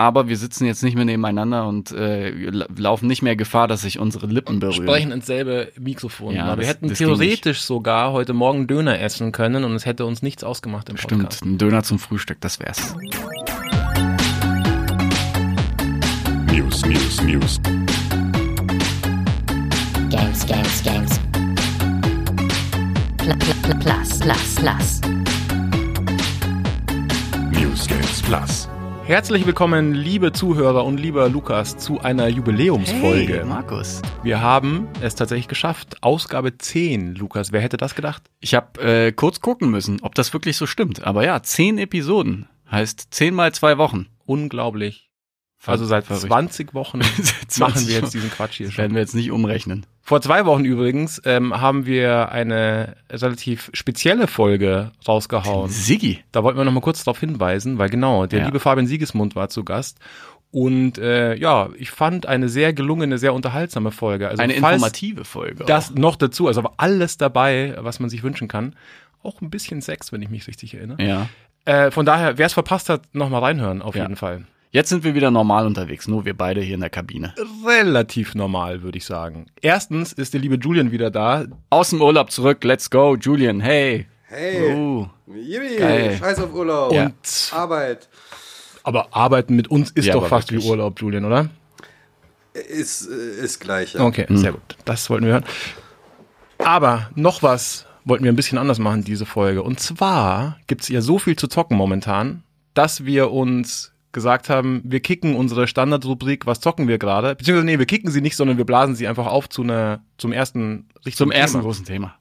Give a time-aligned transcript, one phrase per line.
[0.00, 3.82] aber wir sitzen jetzt nicht mehr nebeneinander und äh, la- laufen nicht mehr Gefahr, dass
[3.82, 4.82] sich unsere Lippen berühren.
[4.82, 6.34] sprechen ins selbe Mikrofon.
[6.34, 9.84] Ja, aber wir das- hätten das theoretisch sogar heute Morgen Döner essen können und es
[9.84, 11.38] hätte uns nichts ausgemacht im Podcast.
[11.38, 12.94] Stimmt, ein Döner zum Frühstück, das wär's.
[16.50, 17.60] News, News, News.
[20.08, 21.20] Games, games, games.
[23.18, 25.00] Pl pl pl plus, plus, plus.
[27.52, 28.68] News Games Plus.
[29.04, 33.38] Herzlich willkommen, liebe Zuhörer und lieber Lukas, zu einer Jubiläumsfolge.
[33.38, 34.02] Hey, Markus.
[34.22, 35.96] Wir haben es tatsächlich geschafft.
[36.02, 37.50] Ausgabe 10, Lukas.
[37.50, 38.22] Wer hätte das gedacht?
[38.38, 41.04] Ich habe äh, kurz gucken müssen, ob das wirklich so stimmt.
[41.04, 44.06] Aber ja, zehn Episoden heißt zehn mal zwei Wochen.
[44.26, 45.09] Unglaublich.
[45.66, 46.26] Also seit Verrückt.
[46.26, 47.00] 20 Wochen
[47.48, 48.82] 20 machen wir jetzt diesen Quatsch hier Das schon.
[48.82, 49.84] werden wir jetzt nicht umrechnen.
[50.02, 55.70] Vor zwei Wochen übrigens ähm, haben wir eine relativ spezielle Folge rausgehauen.
[55.70, 56.24] Siggi.
[56.32, 58.44] Da wollten wir noch mal kurz darauf hinweisen, weil genau, der Ja.
[58.46, 59.98] liebe Fabian Siegesmund war zu Gast.
[60.52, 64.28] Und äh, ja, ich fand eine sehr gelungene, sehr unterhaltsame Folge.
[64.28, 65.64] Also Eine informative Folge.
[65.64, 68.74] Das noch dazu, also alles dabei, was man sich wünschen kann.
[69.22, 70.96] Auch ein bisschen Sex, wenn ich mich richtig erinnere.
[70.96, 71.06] auch.
[71.06, 71.28] Ja.
[71.66, 74.02] Äh, von daher, wer es verpasst hat, noch mal reinhören, auf Ja.
[74.02, 74.44] jeden Fall.
[74.72, 77.34] Jetzt sind wir wieder normal unterwegs, nur wir beide hier in der Kabine.
[77.66, 79.46] Relativ normal, würde ich sagen.
[79.60, 81.46] Erstens ist der liebe Julian wieder da.
[81.70, 84.06] Aus dem Urlaub zurück, let's go, Julian, hey.
[84.22, 86.16] Hey, Uh, Yippie, geil.
[86.20, 86.92] scheiß auf Urlaub.
[86.92, 87.06] Ja.
[87.06, 88.08] Und Arbeit
[88.82, 90.64] aber arbeiten mit uns ist Ja, doch fast wirklich.
[90.66, 91.50] wie Urlaub, Julian, oder?
[92.54, 93.94] ist, äh, ist gleich.
[93.94, 94.04] Ja.
[94.04, 94.76] Okay, sehr gut.
[94.84, 95.44] Das wollten wir hören.
[96.58, 99.62] Aber noch was wollten wir ein bisschen anders machen, diese Folge.
[99.62, 102.42] Und zwar gibt's ja so viel zu zocken momentan,
[102.74, 107.34] dass wir uns gesagt haben, wir kicken unsere Standardrubrik, was zocken wir gerade?
[107.36, 110.32] Beziehungsweise, nee, wir kicken sie nicht, sondern wir blasen sie einfach auf zu einer, zum
[110.32, 111.64] ersten richtigen zum ersten Thema.
[111.64, 112.14] großen Thema.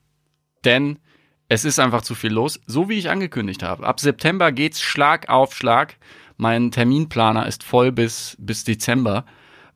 [0.65, 0.99] Denn
[1.47, 3.85] es ist einfach zu viel los, so wie ich angekündigt habe.
[3.85, 5.97] Ab September geht's Schlag auf Schlag.
[6.37, 9.25] Mein Terminplaner ist voll bis, bis Dezember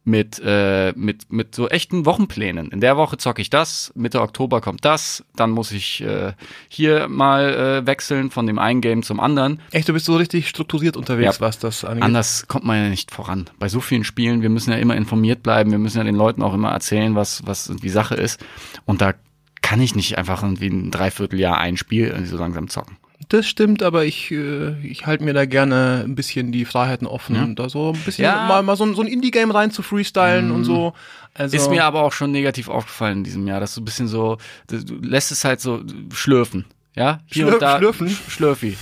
[0.05, 2.71] mit, äh, mit, mit so echten Wochenplänen.
[2.71, 6.33] In der Woche zocke ich das, Mitte Oktober kommt das, dann muss ich äh,
[6.67, 9.61] hier mal äh, wechseln von dem einen Game zum anderen.
[9.71, 11.41] Echt, du bist so richtig strukturiert unterwegs, Ja.
[11.41, 12.03] was das angeht.
[12.03, 13.49] Anders kommt man ja nicht voran.
[13.59, 16.41] Bei so vielen Spielen, wir müssen ja immer informiert bleiben, wir müssen ja den Leuten
[16.41, 18.43] auch immer erzählen, was, was die Sache ist.
[18.85, 19.13] Und da
[19.61, 22.97] kann ich nicht einfach irgendwie ein Dreivierteljahr ein Spiel irgendwie so langsam zocken.
[23.29, 27.35] Das stimmt, aber ich, äh, ich halte mir da gerne ein bisschen die Freiheiten offen,
[27.35, 27.45] Ja.
[27.47, 28.47] da so ein bisschen Ja.
[28.47, 30.93] mal, mal so, ein- so ein Indie-Game rein zu freestylen und so.
[31.33, 34.07] Also, Ist mir aber auch schon negativ aufgefallen in diesem Jahr, dass du ein bisschen
[34.07, 35.81] so, du lässt es halt so
[36.13, 36.65] schlürfen.
[36.95, 37.21] Ja?
[37.25, 37.77] Hier Schlür- und da.
[37.77, 38.07] schlürfen?
[38.09, 38.77] Sch- Schlürfi.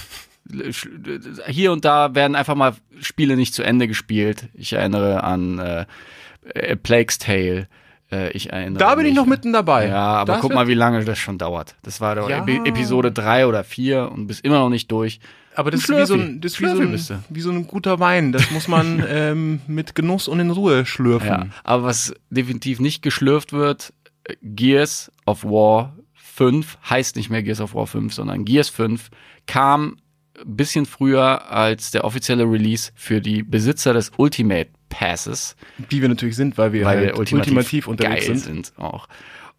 [0.52, 4.50] Sch- Hier und da werden einfach mal Spiele nicht zu Ende gespielt.
[4.54, 7.68] Ich erinnere an äh, Plague's Tale.
[8.12, 9.88] Äh, ich erinnere da bin ich mich- noch mitten dabei.
[9.88, 11.76] Ja, aber Das guck mal, wie lange das schon dauert.
[11.84, 12.40] Das war doch Ja.
[12.40, 15.20] Epi Episode drei oder vier und bist immer noch nicht durch.
[15.56, 18.32] Aber das ist wie so, ein, das wie, so ein, wie so ein guter Wein.
[18.32, 21.28] Das muss man ähm, mit Genuss und in Ruhe schlürfen.
[21.28, 21.46] Ja.
[21.64, 23.94] Aber was definitiv nicht geschlürft wird,
[24.26, 29.10] äh, Gears of War 5 heißt nicht mehr Gears of War 5, sondern Gears 5
[29.46, 29.98] kam
[30.46, 35.56] bisschen früher als der offizielle Release für die Besitzer des Ultimate Passes.
[35.90, 38.66] Wie wir natürlich sind, weil wir weil halt wir ultimativ, ultimativ, unterwegs geil sind.
[38.68, 38.74] sind.
[38.78, 39.08] auch.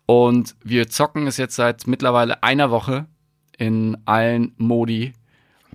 [0.06, 3.06] Und wir zocken es jetzt seit mittlerweile einer Woche
[3.56, 5.12] in allen Modi.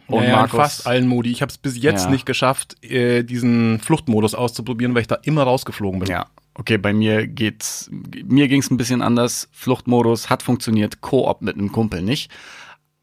[0.08, 1.32] Und naja, in Markus, fast allen Modi.
[1.32, 2.12] Ich habe es bis jetzt Ja.
[2.12, 6.10] nicht geschafft, äh, diesen Fluchtmodus auszuprobieren, weil ich da immer rausgeflogen bin.
[6.10, 9.50] Ja, okay, bei mir geht's, mir ging's ein bisschen anders.
[9.52, 12.32] Fluchtmodus hat funktioniert, Koop mit einem Kumpel nicht.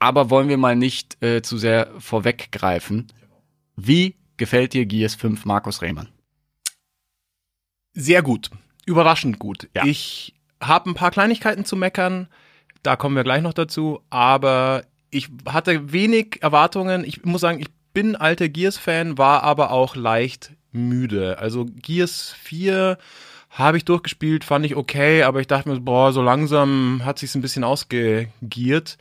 [0.04, 3.06] Aber wollen wir mal nicht äh, zu sehr vorweggreifen.
[3.74, 6.10] Wie gefällt dir Gears 5 Markus Rehmann?
[7.94, 8.50] Sehr gut.
[8.84, 9.70] Überraschend gut.
[9.74, 9.86] Ja.
[9.86, 12.28] Ich habe ein paar Kleinigkeiten zu meckern.
[12.82, 14.02] Da kommen wir gleich noch dazu.
[14.10, 17.02] Aber ich hatte wenig Erwartungen.
[17.02, 21.38] Ich muss sagen, ich bin alter Gears-Fan, war aber auch leicht müde.
[21.38, 22.98] Also Gears 4
[23.48, 27.34] habe ich durchgespielt, fand ich okay, aber ich dachte mir, boah, so langsam hat sich's
[27.34, 28.98] ein bisschen ausgegiert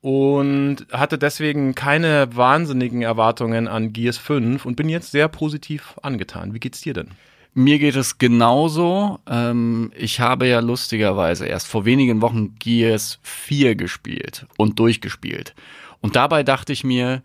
[0.00, 6.54] und hatte deswegen keine wahnsinnigen Erwartungen an Gears 5 und bin jetzt sehr positiv angetan.
[6.54, 7.10] Wie geht's dir denn?
[7.52, 9.18] Mir geht es genauso.
[9.28, 15.54] Ähm, ich habe ja lustigerweise erst vor wenigen Wochen Gears 4 gespielt und durchgespielt.
[16.00, 17.22] Und dabei dachte ich mir,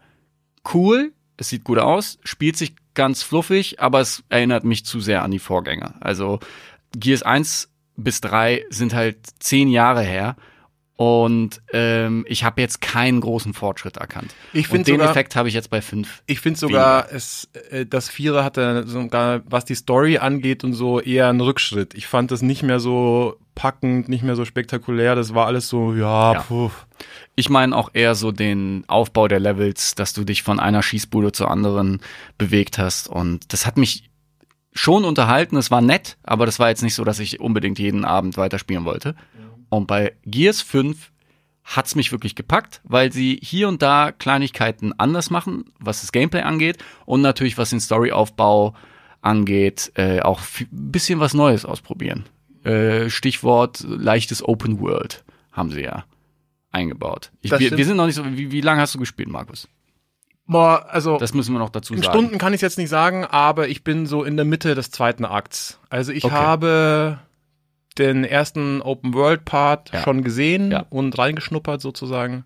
[0.73, 5.23] cool, es sieht gut aus, spielt sich ganz fluffig, aber es erinnert mich zu sehr
[5.23, 5.95] an die Vorgänger.
[5.99, 6.39] Also
[6.97, 10.35] Gears 1 bis 3 sind halt zehn Jahre her.
[10.97, 14.33] Und ähm, ich habe jetzt keinen großen Fortschritt erkannt.
[14.53, 16.23] Ich Und den sogar- Effekt habe ich jetzt bei 5.
[16.25, 21.01] Ich finde sogar, es, äh, das Vierer hatte sogar, was die Story angeht und so,
[21.01, 21.95] eher einen Rückschritt.
[21.95, 25.15] Ich fand das nicht mehr so packend, nicht mehr so spektakulär.
[25.15, 26.39] Das war alles so, ja, Ja.
[26.41, 26.71] puh.
[27.35, 31.33] Ich meine auch eher so den Aufbau der Levels, dass du dich von einer Schießbude
[31.33, 31.99] zur anderen
[32.37, 33.09] bewegt hast.
[33.09, 34.09] Und das hat mich
[34.73, 35.57] schon unterhalten.
[35.57, 38.85] Es war nett, aber das war jetzt nicht so, dass ich unbedingt jeden Abend weiterspielen
[38.85, 39.15] wollte.
[39.75, 41.11] Und bei Gears 5
[41.63, 46.41] hat's mich wirklich gepackt, weil sie hier und da Kleinigkeiten anders machen, was das Gameplay
[46.41, 48.75] angeht und natürlich was den Storyaufbau
[49.21, 52.25] angeht, äh, auch ein bisschen was Neues ausprobieren.
[52.63, 56.05] Äh, Stichwort leichtes Open World haben sie ja
[56.71, 57.31] eingebaut.
[57.41, 58.25] Ich, wir, wir sind noch nicht so.
[58.25, 59.67] Wie, wie lange hast du gespielt, Markus?
[60.47, 62.13] Boah, also Das müssen wir noch dazu in sagen.
[62.19, 65.25] Stunden kann ich jetzt nicht sagen, aber ich bin so in der Mitte des zweiten
[65.25, 65.79] Akts.
[65.89, 66.33] Also ich Okay.
[66.35, 67.19] habe
[67.97, 70.01] den ersten Open World Part Ja.
[70.03, 70.85] schon gesehen Ja.
[70.89, 72.43] und reingeschnuppert sozusagen.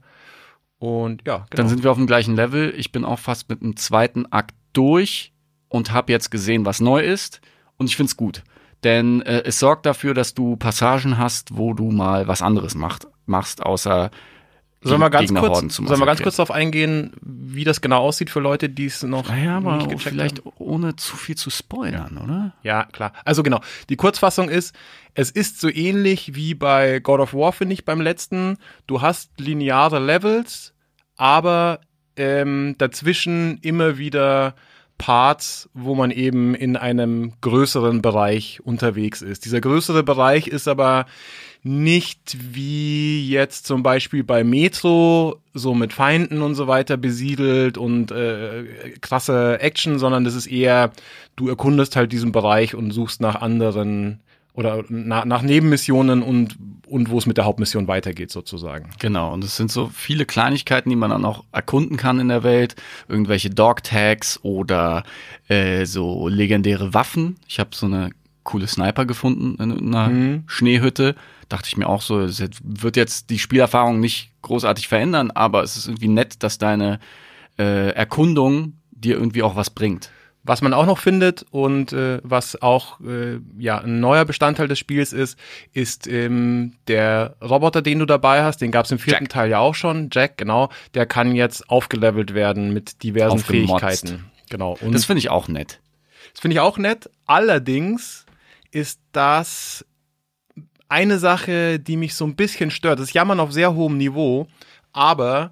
[0.78, 1.46] Und ja, genau.
[1.52, 2.74] Dann sind wir auf dem gleichen Level.
[2.78, 5.34] Ich bin auch fast mit dem zweiten Akt durch
[5.68, 7.42] und habe jetzt gesehen, was neu ist.
[7.78, 8.44] Und ich find's gut.
[8.84, 13.08] Denn äh, es sorgt dafür, dass du Passagen hast, wo du mal was anderes macht,
[13.26, 14.10] machst, außer
[14.82, 18.40] Sollen wir ganz kurz, sollen wir ganz kurz darauf eingehen, wie das genau aussieht für
[18.40, 20.52] Leute, die es noch Naja, nicht gecheckt vielleicht haben?
[20.58, 22.54] ohne zu viel zu spoilern, oder?
[22.64, 23.12] Ja, klar.
[23.26, 23.60] Also genau.
[23.90, 24.74] Die Kurzfassung ist,
[25.16, 28.58] es ist so ähnlich wie bei God of War, finde ich, beim letzten.
[28.88, 30.74] Du hast lineare Levels,
[31.18, 31.82] aber
[32.16, 34.56] ähm, dazwischen immer wieder
[34.98, 39.46] Parts, wo man eben in einem größeren Bereich unterwegs ist.
[39.46, 41.06] Dieser größere Bereich ist aber
[41.62, 48.12] nicht wie jetzt zum Beispiel bei Metro so mit Feinden und so weiter besiedelt und
[48.12, 50.92] äh, krasse Action, sondern das ist eher,
[51.36, 54.22] du erkundest halt diesen Bereich und suchst nach anderen
[54.54, 56.58] oder nach, nach Nebenmissionen und,
[56.88, 58.90] und wo es mit der Hauptmission weitergeht sozusagen.
[59.00, 62.44] Genau, und es sind so viele Kleinigkeiten, die man dann auch erkunden kann in der
[62.44, 62.76] Welt.
[63.08, 65.04] Irgendwelche Dog-Tags oder
[65.48, 67.38] äh, so legendäre Waffen.
[67.48, 68.10] Ich habe so eine
[68.50, 70.44] coole Sniper gefunden in einer Mhm.
[70.48, 71.16] Schneehütte.
[71.50, 75.78] Dachte ich mir auch so, es wird jetzt die Spielerfahrung nicht großartig verändern, aber es
[75.78, 77.00] ist irgendwie nett, dass deine
[77.58, 80.10] äh, Erkundung dir irgendwie auch was bringt.
[80.44, 84.80] Was man auch noch findet und äh, was auch äh, ja ein neuer Bestandteil des
[84.80, 85.38] Spiels ist,
[85.74, 88.62] ist ähm, der Roboter, den du dabei hast.
[88.62, 89.32] Den gab es im vierten Jack.
[89.34, 90.10] Teil ja auch schon.
[90.12, 90.70] Jack, genau.
[90.94, 93.40] Der kann jetzt aufgelevelt werden mit diversen.
[93.40, 94.26] Fähigkeiten.
[94.50, 94.78] Genau.
[94.82, 95.82] Und Das finde ich auch nett.
[96.32, 97.10] das finde ich auch nett.
[97.28, 98.26] Allerdings
[98.72, 99.86] ist das
[100.88, 103.00] eine Sache, die mich so ein bisschen stört.
[103.00, 104.48] Das ist Jammern auf sehr hohem Niveau,
[104.92, 105.52] aber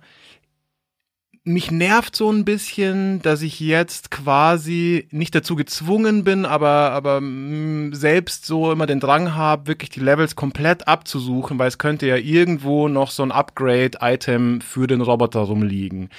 [1.48, 7.22] mich nervt so ein bisschen, dass ich jetzt quasi nicht dazu gezwungen bin, aber, aber
[7.22, 12.06] mh, selbst so immer den Drang habe, wirklich die Levels komplett abzusuchen, weil es könnte
[12.06, 16.10] ja irgendwo noch so ein Upgrade-Item für den Roboter rumliegen.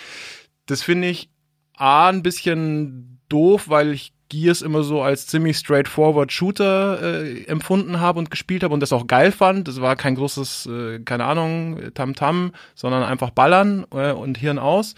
[0.65, 1.29] Das finde ich
[1.77, 8.01] A, ein bisschen doof, weil ich Gears immer so als ziemlich straightforward Shooter äh, empfunden
[8.01, 9.69] habe und gespielt habe und das auch geil fand.
[9.69, 14.95] Das war kein großes, äh, keine Ahnung, Tamtam, sondern einfach ballern äh, und Hirn aus.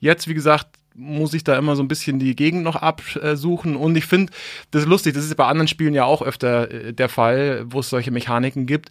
[0.00, 3.96] Jetzt, wie gesagt, muss ich da immer so ein bisschen die Gegend noch absuchen und
[3.96, 4.32] ich finde,
[4.72, 7.80] das ist lustig, das ist bei anderen Spielen ja auch öfter äh, der Fall, wo
[7.80, 8.90] es solche Mechaniken gibt.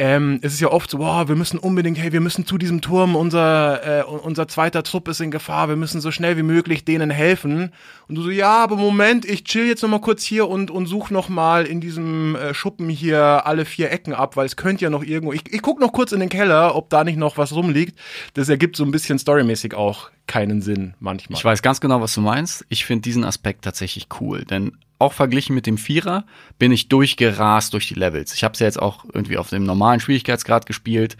[0.00, 2.80] Ähm, es ist ja oft so, wow, wir müssen unbedingt, hey, wir müssen zu diesem
[2.80, 6.84] Turm, unser, äh, unser zweiter Trupp ist in Gefahr, wir müssen so schnell wie möglich
[6.84, 7.72] denen helfen.
[8.06, 10.86] Und du so, ja, aber Moment, ich chill jetzt noch mal kurz hier und, und
[10.86, 14.84] such noch mal in diesem äh, Schuppen hier alle vier Ecken ab, weil es könnte
[14.84, 17.36] ja noch irgendwo, ich, ich guck noch kurz in den Keller, ob da nicht noch
[17.36, 17.98] was rumliegt.
[18.34, 21.38] Das ergibt so ein bisschen storymäßig auch keinen Sinn manchmal.
[21.38, 22.64] Ich weiß ganz genau, was du meinst.
[22.68, 26.24] Ich finde diesen Aspekt tatsächlich cool, denn auch verglichen mit dem Vierer
[26.58, 28.34] bin ich durchgerast durch die Levels.
[28.34, 31.16] Ich habe es ja jetzt auch irgendwie auf dem normalen Schwierigkeitsgrad gespielt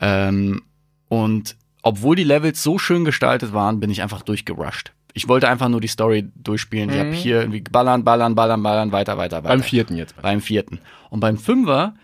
[0.00, 0.62] ähm,
[1.08, 4.92] und obwohl die Levels so schön gestaltet waren, bin ich einfach durchgerusht.
[5.14, 6.90] Ich wollte einfach nur die Story durchspielen.
[6.90, 9.48] Ich habe hier irgendwie ballern, ballern, ballern, ballern, weiter, weiter, weiter.
[9.48, 10.20] Beim vierten jetzt.
[10.22, 10.80] Beim vierten.
[11.10, 11.94] Und beim Fünfer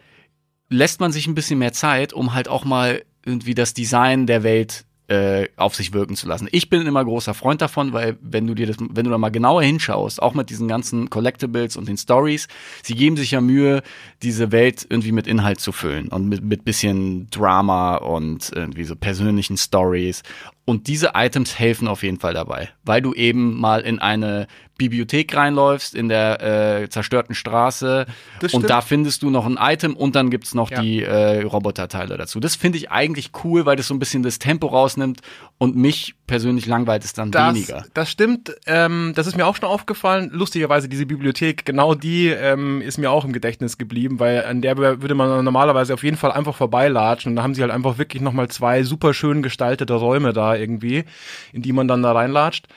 [0.68, 4.42] lässt man sich ein bisschen mehr Zeit, um halt auch mal irgendwie das Design der
[4.42, 6.48] Welt äh, auf sich wirken zu lassen.
[6.52, 9.30] Ich bin immer großer Freund davon, weil wenn du dir das, wenn du da mal
[9.30, 12.46] genauer hinschaust, auch mit diesen ganzen Collectibles und den Stories,
[12.82, 13.82] sie geben sich ja Mühe,
[14.22, 18.96] diese Welt irgendwie mit Inhalt zu füllen und mit, mit bisschen Drama und irgendwie so
[18.96, 20.22] persönlichen Stories.
[20.68, 24.46] Und diese Items helfen auf jeden Fall dabei, weil du eben mal in eine
[24.76, 28.04] Bibliothek reinläufst in der äh, zerstörten Straße
[28.40, 30.82] Das und da findest du noch ein Item und dann gibt's noch Ja.
[30.82, 32.38] die äh, Roboterteile dazu.
[32.38, 35.22] Das finde ich eigentlich cool, weil das so ein bisschen das Tempo rausnimmt
[35.56, 37.84] und mich persönlich langweilt es dann Das, weniger.
[37.94, 38.54] das stimmt.
[38.66, 40.30] Ähm, das ist mir auch schon aufgefallen.
[40.32, 44.76] Lustigerweise diese Bibliothek, genau die ähm, ist mir auch im Gedächtnis geblieben, weil an der
[44.78, 47.32] würde man normalerweise auf jeden Fall einfach vorbeilatschen.
[47.32, 51.04] Und da haben sie halt einfach wirklich nochmal zwei super schön gestaltete Räume da irgendwie,
[51.52, 52.68] in die man dann da reinlatscht.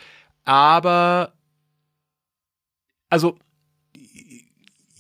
[0.46, 1.34] Aber
[3.12, 3.38] also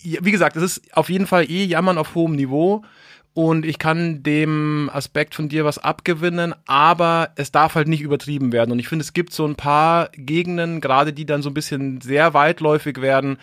[0.03, 2.83] wie gesagt, es ist auf jeden Fall eh Jammern auf hohem Niveau.
[3.33, 8.51] Und ich kann dem Aspekt von dir was abgewinnen, aber es darf halt nicht übertrieben
[8.51, 8.71] werden.
[8.71, 12.01] Und ich finde, es gibt so ein paar Gegenden, gerade die dann so ein bisschen
[12.01, 13.37] sehr weitläufig werden.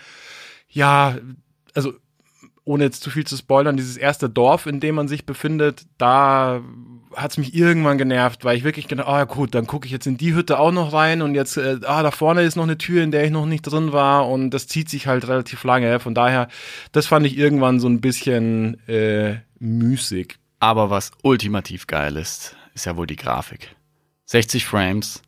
[0.68, 1.16] Ja,
[1.74, 1.94] also
[2.68, 6.60] ohne jetzt zu viel zu spoilern, dieses erste Dorf, in dem man sich befindet, da
[7.16, 10.06] hat es mich irgendwann genervt, weil ich wirklich gedacht, ah gut, dann gucke ich jetzt
[10.06, 12.76] in die Hütte auch noch rein und jetzt, äh, ah, da vorne ist noch eine
[12.76, 15.98] Tür, in der ich noch nicht drin war und das zieht sich halt relativ lange.
[15.98, 16.48] Von daher,
[16.92, 20.36] das fand ich irgendwann so ein bisschen äh, müßig.
[20.60, 23.74] Aber was ultimativ geil ist, ist ja wohl die Grafik.
[24.26, 25.22] 60 Frames.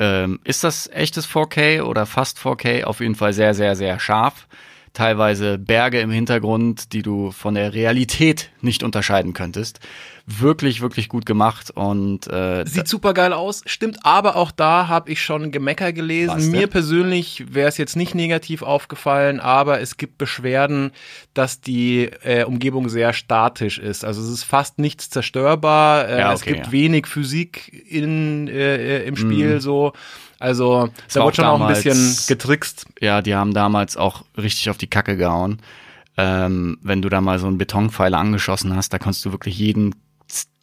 [0.00, 2.84] Ähm, ist das echtes 4K oder fast 4K?
[2.84, 4.48] Auf jeden Fall sehr, sehr, sehr scharf.
[4.92, 9.80] Teilweise Berge im Hintergrund, die du von der Realität nicht unterscheiden könntest.
[10.26, 15.10] Wirklich, wirklich gut gemacht und äh, Sieht super geil aus, stimmt, aber auch da habe
[15.10, 16.36] ich schon Gemecker gelesen.
[16.36, 16.46] Was?
[16.46, 20.92] Mir persönlich wäre es jetzt nicht negativ aufgefallen, aber es gibt Beschwerden,
[21.34, 24.04] dass die äh, Umgebung sehr statisch ist.
[24.04, 26.72] Also es ist fast nichts zerstörbar, äh, Ja, es okay, gibt ja.
[26.72, 29.92] wenig Physik in, äh, äh, im Spiel so.
[30.42, 32.86] Also da war wird schon auch auch ein bisschen damals- getrickst.
[33.00, 35.60] ja, die haben damals auch richtig auf die Kacke gehauen.
[36.16, 39.94] Ähm, wenn du da mal so einen Betonpfeiler angeschossen hast, da konntest du wirklich jeden,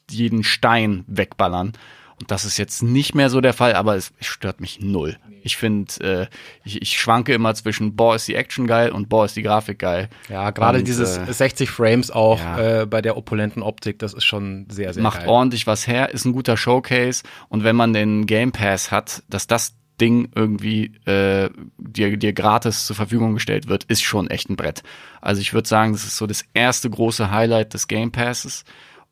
[0.10, 1.74] jeden Stein wegballern.
[2.20, 5.18] Und das ist jetzt nicht mehr so der Fall, aber es stört mich null.
[5.44, 6.28] Ich finde, äh,
[6.64, 9.80] ich, ich schwanke immer zwischen, boah, ist die Action geil und boah, ist die Grafik
[9.80, 10.10] geil.
[10.30, 12.82] Ja, gerade dieses äh, 60 Frames auch ja.
[12.82, 15.30] äh, bei der opulenten Optik, das ist schon sehr, sehr macht geil.
[15.30, 19.48] ordentlich was her, ist ein guter Showcase und wenn man den Game Pass hat, dass
[19.48, 24.56] das Ding irgendwie äh, dir, dir gratis zur Verfügung gestellt wird, ist schon echt ein
[24.56, 24.84] Brett.
[25.22, 28.64] Also ich würde sagen, das ist so das erste große Highlight des Game Passes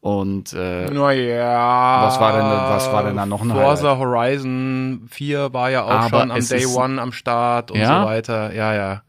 [0.01, 2.04] und äh, Naja.
[2.04, 5.89] Was war denn- was war denn da noch ein Forza Horizon 4 war ja auch
[5.89, 8.01] Aber schon am Day One am Start und Ja?
[8.01, 8.54] so weiter.
[8.54, 9.01] Ja, ja.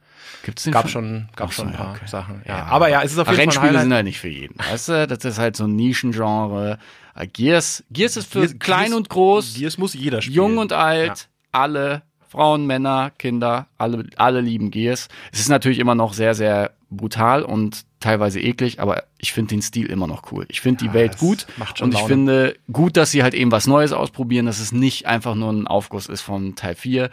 [0.44, 2.06] gibt's den Gab schon, gab schon ein paar ja, okay.
[2.06, 2.42] Sachen.
[2.46, 2.64] Ja.
[2.70, 3.92] Aber ja, es ist auf jeden Fall ein Rennspiele sind Highlight.
[3.96, 4.56] halt nicht für jeden.
[4.58, 6.78] Weißt du, das ist halt so ein Nischengenre.
[7.14, 9.54] Äh, Gears, Gears ist für Gears- klein und groß.
[9.54, 10.36] Gears muss jeder spielen.
[10.36, 15.08] Jung und alt, alle, Frauen, Männer, Kinder, alle, alle lieben Gears.
[15.32, 19.62] Es ist natürlich immer noch sehr, sehr brutal und teilweise eklig, aber ich finde den
[19.62, 20.46] Stil immer noch cool.
[20.48, 22.08] Ich finde die Welt gut macht schon und ich Laune.
[22.08, 25.66] finde gut, dass sie halt eben was Neues ausprobieren, dass es nicht einfach nur ein
[25.66, 27.10] Aufguss ist von Teil 4.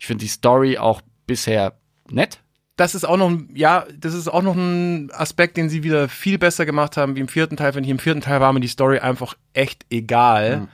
[0.00, 1.74] Ich finde die Story auch bisher
[2.10, 2.40] nett.
[2.76, 6.08] das ist auch noch, ein- ja, das ist auch noch ein Aspekt, den sie wieder
[6.08, 7.74] viel besser gemacht haben wie im vierten Teil.
[7.74, 10.68] Wenn ich im vierten Teil war mir die Story einfach echt egal.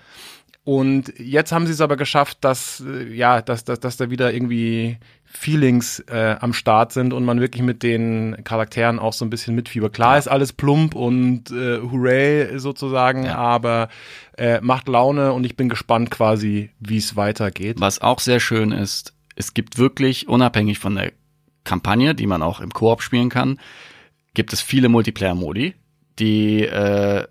[0.64, 4.32] Und jetzt haben sie es aber geschafft, dass, äh, ja, dass, dass, dass da wieder
[4.32, 4.98] irgendwie
[5.30, 9.54] Feelings äh, am Start sind und man wirklich mit den Charakteren auch so ein bisschen
[9.54, 9.92] mitfiebert.
[9.92, 13.36] Klar ist alles plump und äh, hooray sozusagen, Ja.
[13.36, 13.88] aber
[14.36, 17.76] äh, macht Laune und ich bin gespannt quasi, wie es weitergeht.
[17.78, 21.12] Was auch sehr schön ist, es gibt wirklich, unabhängig von der
[21.64, 23.60] Kampagne, die man auch im Koop spielen kann,
[24.34, 25.74] gibt es viele Multiplayer-Modi,
[26.18, 27.26] die äh,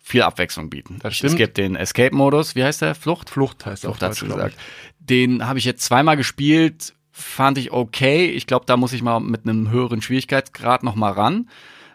[0.00, 0.98] viel Abwechslung bieten.
[1.02, 1.36] Das Es stimmt.
[1.36, 2.94] gibt den Escape-Modus, wie heißt der?
[2.94, 3.28] Flucht?
[3.28, 4.56] Flucht heißt Flucht Deutsch, glaub gesagt.
[4.98, 8.26] Den habe ich jetzt zweimal gespielt, fand ich okay.
[8.26, 11.48] Ich glaube, da muss ich mal mit einem höheren Schwierigkeitsgrad noch mal ran.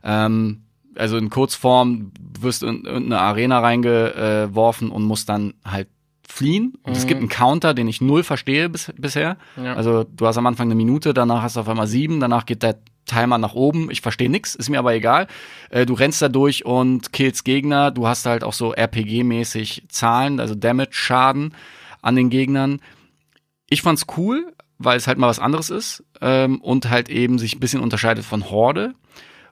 [0.03, 0.61] Ähm,
[0.95, 5.89] also in Kurzform wirst du in irgendeine Arena reingeworfen und musst dann halt
[6.27, 6.73] fliehen.
[6.83, 9.37] Und es gibt einen Counter, den ich null verstehe bis, bisher.
[9.55, 9.65] Mhm.
[9.65, 9.73] Ja.
[9.75, 12.63] Also du hast am Anfang eine Minute, danach hast du auf einmal sieben, danach geht
[12.63, 13.91] der Timer nach oben.
[13.91, 15.27] Ich verstehe nix, ist mir aber egal.
[15.69, 17.91] Äh, du rennst da durch und killst Gegner.
[17.91, 21.53] Du hast halt auch so RPG-mäßig Zahlen, also Damage-Schaden
[22.01, 22.79] an den Gegnern.
[23.69, 27.55] Ich fand's cool, weil es halt mal was anderes ist ähm, und halt eben sich
[27.55, 28.93] ein bisschen unterscheidet von Horde,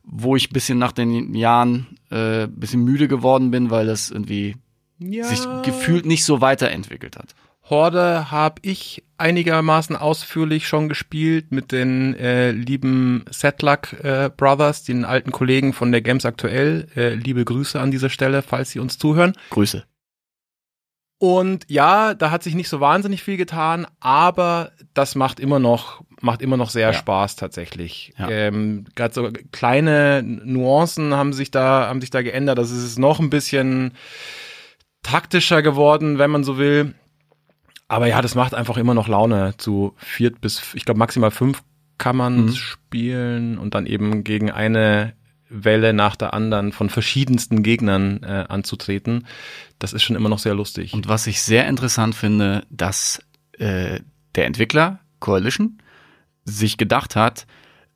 [0.03, 4.09] wo ich ein bisschen nach den Jahren äh, ein bisschen müde geworden bin, weil das
[4.11, 4.55] irgendwie
[4.99, 5.23] Ja.
[5.25, 7.35] sich gefühlt nicht so weiterentwickelt hat.
[7.69, 15.05] Horde habe ich einigermaßen ausführlich schon gespielt mit den äh, lieben Setluck äh, Brothers, den
[15.05, 16.89] alten Kollegen von der Games Aktuell.
[16.97, 19.31] Äh, liebe Grüße an dieser Stelle, falls sie uns zuhören.
[19.51, 19.85] Grüße.
[21.23, 26.03] Und ja, da hat sich nicht so wahnsinnig viel getan, aber das macht immer noch
[26.19, 26.93] macht immer noch sehr Ja.
[26.93, 28.13] Spaß tatsächlich.
[28.17, 28.29] Ja.
[28.29, 32.57] Ähm, Gerade so kleine Nuancen haben sich da haben sich da geändert.
[32.57, 33.93] Das ist noch ein bisschen
[35.01, 36.93] taktischer geworden, wenn man so will.
[37.87, 39.53] Aber ja, das macht einfach immer noch Laune.
[39.57, 41.63] Zu viert bis, ich glaube maximal fünf
[41.97, 42.53] kann man Mhm.
[42.53, 45.13] spielen und dann eben gegen eine
[45.53, 49.27] Welle nach der anderen von verschiedensten Gegnern äh, anzutreten.
[49.79, 50.93] Das ist schon immer noch sehr lustig.
[50.93, 53.21] Und was ich sehr interessant finde, dass
[53.59, 53.99] äh,
[54.35, 55.77] der Entwickler Coalition
[56.43, 57.45] sich gedacht hat,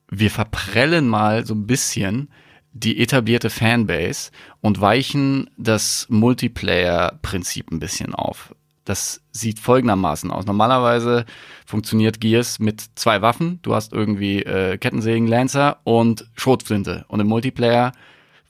[0.10, 2.30] wir verprellen mal so ein bisschen
[2.74, 8.54] die etablierte Fanbase und weichen das Multiplayer-Prinzip ein bisschen auf.
[8.88, 10.46] Das sieht folgendermaßen aus.
[10.46, 11.26] Normalerweise
[11.66, 13.60] funktioniert Gears mit zwei Waffen.
[13.62, 17.04] Du hast irgendwie äh, Kettensägen, Lancer und Schrotflinte.
[17.10, 17.92] Und im Multiplayer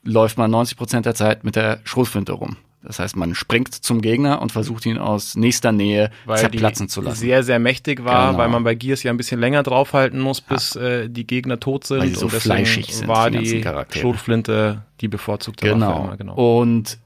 [0.03, 2.57] läuft man 90% der Zeit mit der Schrotflinte rum.
[2.83, 7.01] Das heißt, man springt zum Gegner und versucht ihn aus nächster Nähe weil zerplatzen zu
[7.01, 7.17] lassen.
[7.19, 8.37] sehr, sehr mächtig war, Genau.
[8.37, 11.85] weil man bei Gears ja ein bisschen länger draufhalten muss, bis äh, die Gegner tot
[11.85, 11.99] sind.
[11.99, 13.99] Weil die so und fleischig sind, war die die.
[13.99, 16.03] Schrotflinte die bevorzugte Waffe Genau.
[16.05, 16.35] immer, genau.
[16.35, 16.99] Und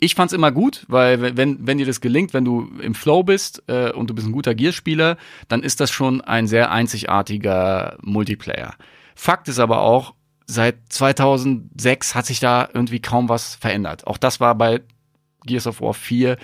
[0.00, 3.62] ich fand's immer gut, weil wenn, wenn dir das gelingt, wenn du im Flow bist
[3.68, 8.74] äh, und du bist ein guter Gears-Spieler, dann ist das schon ein sehr einzigartiger Multiplayer.
[9.14, 10.14] Fakt ist aber auch,
[10.46, 14.06] seit 2006 hat sich da irgendwie kaum was verändert.
[14.06, 14.80] Auch das war bei
[15.44, 16.38] Gears of War 4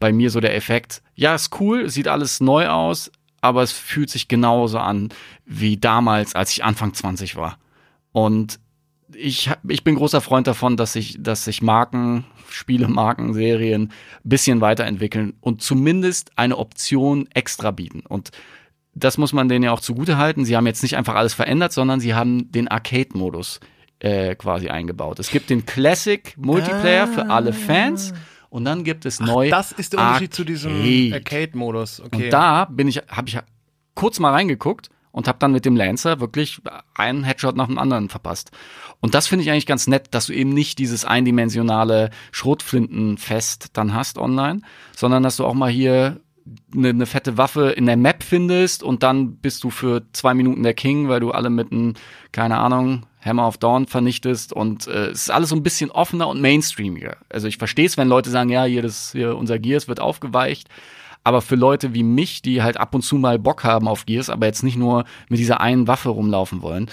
[0.00, 1.02] bei mir so der Effekt.
[1.14, 5.10] Ja, ist cool, sieht alles neu aus, aber es fühlt sich genauso an
[5.44, 7.58] wie damals, als ich Anfang 20 war.
[8.12, 8.58] Und
[9.16, 13.90] ich, ich bin großer Freund davon, dass sich, dass sich Marken, Spiele, Marken, Serien ein
[14.28, 18.00] bisschen weiterentwickeln und zumindest eine Option extra bieten.
[18.06, 18.30] Und
[18.94, 20.44] das muss man denen ja auch zugute halten.
[20.44, 23.60] Sie haben jetzt nicht einfach alles verändert, sondern sie haben den Arcade-Modus
[24.00, 25.18] äh, quasi eingebaut.
[25.18, 28.12] Es gibt den Classic Multiplayer für alle Fans
[28.50, 29.48] und dann gibt es neu.
[29.48, 31.14] Das ist der Unterschied zu diesem Arcade.
[31.14, 32.00] Arcade-Modus.
[32.00, 32.24] Okay.
[32.24, 33.38] Und da bin ich, habe ich
[33.94, 36.60] kurz mal reingeguckt und habe dann mit dem Lancer wirklich
[36.94, 38.50] einen Headshot nach dem anderen verpasst.
[39.00, 43.94] Und das finde ich eigentlich ganz nett, dass du eben nicht dieses eindimensionale Schrotflintenfest dann
[43.94, 44.62] hast online,
[44.96, 46.20] sondern dass du auch mal hier
[46.74, 50.62] eine, eine fette Waffe in der Map findest und dann bist du für zwei Minuten
[50.62, 51.94] der King, weil du alle mit einem,
[52.32, 56.28] keine Ahnung, Hammer of Dawn vernichtest und äh, es ist alles so ein bisschen offener
[56.28, 57.18] und mainstreamiger.
[57.28, 60.68] Also ich verstehe es, wenn Leute sagen, ja, hier, das, hier unser Gears wird aufgeweicht,
[61.24, 64.30] aber für Leute wie mich, die halt ab und zu mal Bock haben auf Gears,
[64.30, 66.90] aber jetzt nicht nur mit dieser einen Waffe rumlaufen wollen,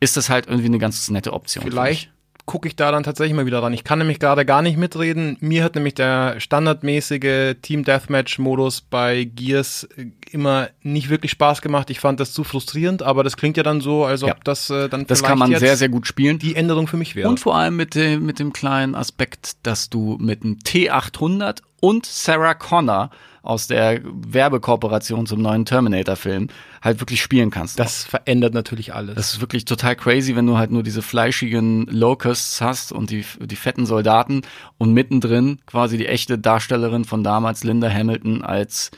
[0.00, 1.64] ist das halt irgendwie eine ganz nette Option.
[1.64, 2.10] Vielleicht
[2.46, 3.72] gucke ich da dann tatsächlich mal wieder ran.
[3.72, 5.36] Ich kann nämlich gerade gar nicht mitreden.
[5.40, 11.62] Mir hat nämlich der standardmäßige Team Deathmatch Modus bei Gears äh, immer nicht wirklich Spaß
[11.62, 11.90] gemacht.
[11.90, 14.36] Ich fand das zu frustrierend, aber das klingt ja dann so, als ob Ja.
[14.42, 16.38] das äh, dann Das vielleicht kann man sehr, sehr gut spielen.
[16.40, 17.28] die Änderung für mich wäre.
[17.28, 22.04] Und vor allem mit dem, mit dem kleinen Aspekt, dass du mit einem T800 und
[22.06, 23.10] Sarah Connor
[23.42, 26.48] aus der Werbekooperation zum neuen Terminator-Film
[26.82, 27.78] halt wirklich spielen kannst.
[27.78, 29.14] das verändert natürlich alles.
[29.14, 33.24] Das ist wirklich total crazy, wenn du halt nur diese fleischigen Locusts hast und die,
[33.40, 34.42] die fetten Soldaten
[34.78, 38.90] und mittendrin quasi die echte Darstellerin von damals, Linda Hamilton, als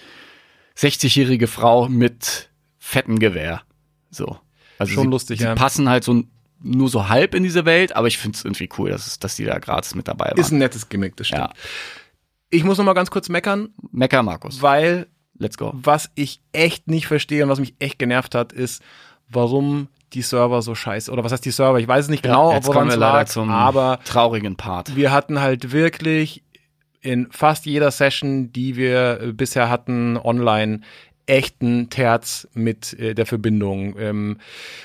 [0.77, 3.63] 60-jährige Frau mit fetten Gewehr.
[4.11, 4.39] So.
[4.79, 5.55] Also Schon sie, lustig, sie ja.
[5.55, 6.25] passen halt so
[6.65, 9.45] nur so halb in diese Welt, aber ich finde es irgendwie cool, dass, dass die
[9.45, 10.55] da gratis mit dabei ist waren.
[10.55, 11.43] ein nettes Gimmick, das stimmt.
[11.43, 11.53] Ja.
[12.53, 14.61] Ich muss noch mal ganz kurz meckern, Mecker Markus.
[14.63, 15.07] weil
[15.39, 15.73] Let's go.
[15.75, 18.83] was ich echt nicht verstehe und was mich echt genervt hat, ist,
[19.29, 21.11] warum die Server so scheiße.
[21.11, 21.79] Oder was heißt die Server?
[21.81, 24.95] Ich weiß es nicht genau, Jetzt woran es lag, zum aber traurigen Part.
[24.95, 26.45] wir hatten halt wirklich
[27.01, 30.83] in fast jeder Session, die wir äh, bisher hatten, online
[31.33, 33.97] echten Terz mit äh, der Verbindung.
[33.99, 34.37] Ähm,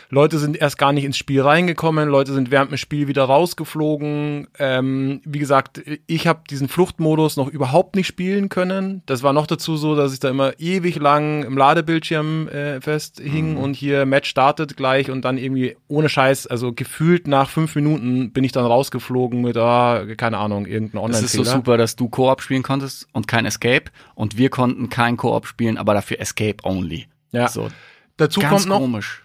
[0.10, 4.48] Leute sind erst gar nicht ins Spiel reingekommen, Leute sind während dem Spiel wieder rausgeflogen.
[4.58, 9.02] Ähm, wie gesagt, ich habe diesen Fluchtmodus noch überhaupt nicht spielen können.
[9.08, 13.58] Das war noch dazu so, dass ich da immer ewig lang im Ladebildschirm äh, festhing
[13.58, 18.32] und hier Match startet gleich und dann irgendwie ohne Scheiß, also gefühlt nach fünf Minuten
[18.32, 22.08] bin ich dann rausgeflogen mit, ah, keine Ahnung, irgendein Es ist so super, dass du
[22.08, 26.37] Koop spielen konntest und kein Escape und wir konnten kein Koop spielen, aber dafür Escape
[26.64, 27.08] only.
[27.32, 27.48] Ja.
[27.50, 27.70] So,
[28.18, 29.24] Dazu ganz kommt noch, komisch.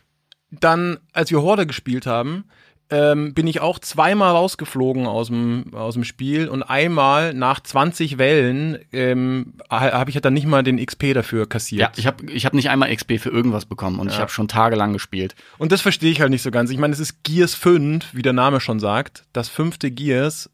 [0.51, 2.45] dann, als wir Horde gespielt haben,
[2.91, 8.19] ähm, bin ich auch zweimal rausgeflogen aus dem, aus dem Spiel und einmal nach 20
[8.19, 11.81] Wellen ähm, ha- habe ich halt dann nicht mal den XP dafür kassiert.
[11.81, 14.47] Ja, ich habe ich hab nicht einmal XP für irgendwas bekommen und ich habe schon
[14.47, 15.35] tagelang gespielt.
[15.57, 16.69] Und das verstehe ich halt nicht so ganz.
[16.71, 20.51] Ich meine, es ist Gears 5, wie der Name schon sagt, das fünfte Gears.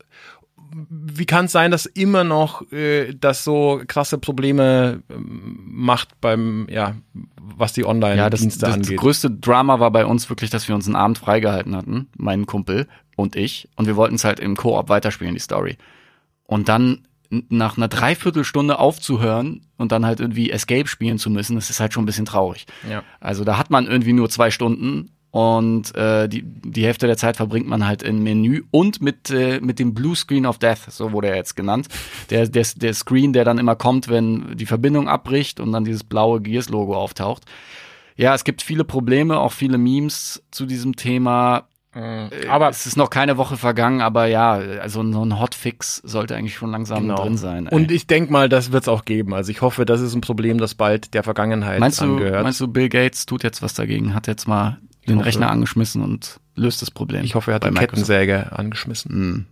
[0.70, 6.66] Wie kann es sein, dass immer noch äh, das so krasse Probleme ähm, macht beim,
[6.70, 6.96] ja,
[7.40, 8.98] was die Ja, das, Online-Dienste das, das angeht?
[8.98, 12.88] größte Drama war bei uns wirklich, dass wir uns einen Abend freigehalten hatten, mein Kumpel
[13.16, 15.76] und ich, und wir wollten es halt im Koop weiterspielen, die Story.
[16.44, 21.68] Und dann nach einer Dreiviertelstunde aufzuhören und dann halt irgendwie Escape spielen zu müssen, das
[21.68, 22.66] ist halt schon ein bisschen traurig.
[22.88, 23.02] Ja.
[23.20, 27.36] Also da hat man irgendwie nur zwei Stunden und äh, die, die Hälfte der Zeit
[27.36, 31.12] verbringt man halt im Menü und mit, äh, mit dem Blue Screen of Death, so
[31.12, 31.88] wurde er jetzt genannt.
[32.30, 36.02] Der, der, der Screen, der dann immer kommt, wenn die Verbindung abbricht und dann dieses
[36.04, 37.44] blaue Gears-Logo auftaucht.
[38.16, 41.64] Ja, es gibt viele Probleme, auch viele Memes zu diesem Thema.
[42.48, 46.54] Aber es ist noch keine Woche vergangen, aber ja, also so ein Hotfix sollte eigentlich
[46.54, 47.16] schon langsam Genau.
[47.22, 47.66] drin sein.
[47.66, 47.74] ey.
[47.74, 49.34] Und ich denke mal, das wird es auch geben.
[49.34, 52.42] Also ich hoffe, das ist ein Problem, das bald der Vergangenheit meinst du, angehört.
[52.44, 54.14] meinst du, Bill Gates tut jetzt was dagegen?
[54.14, 54.78] Hat jetzt mal
[55.09, 55.27] den hoffe.
[55.27, 57.25] Rechner angeschmissen und löst das Problem?
[57.25, 57.90] ich hoffe, er hat die Microsoft.
[57.90, 59.11] Kettensäge angeschmissen.
[59.12, 59.47] Hm.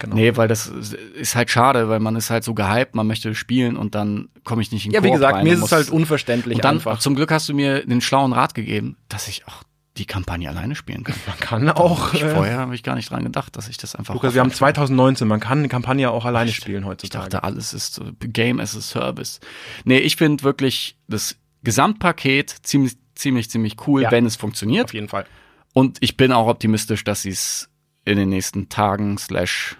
[0.00, 0.14] Genau.
[0.14, 3.76] Nee, weil das ist halt schade, weil man ist halt so gehypt, man möchte spielen
[3.76, 6.54] und dann komme ich nicht in Ja, wie gesagt, rein mir ist es halt unverständlich
[6.54, 7.00] Und dann, einfach.
[7.00, 9.64] zum Glück hast du mir den schlauen Rat gegeben, dass ich auch
[9.96, 11.16] die Kampagne alleine spielen kann.
[11.26, 12.14] Man kann auch.
[12.14, 14.14] Ich, Äh, vorher habe ich gar nicht dran gedacht, dass ich das einfach.
[14.14, 17.28] Lukas, wir haben offline- 2019, man kann eine Kampagne auch alleine Ich- spielen Ich heutzutage.
[17.30, 19.40] dachte, alles ist so Game as a Service.
[19.84, 24.10] Nee, ich finde wirklich das Gesamtpaket ziemlich, ziemlich, ziemlich cool, Ja.
[24.10, 24.86] wenn es funktioniert.
[24.86, 25.26] Auf jeden Fall.
[25.74, 27.68] Und ich bin auch optimistisch, dass sie es
[28.04, 29.76] in den nächsten Tagen slash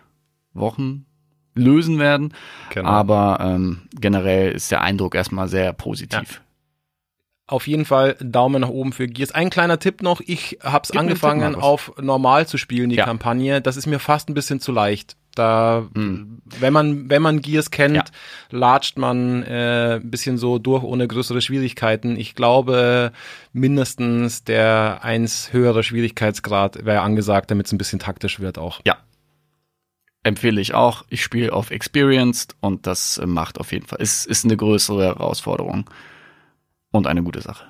[0.53, 1.07] Wochen
[1.55, 2.35] lösen werden.
[2.73, 2.89] Genau.
[2.89, 6.41] Aber ähm, generell ist der Eindruck erstmal sehr positiv.
[7.47, 9.33] Auf jeden Fall Daumen nach oben für Gears.
[9.33, 13.07] Ein kleiner Tipp noch, ich mir einen angefangen auf normal zu spielen, die Ja.
[13.07, 13.63] Kampagne.
[13.63, 15.17] Das ist mir fast ein bisschen zu leicht.
[15.39, 18.05] Da, wenn man, wenn man Gears kennt, Ja.
[18.51, 22.17] latscht man äh, ein bisschen so durch ohne größere Schwierigkeiten.
[22.17, 23.13] Ich glaube,
[23.53, 28.81] mindestens der eins höhere Schwierigkeitsgrad wäre angesagt, damit es ein bisschen taktisch wird auch.
[28.85, 28.97] Ja.
[30.25, 31.05] Empfehle ich auch.
[31.09, 33.99] Ich spiele auf Experienced und das macht auf jeden Fall.
[34.03, 35.89] Es ist eine größere Herausforderung
[36.91, 37.65] und eine gute Sache.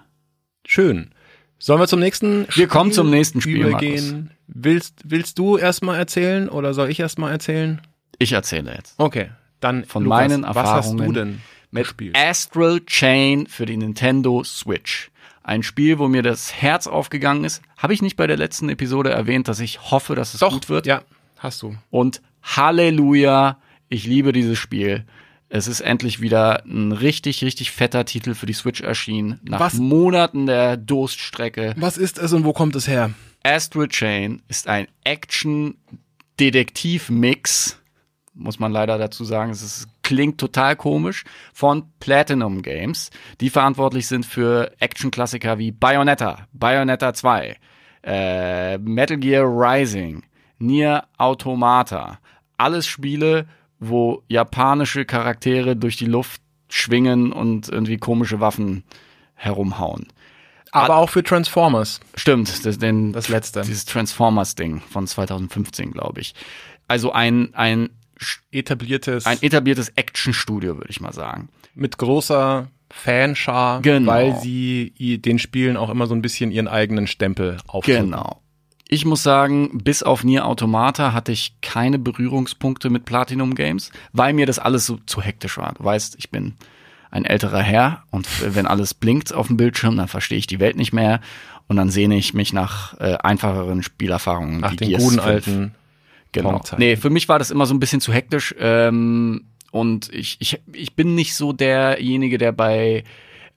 [0.67, 1.11] Schön.
[1.59, 4.31] Sollen wir zum nächsten Wir kommen zum nächsten Spiel, übergehen?
[4.49, 7.81] Willst, willst du erstmal erzählen oder soll ich erstmal erzählen?
[8.19, 8.95] Ich erzähle jetzt.
[8.99, 9.31] Okay,
[9.61, 12.17] dann Von Lukas, meinen was hast du Erfahrungen denn mit gespielt?
[12.17, 15.11] Astral Chain für die Nintendo Switch.
[15.43, 17.63] Ein Spiel, wo mir das Herz aufgegangen ist.
[17.77, 20.69] Habe ich nicht bei der letzten Episode erwähnt, dass ich hoffe, dass es Doch, gut
[20.69, 20.87] wird?
[20.87, 21.03] ja,
[21.39, 21.77] hast du.
[21.91, 23.59] Und Halleluja,
[23.89, 25.05] ich liebe dieses Spiel.
[25.51, 29.41] Es ist endlich wieder ein richtig, richtig fetter Titel für die Switch erschienen.
[29.43, 29.73] Nach Was?
[29.75, 31.75] Monaten der Durststrecke.
[31.79, 33.13] Was ist es und wo kommt es her?
[33.43, 37.81] Astral Chain ist ein Action-Detektiv-Mix,
[38.35, 39.51] muss man leider dazu sagen.
[39.51, 43.09] Es ist, klingt total komisch, von Platinum Games,
[43.41, 47.57] die verantwortlich sind für Action-Klassiker wie Bayonetta, Bayonetta 2,
[48.05, 50.25] äh, Metal Gear Rising,
[50.59, 52.19] Nier Automata.
[52.59, 53.47] Alles Spiele,
[53.81, 58.85] wo japanische Charaktere durch die Luft schwingen und irgendwie komische Waffen
[59.35, 60.09] herumhauen.
[60.73, 62.01] Aber auch für Transformers.
[62.15, 63.63] Stimmt, das, denn Das letzte.
[63.63, 66.35] Dieses Transformers-Ding von 2015, glaube ich.
[66.89, 67.89] Also ein, ein,
[68.51, 71.49] Etabliertes, ein etabliertes Action-Studio, würde ich mal sagen.
[71.75, 74.11] mit großer Fanschar, Genau.
[74.11, 78.07] weil sie den Spielen auch immer so ein bisschen ihren eigenen Stempel aufdrücken.
[78.11, 78.43] Genau.
[78.89, 84.33] Ich muss sagen, bis auf Nier Automata hatte ich keine Berührungspunkte mit Platinum Games, weil
[84.33, 85.75] mir das alles so zu hektisch war.
[85.75, 86.55] Du weißt, ich bin
[87.11, 90.77] ein älterer Herr und wenn alles blinkt auf dem Bildschirm, dann verstehe ich die Welt
[90.77, 91.21] nicht mehr
[91.67, 94.61] und dann sehne ich mich nach äh, einfacheren Spielerfahrungen.
[94.61, 95.27] Nach wie den Gears guten 5.
[95.27, 95.75] alten
[96.33, 96.61] Genau.
[96.77, 98.55] Nee, für mich war das immer so ein bisschen zu hektisch.
[98.59, 103.05] Ähm, und ich, ich, ich bin nicht so derjenige, der bei,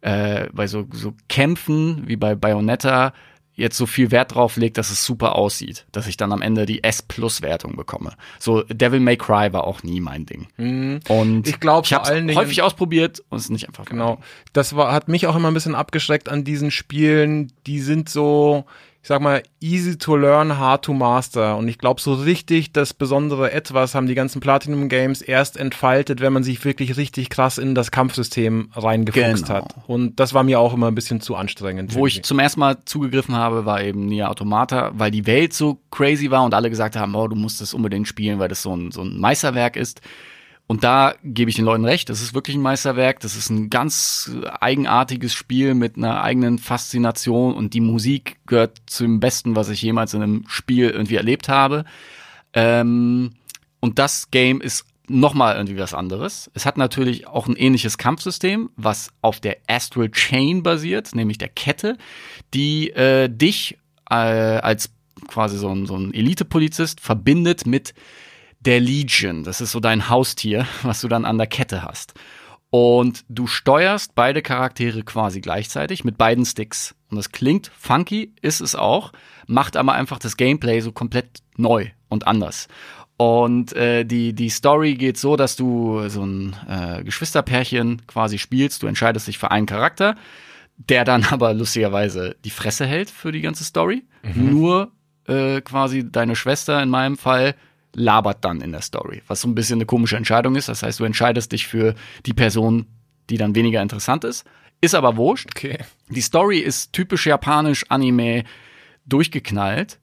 [0.02, 3.13] äh, bei so, so Kämpfen wie bei Bayonetta
[3.62, 6.65] jetzt so viel Wert drauf legt, dass es super aussieht, dass ich dann am Ende
[6.65, 8.13] die S-Plus-Wertung bekomme.
[8.39, 10.47] So Devil May Cry war auch nie mein Ding.
[11.08, 14.19] Und Ich glaub, ich habe häufig ausprobiert und es ist nicht einfach Genau.
[14.54, 17.52] Das war, hat mich auch immer ein bisschen abgeschreckt an diesen Spielen.
[17.67, 18.65] Die sind so,
[19.04, 21.58] ich sag mal, easy to learn, hard to master.
[21.58, 26.22] Und ich glaube, so richtig das besondere Etwas haben die ganzen Platinum Games erst entfaltet,
[26.22, 29.56] wenn man sich wirklich richtig krass in das Kampfsystem reingefuchst Genau.
[29.56, 29.76] hat.
[29.88, 31.96] Und das war mir auch immer ein bisschen zu anstrengend.
[31.96, 35.80] Wo ich zum ersten Mal zugegriffen habe, war eben Nier Automata, weil die Welt so
[35.90, 38.76] crazy war und alle gesagt haben, oh, du musst das unbedingt spielen, weil das so
[38.76, 40.02] ein, so ein Meisterwerk ist.
[40.71, 43.69] Und da gebe ich den Leuten recht, das ist wirklich ein Meisterwerk, das ist ein
[43.69, 44.31] ganz
[44.62, 50.13] eigenartiges Spiel mit einer eigenen Faszination und die Musik gehört zum Besten, was ich jemals
[50.13, 51.84] in einem Spiel irgendwie erlebt habe.
[52.53, 53.31] Ähm,
[53.81, 56.49] und das Game ist nochmal irgendwie was anderes.
[56.53, 61.49] Es hat natürlich auch ein ähnliches Kampfsystem, was auf der Astral Chain basiert, nämlich der
[61.49, 61.97] Kette,
[62.53, 63.77] die äh, dich
[64.10, 64.89] äh, als
[65.27, 67.93] quasi so ein, so ein Elite-Polizist verbindet mit
[68.62, 69.43] der Legion.
[69.43, 72.13] Das ist so dein Haustier, was du dann an der Kette hast.
[72.69, 76.95] Und du steuerst beide Charaktere quasi gleichzeitig mit beiden Sticks.
[77.10, 79.12] Und das klingt funky, ist es auch,
[79.45, 82.69] macht aber einfach das Gameplay so komplett neu und anders.
[83.17, 88.82] Und äh, die, die Story geht so, dass du so ein äh, Geschwisterpärchen quasi spielst.
[88.82, 90.15] Du entscheidest dich für einen Charakter,
[90.78, 94.06] der dann aber lustigerweise die Fresse hält für die ganze Story.
[94.34, 94.91] Nur
[95.28, 97.56] äh, quasi deine Schwester in meinem Fall
[97.93, 100.69] labert dann in der Story, was so ein bisschen eine komische Entscheidung ist.
[100.69, 102.88] Das heißt, du entscheidest dich für die Person,
[103.30, 104.45] die dann weniger interessant ist.
[104.82, 105.49] Ist aber wurscht.
[105.56, 105.77] Okay.
[106.10, 108.43] Die Story ist typisch japanisch Anime
[109.06, 109.99] durchgeknallt,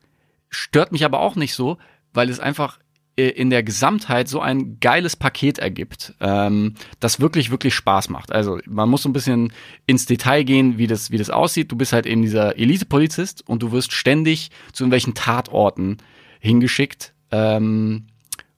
[0.50, 1.78] stört mich aber auch nicht so,
[2.12, 2.78] weil es einfach
[3.18, 8.32] äh, in der Gesamtheit so ein geiles Paket ergibt, ähm, das wirklich, wirklich Spaß macht.
[8.32, 9.52] Also man muss so ein bisschen
[9.86, 11.72] ins Detail gehen, wie das, wie das aussieht.
[11.72, 15.98] Du bist halt eben dieser Elite-Polizist und du wirst ständig zu irgendwelchen Tatorten
[16.38, 18.06] hingeschickt, ähm,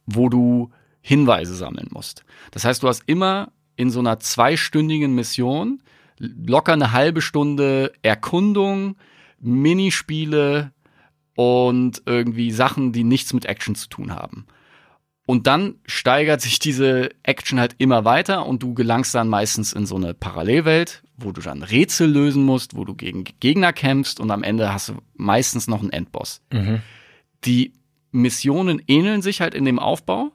[0.06, 2.24] wo du Hinweise sammeln musst.
[2.50, 5.83] Das heißt, du hast immer in so einer zweistündigen Mission
[6.18, 8.96] locker eine halbe Stunde Erkundung,
[9.40, 10.72] Minispiele
[11.35, 14.46] und irgendwie Sachen, die nichts mit Action zu tun haben.
[15.26, 19.87] Und dann steigert sich diese Action halt immer weiter und du gelangst dann meistens in
[19.87, 24.30] so eine Parallelwelt, wo du dann Rätsel lösen musst, wo du gegen Gegner kämpfst und
[24.30, 26.42] am Ende hast du meistens noch einen Endboss.
[27.44, 27.72] Die
[28.12, 30.32] Missionen ähneln sich halt in dem Aufbau.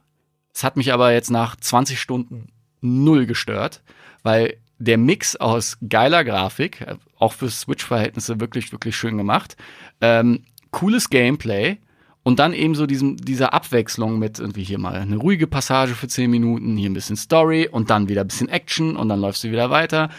[0.53, 2.47] Es hat mich aber jetzt nach 20 Stunden
[2.81, 3.81] null gestört,
[4.23, 9.55] weil der Mix aus geiler Grafik, äh, auch für Switch-Verhältnisse wirklich, wirklich schön gemacht,
[10.01, 11.77] ähm, cooles Gameplay
[12.23, 16.07] und dann eben so diesem, dieser Abwechslung mit irgendwie hier mal eine ruhige Passage für
[16.07, 19.43] 10 Minuten, hier ein bisschen Story und dann wieder ein bisschen Action und dann läufst
[19.43, 20.09] du wieder weiter.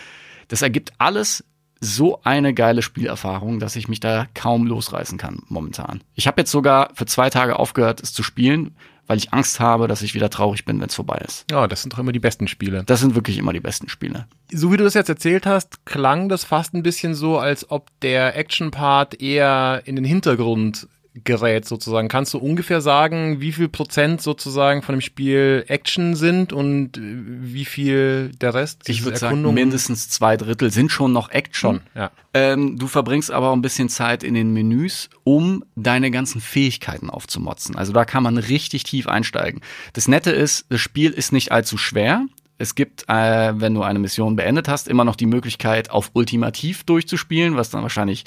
[0.49, 1.45] Das ergibt alles
[1.81, 6.03] so eine geile Spielerfahrung, dass ich mich da kaum losreißen kann momentan.
[6.15, 8.75] Ich habe jetzt sogar für zwei Tage aufgehört, es zu spielen,
[9.07, 11.45] weil ich Angst habe, dass ich wieder traurig bin, wenn es vorbei ist.
[11.51, 12.83] Ja, das sind doch immer die besten Spiele.
[12.85, 14.27] Das sind wirklich immer die besten Spiele.
[14.51, 17.89] So wie du das jetzt erzählt hast, klang das fast ein bisschen so, als ob
[18.01, 20.89] der Action-Part eher in den Hintergrund
[21.25, 22.09] gerät sozusagen.
[22.09, 27.01] Kannst du ungefähr sagen, wie viel Prozent sozusagen von dem Spiel Action sind und äh,
[27.01, 28.89] wie viel der Rest?
[28.89, 31.57] Ich würde sagen, mindestens zwei Drittel sind schon noch Action.
[31.57, 32.11] Schon, ja.
[32.35, 37.09] Ähm, du verbringst aber auch ein bisschen Zeit in den Menüs, um deine ganzen Fähigkeiten
[37.09, 37.77] aufzumotzen.
[37.77, 39.63] Also da kann man richtig tief einsteigen.
[39.95, 42.27] Das Nette ist, das Spiel ist nicht allzu schwer.
[42.59, 46.85] Es gibt, äh, wenn du eine Mission beendet hast, immer noch die Möglichkeit, auf Ultimativ
[46.85, 48.25] durchzuspielen, was dann wahrscheinlich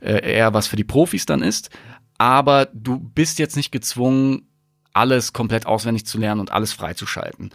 [0.00, 1.70] äh, eher was für die Profis dann ist.
[2.18, 4.48] Aber du bist jetzt nicht gezwungen,
[4.92, 7.50] alles komplett auswendig zu lernen und alles freizuschalten.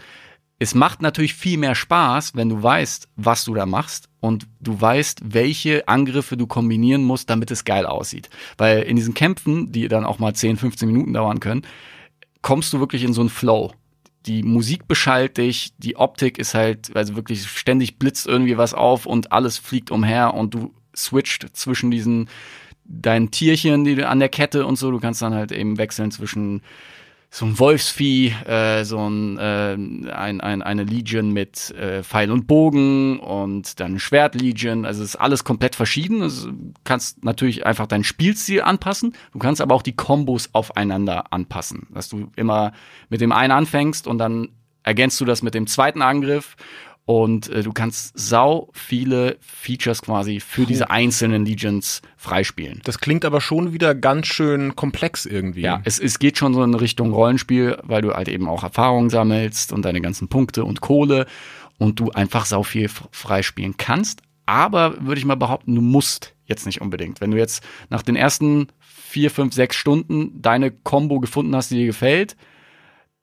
[0.60, 4.80] Es macht natürlich viel mehr Spaß, wenn du weißt, was du da machst und du
[4.80, 8.30] weißt, welche Angriffe du kombinieren musst, damit es geil aussieht.
[8.58, 11.64] Weil in diesen Kämpfen, die dann auch mal 10, 15 Minuten dauern können,
[12.42, 13.74] kommst du wirklich in so einen Flow.
[14.26, 19.06] Die Musik beschallt dich, die Optik ist halt, also wirklich ständig blitzt irgendwie was auf
[19.06, 22.30] und alles fliegt umher und du switcht zwischen diesen
[22.86, 24.92] deinen Tierchen, die du an der Kette und so.
[24.92, 26.62] Du kannst dann halt eben wechseln zwischen
[27.34, 32.46] so ein Wolfsvieh, äh, so ein, äh, ein, ein, eine Legion mit äh, Pfeil und
[32.46, 34.86] Bogen und dann Schwert-Legion.
[34.86, 36.22] Also es ist alles komplett verschieden.
[36.22, 39.16] Also Du kannst natürlich einfach deinen Spielstil anpassen.
[39.32, 41.88] Du kannst aber auch die Kombos aufeinander anpassen.
[41.92, 42.72] Dass du immer
[43.10, 44.50] mit dem einen anfängst und dann
[44.84, 46.56] ergänzt du das mit dem zweiten Angriff.
[47.06, 52.80] Und äh, du kannst sau viele Features quasi für diese einzelnen Legions freispielen.
[52.86, 55.62] Das klingt aber schon wieder ganz schön komplex irgendwie.
[55.62, 59.10] Ja, es, es geht schon so in Richtung Rollenspiel, weil du halt eben auch Erfahrungen
[59.10, 61.26] sammelst und deine ganzen Punkte und Kohle
[61.78, 64.22] und du einfach sau viel freispielen kannst.
[64.46, 67.20] Aber würde ich mal behaupten, du musst jetzt nicht unbedingt.
[67.20, 71.76] Wenn du jetzt nach den ersten vier, fünf, sechs Stunden deine Combo gefunden hast, die
[71.76, 72.36] dir gefällt,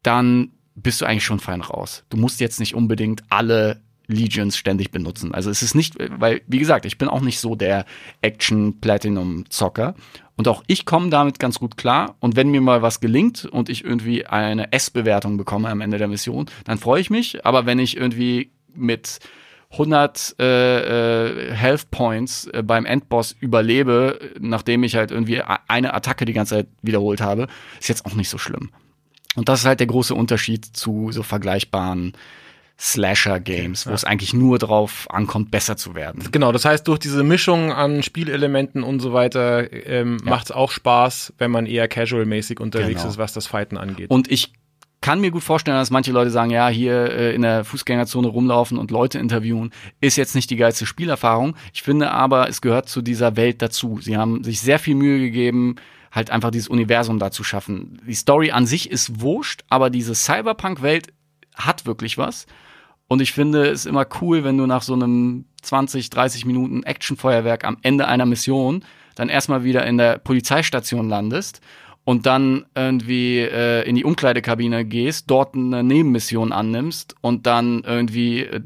[0.02, 2.04] dann bist du eigentlich schon fein raus.
[2.08, 3.80] Du musst jetzt nicht unbedingt alle
[4.10, 5.32] Legions ständig benutzen.
[5.32, 7.84] Also es ist nicht, weil, wie gesagt, ich bin auch nicht so der
[8.22, 9.94] Action-Platinum-Zocker.
[10.36, 12.16] Und auch ich komme damit ganz gut klar.
[12.18, 16.08] Und wenn mir mal was gelingt und ich irgendwie eine S-Bewertung bekomme am Ende der
[16.08, 17.46] Mission, dann freue ich mich.
[17.46, 19.20] Aber wenn ich irgendwie mit
[19.72, 26.24] 100 äh, äh, Health Points äh, beim Endboss überlebe, nachdem ich halt irgendwie eine Attacke
[26.24, 27.46] die ganze Zeit wiederholt habe,
[27.78, 28.70] ist jetzt auch nicht so schlimm.
[29.40, 32.12] Und das ist halt der große Unterschied zu so vergleichbaren
[32.78, 36.28] Slasher-Games, wo es eigentlich nur drauf ankommt, besser zu werden.
[36.30, 40.70] Genau, das heißt, durch diese Mischung an Spielelementen und so weiter ähm, macht es auch
[40.70, 43.08] Spaß, wenn man eher casual-mäßig unterwegs Genau.
[43.08, 44.10] ist, was das Fighten angeht.
[44.10, 44.52] Und ich
[45.00, 48.76] kann mir gut vorstellen, dass manche Leute sagen, ja, hier äh, in der Fußgängerzone rumlaufen
[48.76, 49.72] und Leute interviewen,
[50.02, 51.56] ist jetzt nicht die geilste Spielerfahrung.
[51.72, 54.00] Ich finde aber, es gehört zu dieser Welt dazu.
[54.02, 55.76] Sie haben sich sehr viel Mühe gegeben,
[56.10, 58.00] halt einfach dieses Universum da zu schaffen.
[58.06, 61.12] Die Story an sich ist wurscht, aber diese Cyberpunk-Welt
[61.54, 62.46] hat wirklich was.
[63.06, 67.64] Und ich finde es immer cool, wenn du nach so einem 20, 30 Minuten Actionfeuerwerk
[67.64, 71.60] am Ende einer Mission dann erstmal wieder in der Polizeistation landest
[72.04, 78.40] und dann irgendwie äh, in die Umkleidekabine gehst, dort eine Nebenmission annimmst und dann irgendwie
[78.40, 78.60] äh,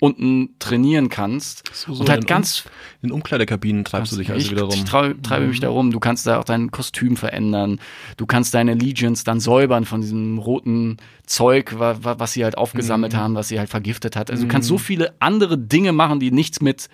[0.00, 1.64] unten trainieren kannst.
[1.72, 2.64] So, so und halt in ganz
[3.00, 4.74] In Umkleidekabinen treibst du dich also ich, wieder rum.
[4.74, 5.92] Ich trau, treibe mich da rum.
[5.92, 7.80] Du kannst da auch dein Kostüm verändern.
[8.18, 12.58] Du kannst deine Legions dann säubern von diesem roten Zeug, wa, wa, was sie halt
[12.58, 13.16] aufgesammelt Mhm.
[13.16, 14.30] haben, was sie halt vergiftet hat.
[14.30, 16.88] Also du kannst so viele andere Dinge machen, die nichts mit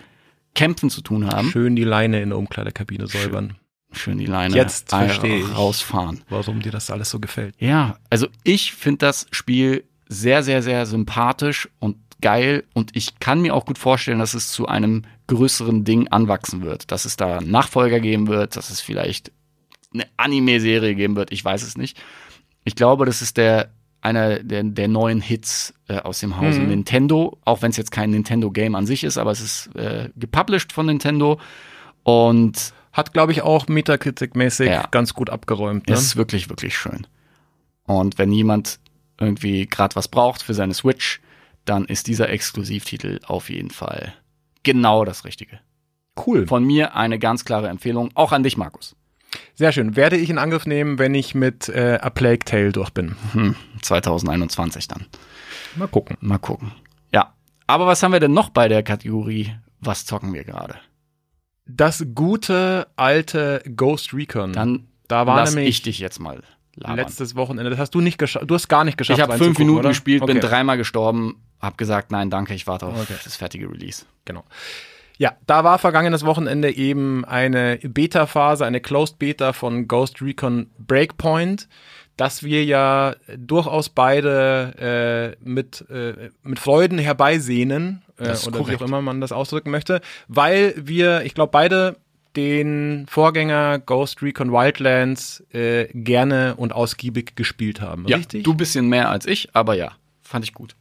[0.55, 1.49] Kämpfen zu tun haben.
[1.49, 3.55] Schön die Leine in der Umkleidekabine säubern.
[3.91, 5.55] Schön die Leine Jetzt ein- verstehe ich.
[5.55, 6.21] rausfahren.
[6.29, 7.55] Warum dir das alles so gefällt.
[7.59, 13.41] Ja, also ich finde das Spiel sehr, sehr, sehr sympathisch und geil und ich kann
[13.41, 17.41] mir auch gut vorstellen, dass es zu einem größeren Ding anwachsen wird, dass es da
[17.41, 19.31] Nachfolger geben wird, dass es vielleicht
[19.93, 22.01] eine Anime-Serie geben wird, ich weiß es nicht.
[22.63, 27.37] Ich glaube, das ist der einer der, der neuen Hits äh, aus dem Hause Nintendo,
[27.45, 30.87] auch wenn es jetzt kein Nintendo-Game an sich ist, aber es ist äh, gepublished von
[30.87, 31.39] Nintendo
[32.03, 34.87] und Hat, glaube ich, auch Metacritic-mäßig Ja.
[34.91, 35.87] ganz gut abgeräumt.
[35.87, 35.93] Ne?
[35.93, 37.07] ist wirklich, wirklich schön.
[37.85, 38.79] Und wenn jemand
[39.19, 41.21] irgendwie gerade was braucht für seine Switch,
[41.65, 44.13] dann ist dieser Exklusivtitel auf jeden Fall
[44.63, 45.59] genau das Richtige.
[46.25, 46.47] Cool.
[46.47, 48.95] Von mir eine ganz klare Empfehlung, auch an dich, Markus.
[49.53, 49.95] Sehr schön.
[49.95, 53.15] Werde ich in Angriff nehmen, wenn ich mit äh, A Plague Tale durch bin.
[53.31, 55.05] Hm, 2021 dann.
[55.75, 56.17] Mal gucken.
[56.19, 56.73] Mal gucken.
[57.13, 57.33] Ja.
[57.67, 59.55] Aber was haben wir denn noch bei der Kategorie?
[59.79, 60.75] Was zocken wir gerade?
[61.77, 64.53] Das gute alte Ghost Recon.
[64.53, 66.41] Dann da war lass nämlich ich dich jetzt mal
[66.75, 66.95] labern.
[66.97, 67.69] letztes Wochenende.
[67.69, 68.45] Das hast du nicht geschafft.
[68.49, 69.19] Du hast gar nicht geschafft.
[69.19, 69.89] ich habe fünf Minuten oder?
[69.89, 70.47] gespielt, bin Okay.
[70.47, 73.15] dreimal gestorben, hab gesagt, nein, danke, ich warte auf Okay.
[73.23, 74.05] das fertige Release.
[74.25, 74.43] Genau.
[75.17, 81.67] Ja, da war vergangenes Wochenende eben eine Beta-Phase, eine Closed Beta von Ghost Recon Breakpoint,
[82.17, 88.81] das wir ja durchaus beide äh, mit, äh, mit Freuden herbeisehnen, äh, oder wie korrekt.
[88.81, 91.97] auch immer man das ausdrücken möchte, weil wir, ich glaube, beide
[92.35, 98.07] den Vorgänger Ghost Recon Wildlands äh, gerne und ausgiebig gespielt haben.
[98.07, 98.43] Ja, Richtig?
[98.43, 100.75] du bisschen mehr als ich, aber ja, fand ich gut.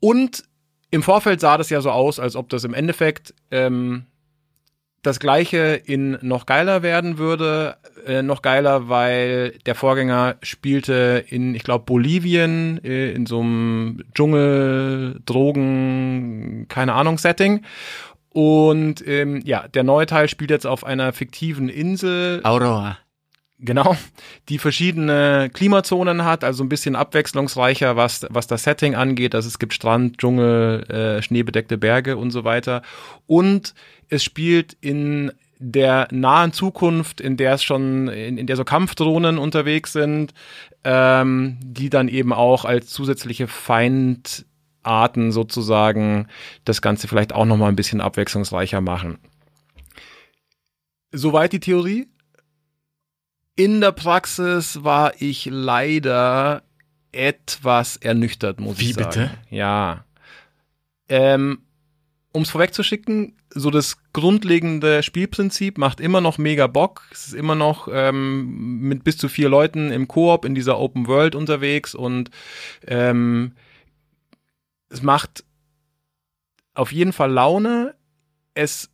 [0.00, 0.44] Und
[0.90, 4.06] im Vorfeld sah das ja so aus, als ob das im Endeffekt ähm,
[5.02, 7.76] das gleiche in noch geiler werden würde.
[8.06, 14.02] Äh, noch geiler, weil der Vorgänger spielte in, ich glaube, Bolivien, äh, in so einem
[14.14, 17.62] Dschungel, Drogen, keine Ahnung, Setting.
[18.30, 22.40] Und ähm, ja, der neue Teil spielt jetzt auf einer fiktiven Insel.
[22.44, 22.98] Aurora.
[23.62, 23.94] Genau,
[24.48, 29.34] die verschiedene Klimazonen hat, also ein bisschen abwechslungsreicher, was, was das Setting angeht.
[29.34, 32.80] Also es gibt Strand, Dschungel, äh, schneebedeckte Berge und so weiter.
[33.26, 33.74] Und
[34.10, 39.38] es spielt in der nahen Zukunft, in der es schon, in, in der so Kampfdrohnen
[39.38, 40.34] unterwegs sind,
[40.84, 46.28] ähm, die dann eben auch als zusätzliche Feindarten sozusagen
[46.64, 49.18] das Ganze vielleicht auch nochmal ein bisschen abwechslungsreicher machen.
[51.12, 52.08] Soweit die Theorie.
[53.56, 56.62] In der Praxis war ich leider
[57.12, 59.08] etwas ernüchtert, muss Wie ich sagen.
[59.08, 59.30] bitte?
[59.50, 60.04] Ja.
[61.08, 61.58] Ähm,
[62.32, 67.08] um es vorwegzuschicken, so das grundlegende Spielprinzip macht immer noch mega Bock.
[67.10, 71.08] Es ist immer noch ähm, mit bis zu vier Leuten im Koop in dieser Open
[71.08, 72.30] World unterwegs und
[72.86, 73.52] ähm,
[74.88, 75.44] es macht
[76.74, 77.94] auf jeden Fall Laune.
[78.54, 78.90] Es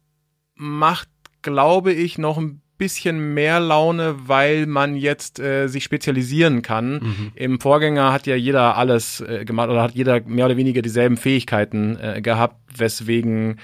[0.54, 1.08] macht,
[1.42, 7.32] glaube ich, noch ein bisschen mehr Laune, weil man jetzt äh, sich spezialisieren kann.
[7.34, 11.16] Im Vorgänger hat ja jeder alles äh, gemacht oder hat jeder mehr oder weniger dieselben
[11.16, 13.58] Fähigkeiten äh, gehabt, weswegen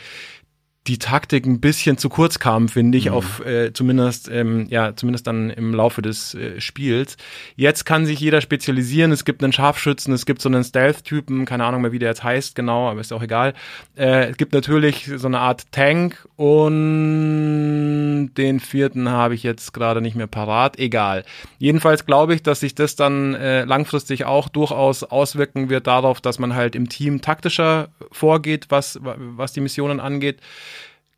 [0.89, 5.29] die Taktik ein bisschen zu kurz kam, finde ich, auf äh, zumindest ähm, ja zumindest
[5.29, 7.17] dann im Laufe des äh, Spiels.
[7.55, 9.13] Jetzt kann sich jeder spezialisieren.
[9.13, 12.25] Es gibt einen Scharfschützen, es gibt so einen Stealth-Typen, keine Ahnung mehr, wie der jetzt
[12.25, 13.55] heißt genau, aber ist auch egal.
[13.97, 20.01] Äh, es gibt natürlich so eine Art Tank und den vierten habe ich jetzt gerade
[20.01, 20.81] nicht mehr parat.
[20.81, 21.23] Egal.
[21.59, 26.41] Jedenfalls glaube ich, dass sich das dann äh, langfristig auch durchaus auswirken wird darauf, dass
[26.41, 30.41] man halt im Team taktischer vorgeht, was was die Missionen angeht.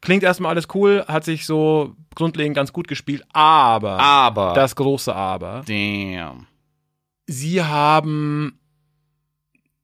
[0.05, 4.53] Klingt erstmal alles cool, hat sich so grundlegend ganz gut gespielt, aber Aber.
[4.55, 5.62] das große Aber.
[5.67, 6.47] Damn.
[7.27, 8.59] Sie haben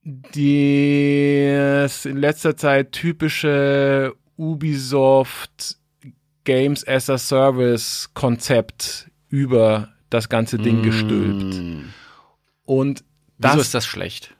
[0.02, 5.78] das in letzter Zeit typische Ubisoft
[6.44, 11.54] Games as a Service Konzept über das ganze Ding gestülpt.
[11.54, 11.84] Mm.
[12.64, 13.04] Und
[13.38, 14.34] Wieso das, ist das schlecht?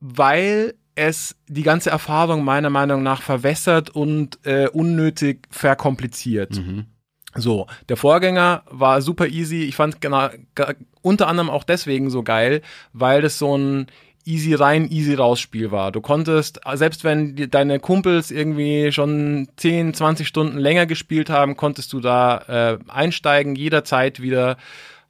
[0.00, 6.56] weil es die ganze Erfahrung meiner Meinung nach verwässert und äh, unnötig verkompliziert.
[6.56, 6.86] Mhm.
[7.34, 9.62] So, der Vorgänger war super easy.
[9.62, 13.86] Ich fand genau, ge- unter anderem auch deswegen so geil, weil das so ein
[14.24, 15.92] easy rein, easy raus Spiel war.
[15.92, 21.56] Du konntest, selbst wenn die, deine Kumpels irgendwie schon 10, 20 Stunden länger gespielt haben,
[21.56, 24.56] konntest du da äh, einsteigen, jederzeit wieder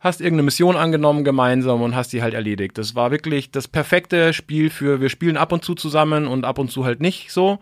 [0.01, 2.79] hast irgendeine Mission angenommen gemeinsam und hast die halt erledigt.
[2.79, 6.59] Das war wirklich das perfekte Spiel für, wir spielen ab und zu zusammen und ab
[6.59, 7.59] und zu halt nicht so.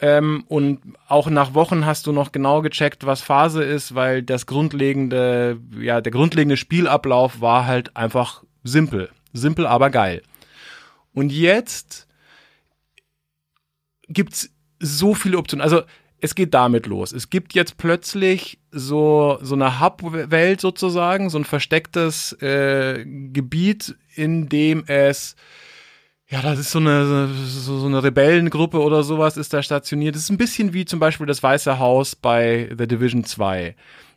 [0.00, 4.46] Ähm, und auch nach Wochen hast du noch genau gecheckt, was Phase ist, weil das
[4.46, 9.10] grundlegende, ja, der grundlegende Spielablauf war halt einfach simpel.
[9.32, 10.22] Simpel, aber geil.
[11.14, 12.06] Und jetzt
[14.08, 15.62] gibt's so viele Optionen.
[15.62, 15.82] Also
[16.20, 17.12] es geht damit los.
[17.12, 24.48] Es gibt jetzt plötzlich so so eine Hub-Welt sozusagen, so ein verstecktes äh, Gebiet, in
[24.48, 25.36] dem es
[26.30, 30.14] ja, das ist so eine, so, so eine Rebellengruppe oder sowas ist da stationiert.
[30.14, 33.74] Das ist ein bisschen wie zum Beispiel das Weiße Haus bei The Division 2.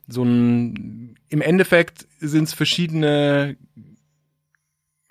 [0.09, 3.55] So ein, im Endeffekt sind es verschiedene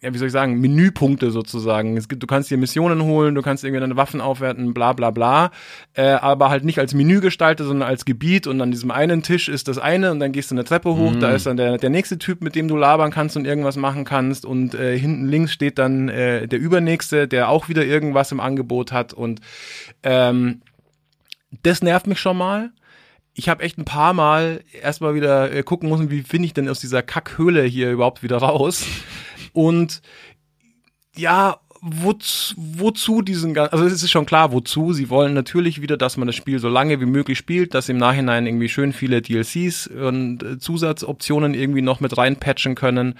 [0.02, 1.98] ja, wie soll ich sagen, Menüpunkte sozusagen.
[1.98, 5.10] Es gibt, du kannst dir Missionen holen, du kannst irgendwie deine Waffen aufwerten, bla bla
[5.10, 5.50] bla,
[5.92, 9.50] äh, aber halt nicht als Menü gestaltet, sondern als Gebiet und an diesem einen Tisch
[9.50, 11.90] ist das eine und dann gehst du eine Treppe hoch, da ist dann der, der
[11.90, 15.52] nächste Typ, mit dem du labern kannst und irgendwas machen kannst und äh, hinten links
[15.52, 19.40] steht dann äh, der übernächste, der auch wieder irgendwas im Angebot hat und
[20.02, 20.62] ähm,
[21.62, 22.70] das nervt mich schon mal.
[23.34, 26.68] Ich habe echt ein paar Mal erstmal wieder äh, gucken müssen, wie finde ich denn
[26.68, 28.86] aus dieser Kackhöhle hier überhaupt wieder raus.
[29.52, 30.00] Und
[31.16, 34.92] ja, wozu, wozu diesen ganzen, also es ist schon klar, wozu.
[34.92, 37.96] Sie wollen natürlich wieder, dass man das Spiel so lange wie möglich spielt, dass im
[37.98, 43.14] Nachhinein irgendwie schön viele DLCs und äh, Zusatzoptionen irgendwie noch mit reinpatchen können.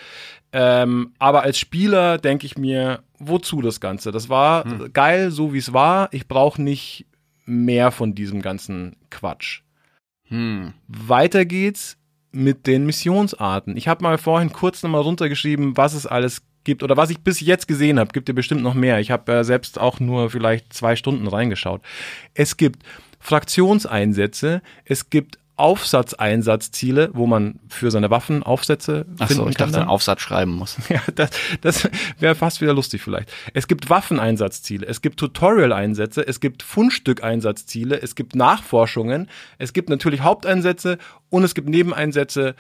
[0.53, 4.11] Ähm, aber als Spieler denke ich mir, wozu das Ganze?
[4.13, 4.93] Das war Hm.
[4.93, 6.09] geil, so wie es war.
[6.13, 7.07] Ich brauche nicht
[7.47, 9.63] mehr von diesem ganzen Quatsch.
[10.25, 10.75] Hm.
[10.87, 11.97] Weiter geht's
[12.33, 13.77] mit den Missionsarten.
[13.77, 17.41] Ich habe mal vorhin kurz nochmal runtergeschrieben, was es alles gibt oder was ich bis
[17.41, 18.13] jetzt gesehen habe.
[18.13, 19.01] Gibt ja bestimmt noch mehr.
[19.01, 21.83] Ich habe äh, selbst auch nur vielleicht zwei Stunden reingeschaut.
[22.35, 22.85] Es gibt
[23.19, 29.83] Fraktionseinsätze, es gibt Aufsatzeinsatzziele, wo man für seine Waffen Aufsätze Ach so, ich dachte, dann.
[29.83, 30.77] einen Aufsatz schreiben muss.
[30.89, 31.31] Ja, das,
[31.61, 31.89] das
[32.19, 33.33] wäre fast wieder lustig vielleicht.
[33.55, 40.23] Es gibt Waffeneinsatzziele, es gibt Tutorial-Einsätze, es gibt Fundstück-Einsatzziele, es gibt Nachforschungen, es gibt natürlich
[40.23, 40.99] Haupteinsätze
[41.29, 42.55] und es gibt Nebeneinsätze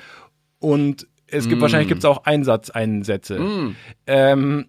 [0.59, 1.63] und es gibt Mm.
[1.63, 3.39] wahrscheinlich gibt's auch Einsatzeinsätze.
[3.39, 3.77] Hm.
[4.07, 4.67] Ähm,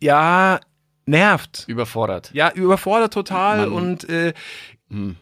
[0.00, 0.60] ja,
[1.06, 1.64] nervt.
[1.66, 2.30] Überfordert.
[2.32, 4.32] Ja, überfordert total Man- und äh,
[4.90, 5.16] Hm.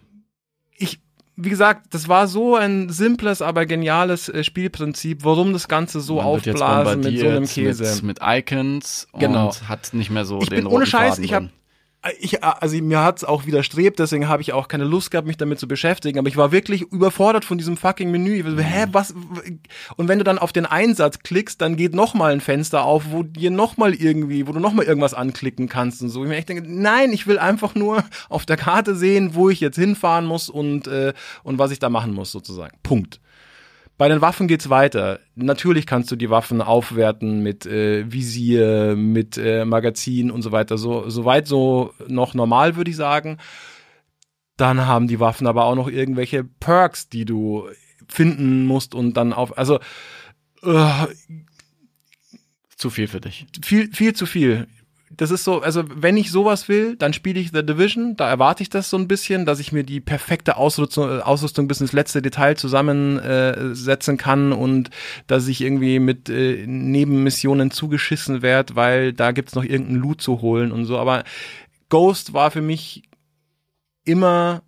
[1.43, 6.17] Wie gesagt, das war so ein simples, aber geniales äh, Spielprinzip, warum das Ganze so
[6.17, 7.85] Man aufblasen mit so einem Käse.
[8.03, 9.47] Mit, mit Icons Genau.
[9.47, 11.51] und hat nicht mehr so ich den bin ohne roten Scheiß, Faden ich habe.
[12.19, 15.61] Ich, also mir hat's auch widerstrebt, deswegen habe ich auch keine Lust gehabt, mich damit
[15.61, 16.19] zu beschäftigen.
[16.19, 18.43] Aber ich war wirklich überfordert von diesem fucking Menü.
[18.43, 19.15] So, hä, was?
[19.97, 23.11] Und wenn du dann auf den Einsatz klickst, dann geht noch mal ein Fenster auf,
[23.11, 26.23] wo dir noch mal irgendwie, wo du noch mal irgendwas anklicken kannst und so.
[26.23, 29.61] Ich mir echt denke, nein, ich will einfach nur auf der Karte sehen, wo ich
[29.61, 32.79] jetzt hinfahren muss und äh, und was ich da machen muss sozusagen.
[32.83, 33.21] Punkt.
[34.01, 35.21] Bei den Waffen geht's weiter.
[35.35, 40.79] Natürlich kannst du die Waffen aufwerten mit äh, Visier, mit äh, Magazin und so weiter.
[40.79, 43.37] So soweit so noch normal würde ich sagen.
[44.57, 47.69] Dann haben die Waffen aber auch noch irgendwelche Perks, die du
[48.09, 49.59] finden musst und dann auf.
[49.59, 49.81] Also
[50.63, 51.07] äh,
[52.79, 53.49] Zu viel für dich.
[53.63, 54.67] viel viel zu viel.
[55.21, 58.17] Das ist so, also wenn ich sowas will, dann spiele ich The Division.
[58.17, 61.83] Da erwarte ich das so ein bisschen, dass ich mir die perfekte Ausrüstung, Ausrüstung bis
[61.83, 64.89] ins letzte Detail zusammensetzen setzen kann und
[65.27, 70.41] dass ich irgendwie mit äh, Nebenmissionen zugeschissen werde, weil da gibt's noch irgendeinen Loot zu
[70.41, 70.97] holen und so.
[70.99, 71.25] Aber
[71.91, 73.03] Ghost war für mich
[74.07, 74.63] immer,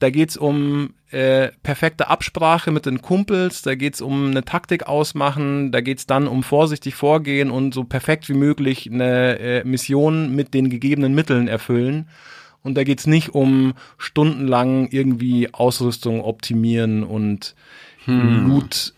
[0.00, 5.70] da geht's um äh, perfekte Absprache mit den Kumpels, da geht's um eine Taktik ausmachen,
[5.72, 10.54] da geht's dann um vorsichtig vorgehen und so perfekt wie möglich eine äh, Mission mit
[10.54, 12.08] den gegebenen Mitteln erfüllen.
[12.62, 17.54] Und da geht's nicht um stundenlang irgendwie Ausrüstung optimieren und
[18.46, 18.94] Loot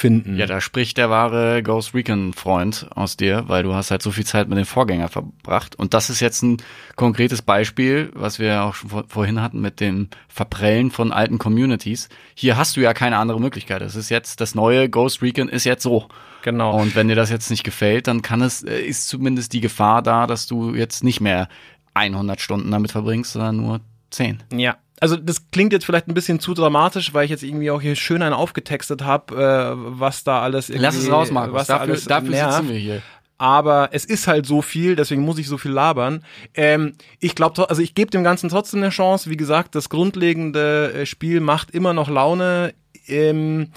[0.00, 0.36] finden.
[0.36, 4.10] Ja, da spricht der wahre Ghost Recon Freund aus dir, weil du hast halt so
[4.10, 5.76] viel Zeit mit dem Vorgänger verbracht.
[5.76, 6.56] Und das ist jetzt ein
[6.96, 12.08] konkretes Beispiel, was wir auch schon vor, vorhin hatten mit dem Verprellen von alten Communities.
[12.34, 13.82] Hier hast du ja keine andere Möglichkeit.
[13.82, 16.08] Es ist jetzt, das neue Ghost Recon ist jetzt so.
[16.42, 16.80] genau.
[16.80, 20.02] Und wenn dir das jetzt nicht gefällt, dann kann es, äh, ist zumindest die Gefahr
[20.02, 21.48] da, dass du jetzt nicht mehr
[21.94, 23.80] 100 Stunden damit verbringst, sondern nur
[24.10, 24.42] 10.
[24.52, 24.76] Ja.
[25.00, 27.96] Also das klingt jetzt vielleicht ein bisschen zu dramatisch, weil ich jetzt irgendwie auch hier
[27.96, 31.54] schön einen aufgetextet habe, äh, was da alles irgendwie, Lass es raus, Markus.
[31.54, 32.52] was da Dafür, alles dafür nervt.
[32.54, 33.02] sitzen wir hier.
[33.38, 36.22] aber es ist halt so viel, deswegen muss ich so viel labern.
[36.54, 39.30] Ähm, ich glaube, also ich gebe dem Ganzen trotzdem eine Chance.
[39.30, 42.74] Wie gesagt, das grundlegende äh, Spiel macht immer noch Laune.
[43.06, 43.68] Ähm,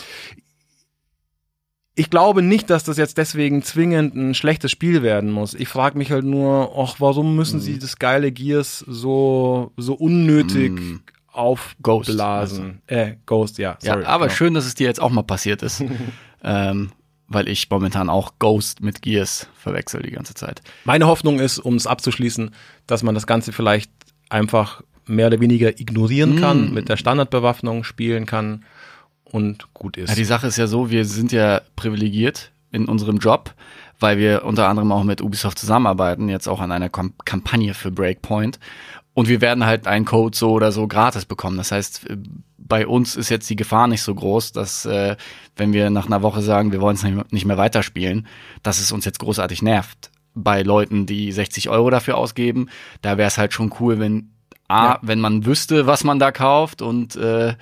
[1.95, 5.53] ich glaube nicht, dass das jetzt deswegen zwingend ein schlechtes Spiel werden muss.
[5.53, 10.71] Ich frage mich halt nur, ach, warum müssen sie das geile Gears so so unnötig
[10.71, 10.99] Mm.
[11.31, 12.81] aufblasen?
[12.87, 13.77] äh, Ghost, ja.
[13.81, 14.35] Ja, Sorry, aber genau.
[14.35, 15.83] schön, dass es dir jetzt auch mal passiert ist.
[16.43, 16.91] ähm,
[17.27, 20.61] weil ich momentan auch Ghost mit Gears verwechsel die ganze Zeit.
[20.85, 22.51] Meine Hoffnung ist, um es abzuschließen,
[22.85, 23.91] dass man das Ganze vielleicht
[24.29, 26.73] einfach mehr oder weniger ignorieren kann, Mm.
[26.73, 28.63] mit der Standardbewaffnung spielen kann
[29.33, 30.09] und gut ist.
[30.09, 33.53] Ja, die Sache ist ja so, wir sind ja privilegiert in unserem Job,
[33.99, 38.59] weil wir unter anderem auch mit Ubisoft zusammenarbeiten, jetzt auch an einer Kampagne für Breakpoint.
[39.15, 41.57] Und wir werden halt einen Code so oder so gratis bekommen.
[41.57, 42.17] Das heißt, äh,
[42.57, 45.15] bei uns ist jetzt die Gefahr nicht so groß, dass äh,
[45.55, 48.25] wenn wir nach einer Woche sagen, wir wollen es nicht mehr- nicht mehr weiterspielen,
[48.63, 50.09] dass es uns jetzt großartig nervt.
[50.33, 52.69] Bei Leuten, die 60 Euro dafür ausgeben,
[53.03, 54.29] da wäre es halt schon cool, wenn
[54.67, 54.99] A, Ja.
[55.03, 57.53] wenn man wüsste, was man da kauft und äh,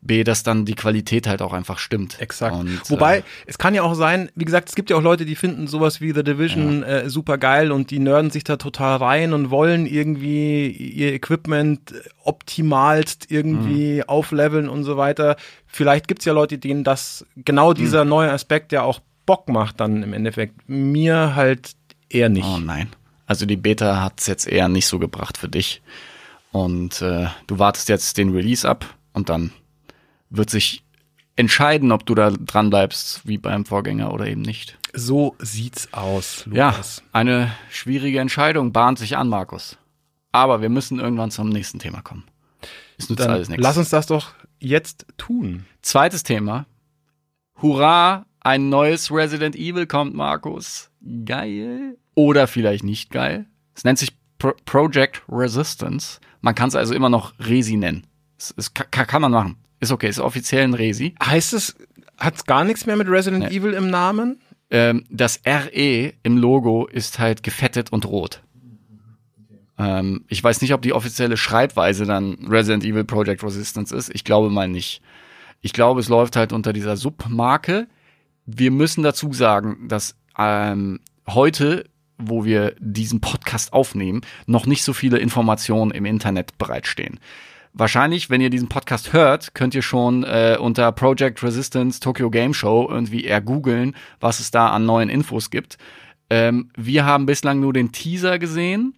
[0.00, 2.20] B, dass dann die Qualität halt auch einfach stimmt.
[2.20, 2.54] Exakt.
[2.56, 5.24] Und, Wobei, äh, es kann ja auch sein, wie gesagt, es gibt ja auch Leute,
[5.24, 8.98] die finden sowas wie The Division äh, super geil und die nerden sich da total
[8.98, 14.02] rein und wollen irgendwie ihr Equipment optimalst irgendwie Mhm.
[14.08, 15.36] aufleveln und so weiter.
[15.66, 18.10] Vielleicht gibt's ja Leute, denen das genau dieser Mhm.
[18.10, 20.68] neue Aspekt ja auch Bock macht dann im Endeffekt.
[20.68, 21.72] Mir halt
[22.08, 22.46] eher nicht.
[22.46, 22.88] Oh nein.
[23.26, 25.82] Also die Beta hat's jetzt eher nicht so gebracht für dich.
[26.50, 29.52] Und äh, du wartest jetzt den Release ab und dann
[30.30, 30.84] wird sich
[31.36, 34.76] entscheiden, ob du da dran bleibst wie beim Vorgänger oder eben nicht.
[34.92, 37.02] So sieht's aus, Ja, Lukas.
[37.12, 39.78] eine schwierige Entscheidung bahnt sich an, Markus.
[40.32, 42.24] Aber wir müssen irgendwann zum nächsten Thema kommen.
[42.98, 43.62] Es nützt Dann alles nichts.
[43.62, 45.64] lass uns das doch jetzt tun.
[45.82, 46.66] Zweites Thema.
[47.62, 50.90] Hurra, ein neues Resident Evil kommt, Markus.
[51.24, 51.96] Geil.
[52.14, 53.46] Oder vielleicht nicht geil.
[53.74, 56.20] Es nennt sich Pro Project Resistance.
[56.40, 58.06] Man kann es also immer noch Resi nennen.
[58.56, 59.56] Es kann, kann man machen.
[59.80, 61.14] Ist okay, ist offiziell ein Resi.
[61.22, 61.76] Heißt es,
[62.18, 63.56] hat's gar nichts mehr mit Resident Nee.
[63.56, 64.40] Evil im Namen?
[64.70, 68.42] Ähm, das RE im Logo ist halt gefettet und rot.
[69.78, 74.10] Ähm, ich weiß nicht, ob die offizielle Schreibweise dann Resident Evil Project Resistance ist.
[74.14, 75.00] Ich glaube mal nicht.
[75.60, 77.86] Ich glaube, es läuft halt unter dieser Submarke.
[78.46, 81.84] Wir müssen dazu sagen, dass ähm, heute,
[82.16, 87.20] wo wir diesen Podcast aufnehmen, noch nicht so viele Informationen im Internet bereitstehen.
[87.78, 92.52] Wahrscheinlich, wenn ihr diesen Podcast hört, könnt ihr schon äh, unter Project Resistance Tokyo Game
[92.52, 95.78] Show irgendwie eher googeln, was es da an neuen Infos gibt.
[96.28, 98.94] Ähm, wir haben bislang nur den Teaser gesehen,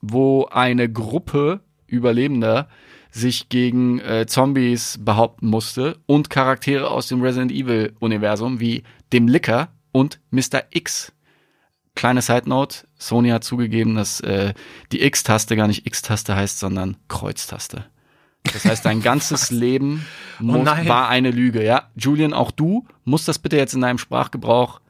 [0.00, 2.68] wo eine Gruppe Überlebender
[3.10, 9.28] sich gegen äh, Zombies behaupten musste und Charaktere aus dem Resident Evil Universum wie dem
[9.28, 10.62] Licker und Mr.
[10.70, 11.12] X.
[11.94, 14.54] Kleine Side Note, Sony hat zugegeben, dass äh,
[14.90, 17.91] die X-Taste gar nicht X-Taste heißt, sondern Kreuztaste.
[18.52, 20.06] Das heißt, dein ganzes Leben
[20.38, 20.88] muss, nein.
[20.88, 21.88] war eine Lüge, ja.
[21.96, 24.80] Julian, auch du musst das bitte jetzt in deinem Sprachgebrauch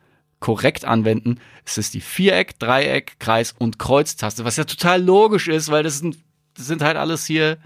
[0.41, 1.39] korrekt anwenden.
[1.65, 5.99] Es ist die Viereck, Dreieck, Kreis und Kreuztaste, was ja total logisch ist, weil das
[5.99, 6.17] sind,
[6.55, 7.59] das sind halt alles hier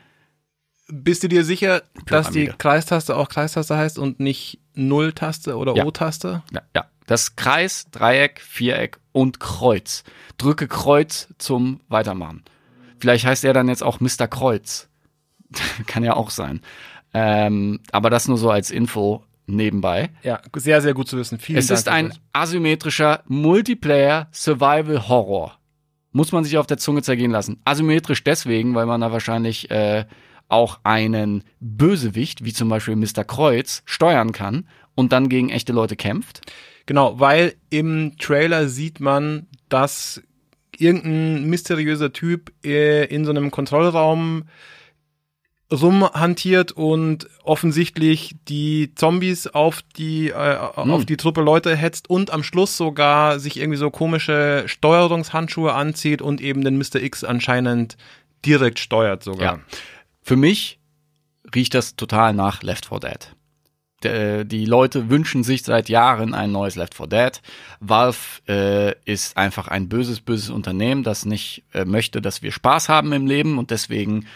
[0.88, 2.56] Bist du dir sicher, dass die Pyramide.
[2.58, 5.84] Kreistaste auch Kreistaste heißt und nicht Null-Taste oder Ja.
[5.84, 6.42] O-Taste?
[6.52, 6.86] Ja, ja.
[7.06, 10.04] Das Kreis, Dreieck, Viereck und Kreuz.
[10.38, 12.44] Drücke Kreuz zum Weitermachen.
[13.00, 14.28] Vielleicht heißt er dann jetzt auch Mr.
[14.28, 14.88] Kreuz.
[15.86, 16.60] Kann ja auch sein.
[17.14, 20.10] Ähm, aber das nur so als Info nebenbei.
[20.22, 21.38] Ja, sehr, sehr gut zu wissen.
[21.38, 21.78] Vielen es Dank.
[21.78, 25.58] ist ein asymmetrischer Multiplayer Survival Horror.
[26.12, 27.60] Muss man sich auf der Zunge zergehen lassen.
[27.64, 30.06] Asymmetrisch deswegen, weil man da wahrscheinlich äh,
[30.48, 33.24] auch einen Bösewicht, wie zum Beispiel Mr.
[33.24, 36.40] Kreuz, steuern kann und dann gegen echte Leute kämpft.
[36.86, 40.22] Genau, weil im Trailer sieht man, dass
[40.76, 44.44] irgendein mysteriöser Typ äh, in so einem Kontrollraum
[45.72, 52.42] rumhantiert und offensichtlich die Zombies auf die äh, auf die Truppe Leute hetzt und am
[52.44, 56.96] Schluss sogar sich irgendwie so komische Steuerungshandschuhe anzieht und eben den Mr.
[57.02, 57.96] X anscheinend
[58.44, 59.56] direkt steuert sogar.
[59.56, 59.60] Ja.
[60.22, 60.78] Für mich
[61.54, 63.32] riecht das total nach Left 4 Dead.
[64.04, 67.42] D- Die Leute wünschen sich seit Jahren ein neues Left 4 Dead.
[67.80, 72.88] Valve äh, ist einfach ein böses, böses Unternehmen, das nicht äh, möchte, dass wir Spaß
[72.88, 74.26] haben im Leben und deswegen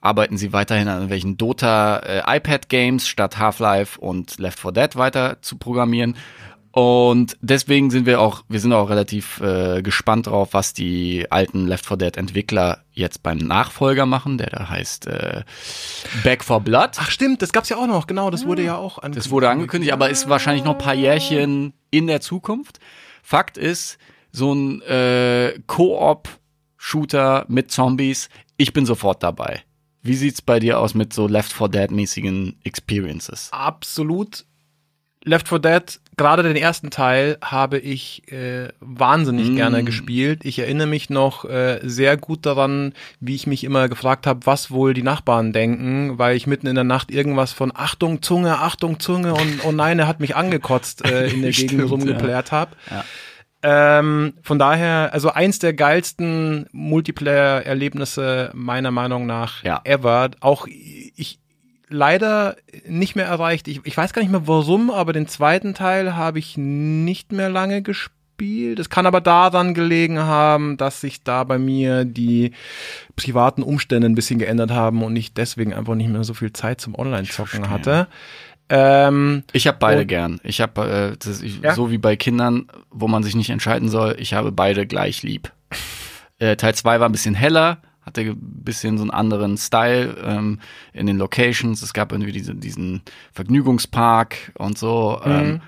[0.00, 4.96] arbeiten sie weiterhin an irgendwelchen Dota äh, iPad Games statt Half-Life und Left 4 Dead
[4.96, 6.16] weiter zu programmieren.
[6.72, 11.66] Und deswegen sind wir auch, wir sind auch relativ äh, gespannt drauf, was die alten
[11.66, 15.42] Left 4 Dead Entwickler jetzt beim Nachfolger machen, der da heißt äh,
[16.22, 16.90] Back for Blood.
[16.98, 19.26] Ach stimmt, das gab's ja auch noch, genau, das wurde ja auch angekündigt.
[19.26, 22.78] Das wurde angekündigt, aber ist wahrscheinlich noch ein paar Jährchen in der Zukunft.
[23.22, 23.98] Fakt ist,
[24.30, 29.64] so ein äh, Koop-Shooter mit Zombies, ich bin sofort dabei.
[30.02, 33.48] Wie sieht's bei dir aus mit so Left 4 Dead-mäßigen Experiences?
[33.52, 34.44] absolut.
[35.22, 39.56] Left 4 Dead, gerade den ersten Teil, habe ich äh, wahnsinnig Mm.
[39.56, 40.46] gerne gespielt.
[40.46, 44.70] Ich erinnere mich noch äh, sehr gut daran, wie ich mich immer gefragt habe, was
[44.70, 48.98] wohl die Nachbarn denken, weil ich mitten in der Nacht irgendwas von Achtung Zunge, Achtung
[48.98, 52.74] Zunge und oh nein, er hat mich angekotzt äh, in der Gegend rumgeplärt habe.
[52.90, 53.04] Ja.
[53.62, 59.80] Ähm, von daher, also eins der geilsten Multiplayer-Erlebnisse meiner Meinung nach Ja.
[59.84, 60.30] ever.
[60.40, 61.38] Auch ich
[61.88, 62.56] leider
[62.86, 63.68] nicht mehr erreicht.
[63.68, 67.50] Ich, ich weiß gar nicht mehr warum, aber den zweiten Teil habe ich nicht mehr
[67.50, 68.78] lange gespielt.
[68.78, 72.52] Es kann aber daran gelegen haben, dass sich da bei mir die
[73.16, 76.80] privaten Umstände ein bisschen geändert haben und ich deswegen einfach nicht mehr so viel Zeit
[76.80, 78.06] zum Online-Zocken hatte.
[78.70, 80.40] Ähm, Ich habe beide gern.
[80.44, 81.74] Ich habe, äh, das- ich, Ja?
[81.74, 85.52] so wie bei Kindern, wo man sich nicht entscheiden soll, ich habe beide gleich lieb.
[86.38, 90.60] äh, Teil 2 war ein bisschen heller, hatte ein bisschen so einen anderen Style ähm,
[90.92, 91.82] in den Locations.
[91.82, 93.02] Es gab irgendwie diese, diesen
[93.32, 95.20] Vergnügungspark und so.
[95.24, 95.30] Mhm.
[95.32, 95.60] Ähm,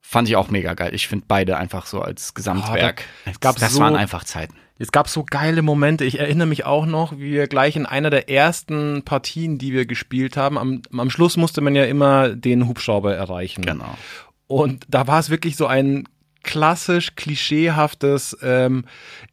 [0.00, 0.94] fand ich auch mega geil.
[0.94, 3.04] Ich finde beide einfach so als Gesamtwerk.
[3.24, 4.54] es gab das so- waren einfach Zeiten.
[4.78, 6.04] Es gab so geile Momente.
[6.04, 9.86] Ich erinnere mich auch noch, wie wir gleich in einer der ersten Partien, die wir
[9.86, 13.62] gespielt haben, am, am Schluss musste man ja immer den Hubschrauber erreichen.
[13.62, 13.94] Genau.
[14.46, 16.08] Und da war es wirklich so ein
[16.42, 18.84] klassisch klischeehaftes ähm,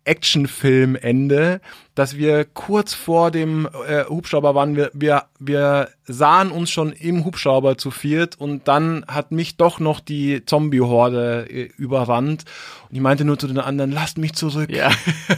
[0.04, 1.62] Actionfilmende,
[1.96, 4.76] dass wir kurz vor dem äh, Hubschrauber waren.
[4.76, 9.80] Wir, wir, wir sahen uns schon im Hubschrauber zu viert und dann hat mich doch
[9.80, 12.46] noch die Zombie-Horde äh, überrannt.
[12.90, 14.90] Und ich meinte nur zu den anderen, lasst mich zurück, Ja.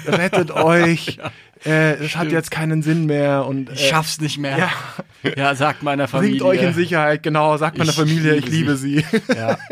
[0.06, 1.18] rettet euch.
[1.66, 4.58] Äh, es hat jetzt keinen Sinn mehr und äh, Ich schaff's nicht mehr.
[4.58, 4.72] ja.
[5.38, 6.40] Ja, sagt meiner Familie.
[6.40, 7.22] bringt euch in Sicherheit.
[7.22, 9.06] Genau, sagt meiner Familie, ich liebe liebe sie.
[9.36, 9.58] Ja.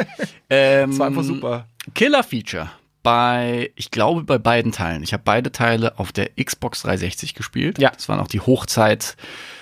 [0.51, 1.67] Ähm, Das war einfach super.
[1.95, 2.69] Killer-Feature
[3.03, 5.03] bei, ich glaube, bei beiden Teilen.
[5.03, 7.79] Ich habe beide Teile auf der Xbox 360 gespielt.
[7.79, 7.89] Ja.
[7.91, 9.15] Das war noch die Hochzeit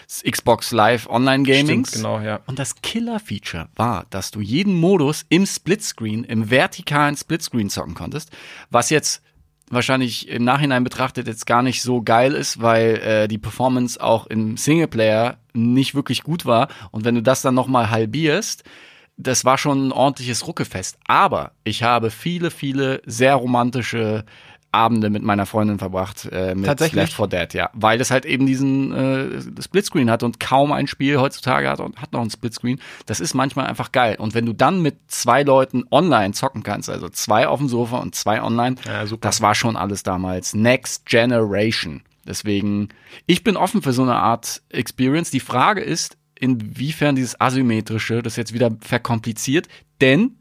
[0.07, 1.89] des Xbox Live Online Gamings.
[1.89, 2.39] Stimmt, genau, ja.
[2.47, 8.31] Und das Killer-Feature war, dass du jeden Modus im Splitscreen, im vertikalen Splitscreen zocken konntest,
[8.69, 9.21] was jetzt
[9.69, 14.27] wahrscheinlich im Nachhinein betrachtet jetzt gar nicht so geil ist, weil äh, die Performance auch
[14.27, 16.69] im Singleplayer nicht wirklich gut war.
[16.91, 18.63] Und wenn du das dann nochmal halbierst,
[19.17, 20.99] das war schon ein ordentliches Ruckefest.
[21.07, 24.25] Aber ich habe viele, viele sehr romantische
[24.71, 26.95] Abende mit meiner Freundin verbracht äh, mit Tatsächlich?
[26.95, 27.69] Left 4 Dead, ja.
[27.73, 32.13] Weil das halt eben diesen äh, Splitscreen hat und kaum ein Spiel heutzutage hat, hat
[32.13, 32.79] noch einen Splitscreen.
[33.05, 34.17] Das ist manchmal einfach geil.
[34.19, 37.97] Und wenn du dann mit zwei Leuten online zocken kannst, also zwei auf dem Sofa
[37.97, 40.53] und zwei online, Ja, das war schon alles damals.
[40.53, 42.01] Next Generation.
[42.27, 42.89] Deswegen,
[43.25, 45.31] ich bin offen für so eine Art Experience.
[45.31, 49.67] Die Frage ist, inwiefern dieses Asymmetrische das jetzt wieder verkompliziert,
[50.01, 50.37] denn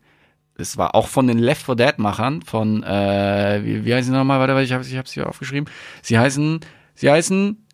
[0.58, 4.16] es war auch von den Left 4 Dead Machern von äh, wie, wie heißen sie
[4.18, 4.38] nochmal?
[4.40, 5.68] Warte, warte, ich habe ich hab's hier aufgeschrieben.
[6.02, 6.60] Sie heißen
[6.94, 7.66] sie heißen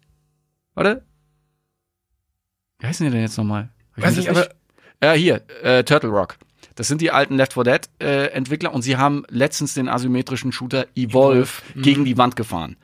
[0.74, 1.04] warte.
[2.80, 3.70] Wie heißen die denn jetzt nochmal?
[3.96, 4.48] Ich Weiß das aber
[5.00, 6.36] äh, hier, äh, Turtle Rock.
[6.74, 10.52] Das sind die alten Left 4 Dead äh, Entwickler und sie haben letztens den asymmetrischen
[10.52, 11.82] Shooter Evolve Mhm.
[11.82, 12.76] gegen die Wand gefahren.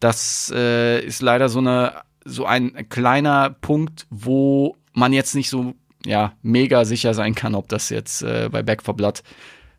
[0.00, 1.92] Das äh, ist leider so eine
[2.26, 5.74] so ein kleiner Punkt, wo man jetzt nicht so
[6.06, 9.22] ja mega sicher sein kann, ob das jetzt äh, bei Back 4 Blood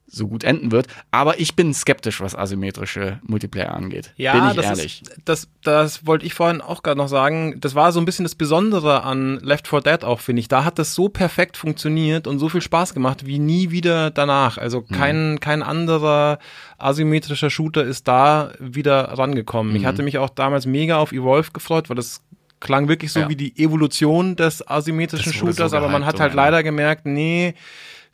[0.07, 0.85] so gut enden wird.
[1.09, 4.13] Aber ich bin skeptisch, was asymmetrische Multiplayer angeht.
[4.17, 5.01] Ja, bin ich das ehrlich.
[5.01, 7.59] Ist, das, das wollte ich vorhin auch gerade noch sagen.
[7.59, 10.47] Das war so ein bisschen das Besondere an Left 4 Dead auch, finde ich.
[10.47, 14.59] Da hat das so perfekt funktioniert und so viel Spaß gemacht wie nie wieder danach.
[14.59, 14.95] Also Mhm.
[14.95, 16.37] kein, kein anderer
[16.77, 19.73] asymmetrischer Shooter ist da wieder rangekommen.
[19.73, 19.79] Mhm.
[19.79, 22.21] Ich hatte mich auch damals mega auf Evolve gefreut, weil das
[22.59, 23.29] klang wirklich so Ja.
[23.29, 26.37] wie die Evolution des asymmetrischen Shooters, so aber man hat halt Ende.
[26.43, 27.53] leider gemerkt, nee,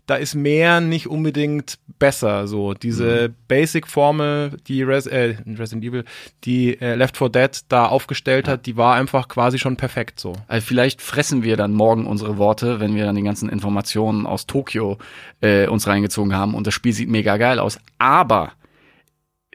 [0.08, 2.48] da ist mehr nicht unbedingt besser.
[2.48, 3.36] So diese Mhm.
[3.48, 6.04] Basic-Formel, die Res äh, Resident Evil,
[6.44, 10.34] die äh, Left 4 Dead da aufgestellt hat, die war einfach quasi schon perfekt so.
[10.48, 14.48] Also vielleicht fressen wir dann morgen unsere Worte, wenn wir dann die ganzen Informationen aus
[14.48, 14.98] Tokio
[15.42, 17.80] äh, uns reingezogen haben und das Spiel sieht mega geil aus.
[18.00, 18.52] Aber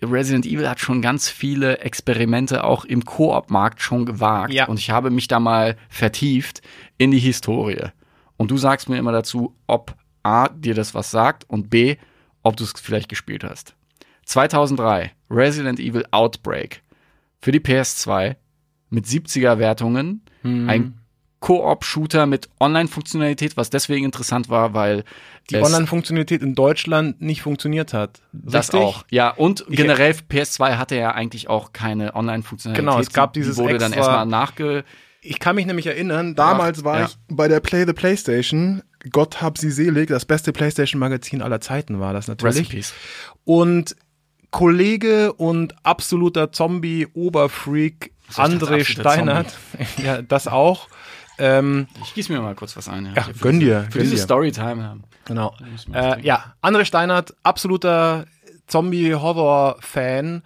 [0.02, 4.52] Resident Evil hat schon ganz viele Experimente auch im Koop-Markt schon gewagt.
[4.52, 4.66] Ja.
[4.66, 6.60] Und ich habe mich da mal vertieft
[6.98, 7.82] in die Historie.
[8.36, 11.96] Und du sagst mir immer dazu, ob A, dir das was sagt und B,
[12.42, 13.74] ob du es vielleicht gespielt hast.
[14.26, 16.82] 2003, Resident Evil Outbreak
[17.40, 18.36] für die PS2
[18.90, 20.98] mit 70er Wertungen, ein
[21.40, 25.04] Koop-Shooter mit Online-Funktionalität, was deswegen interessant war, weil
[25.50, 28.20] Die Online-Funktionalität in Deutschland nicht funktioniert hat.
[28.32, 28.80] das Richtig?
[28.80, 29.04] auch.
[29.10, 32.84] Ja, und Ich- generell PS2 hatte ja eigentlich auch keine Online-Funktionalität.
[32.86, 34.84] Genau, es gab Die- dieses die wurde dann erstmal nachge
[35.22, 37.04] Ich kann mich nämlich erinnern, damals war ja.
[37.06, 38.82] ich bei der Play the PlayStation.
[39.10, 42.56] Gott hab sie selig, das beste PlayStation-Magazin aller Zeiten war das natürlich.
[42.60, 42.94] Recipes.
[43.44, 43.94] Und
[44.52, 49.56] Kollege und absoluter Zombie-Oberfreak André Steinert,
[50.02, 50.88] ja, das auch.
[51.38, 53.12] Ähm, Ich gieß mir mal kurz was ein.
[53.14, 54.22] Ja, Für gönn diese- dir, Für gönn diese dir.
[54.22, 55.04] Storytime haben.
[55.24, 55.54] genau.
[55.92, 58.24] Äh, ja, André Steinert, absoluter
[58.66, 60.42] Zombie-Horror-Fan.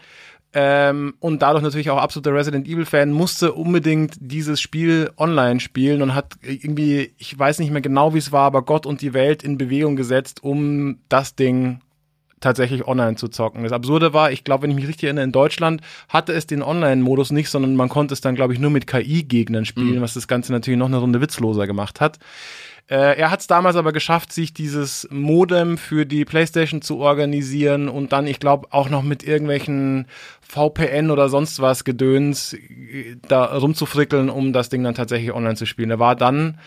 [0.52, 6.12] Ähm, und dadurch natürlich auch absoluter Resident Evil-Fan, musste unbedingt dieses Spiel online spielen und
[6.16, 9.44] hat irgendwie, ich weiß nicht mehr genau, wie es war, aber Gott und die Welt
[9.44, 11.80] in Bewegung gesetzt, um das Ding
[12.40, 13.62] tatsächlich online zu zocken.
[13.62, 16.62] Das Absurde war, ich glaube, wenn ich mich richtig erinnere, in Deutschland hatte es den
[16.62, 20.26] Online-Modus nicht, sondern man konnte es dann, glaube ich, nur mit KI-Gegnern spielen, was das
[20.26, 22.18] Ganze natürlich noch eine Runde witzloser gemacht hat.
[22.90, 27.88] Äh, er hat es damals aber geschafft, sich dieses Modem für die PlayStation zu organisieren
[27.88, 30.06] und dann, ich glaube, auch noch mit irgendwelchen
[30.40, 35.66] VPN oder sonst was Gedöns äh, da rumzufrickeln, um das Ding dann tatsächlich online zu
[35.66, 35.90] spielen.
[35.90, 36.58] Er war dann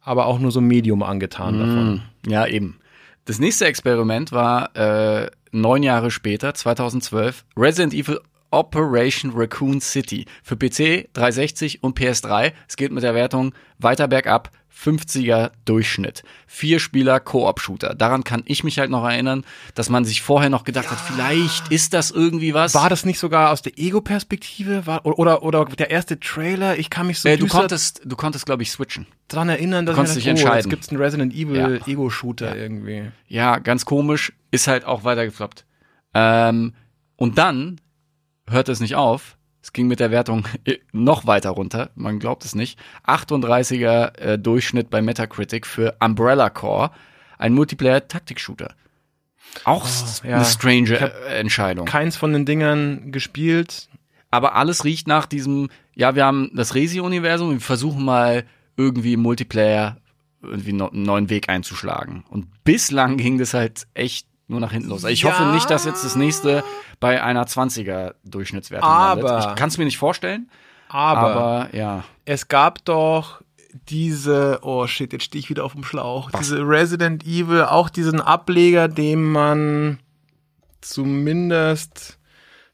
[0.00, 2.02] aber auch nur so Medium angetan davon.
[2.26, 2.78] Ja, eben.
[3.26, 8.20] Das nächste Experiment war äh, neun Jahre später, 2012, Resident Evil
[8.52, 10.26] Operation Raccoon City.
[10.44, 12.52] Für PC 360 und PS3.
[12.68, 14.52] Es geht mit der Wertung weiter bergab.
[14.76, 16.22] 50er Durchschnitt.
[16.46, 17.94] Vier Spieler Koop-Shooter.
[17.94, 21.68] Daran kann ich mich halt noch erinnern, dass man sich vorher noch gedacht hat, vielleicht
[21.72, 22.74] ist das irgendwie was.
[22.74, 24.82] War das nicht sogar aus der Ego-Perspektive?
[25.04, 26.78] Oder, oder der erste Trailer?
[26.78, 29.06] Ich kann mich so äh, du konntest, du konntest, glaube ich, switchen.
[29.28, 30.70] dran erinnern, dass konntest ich dich dachte, oh, entscheiden.
[30.70, 31.86] jetzt gibt's einen Resident Evil Ja.
[31.86, 33.10] Ego-Shooter irgendwie.
[33.28, 35.64] Ja, ganz komisch, ist halt auch weiter gefloppt.
[36.14, 36.74] Ähm,
[37.16, 37.80] und dann
[38.48, 39.35] hört es nicht auf.
[39.66, 40.46] Es ging mit der Wertung
[40.92, 42.78] noch weiter runter, man glaubt es nicht.
[43.04, 46.92] 38er äh, Durchschnitt bei Metacritic für Umbrella Core,
[47.36, 48.74] ein Multiplayer-Taktik-Shooter.
[49.64, 50.36] Auch s- ja.
[50.36, 51.84] eine strange äh, Entscheidung.
[51.84, 53.88] Keins von den Dingern gespielt.
[54.30, 58.44] Aber alles riecht nach diesem, ja, wir haben das Resi-Universum, wir versuchen mal
[58.76, 59.96] irgendwie im Multiplayer
[60.42, 62.22] irgendwie einen neuen Weg einzuschlagen.
[62.30, 65.04] Und bislang ging das halt echt nur nach hinten los.
[65.04, 65.30] Ich Ja.
[65.30, 66.62] hoffe nicht, dass jetzt das nächste
[67.00, 69.50] bei einer 20er Durchschnittswertung Aber- landet.
[69.50, 70.48] Ich kann es mir nicht vorstellen,
[70.88, 71.20] Aber,
[71.66, 72.04] aber, ja.
[72.24, 73.42] es gab doch
[73.88, 76.30] diese, oh shit, jetzt stehe ich wieder auf dem Schlauch.
[76.38, 79.98] Diese Resident Evil, auch diesen Ableger, den man
[80.80, 82.18] zumindest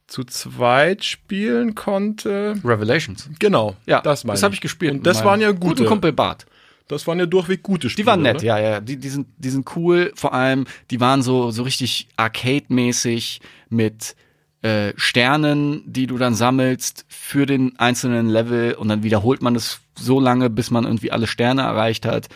[0.07, 2.55] zu zweit spielen konnte.
[2.65, 3.31] Revelations.
[3.39, 4.93] Genau, Ja, das meine das habe ich gespielt.
[4.93, 5.85] Und das waren ja guten gute.
[5.87, 6.45] Kumpel Bart.
[6.93, 8.05] Das waren ja durchweg gute Spiele.
[8.05, 8.45] Die waren nett, oder?
[8.45, 8.81] ja, ja.
[8.81, 10.13] Die, die, sind, die sind cool.
[10.15, 14.15] Vor allem, die waren so, so richtig Arcade-mäßig mit
[14.63, 19.81] äh, Sternen, die du dann sammelst für den einzelnen Level und dann wiederholt man das
[19.99, 22.29] so lange, bis man irgendwie alle Sterne erreicht hat.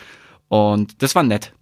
[0.49, 1.53] Und das war nett.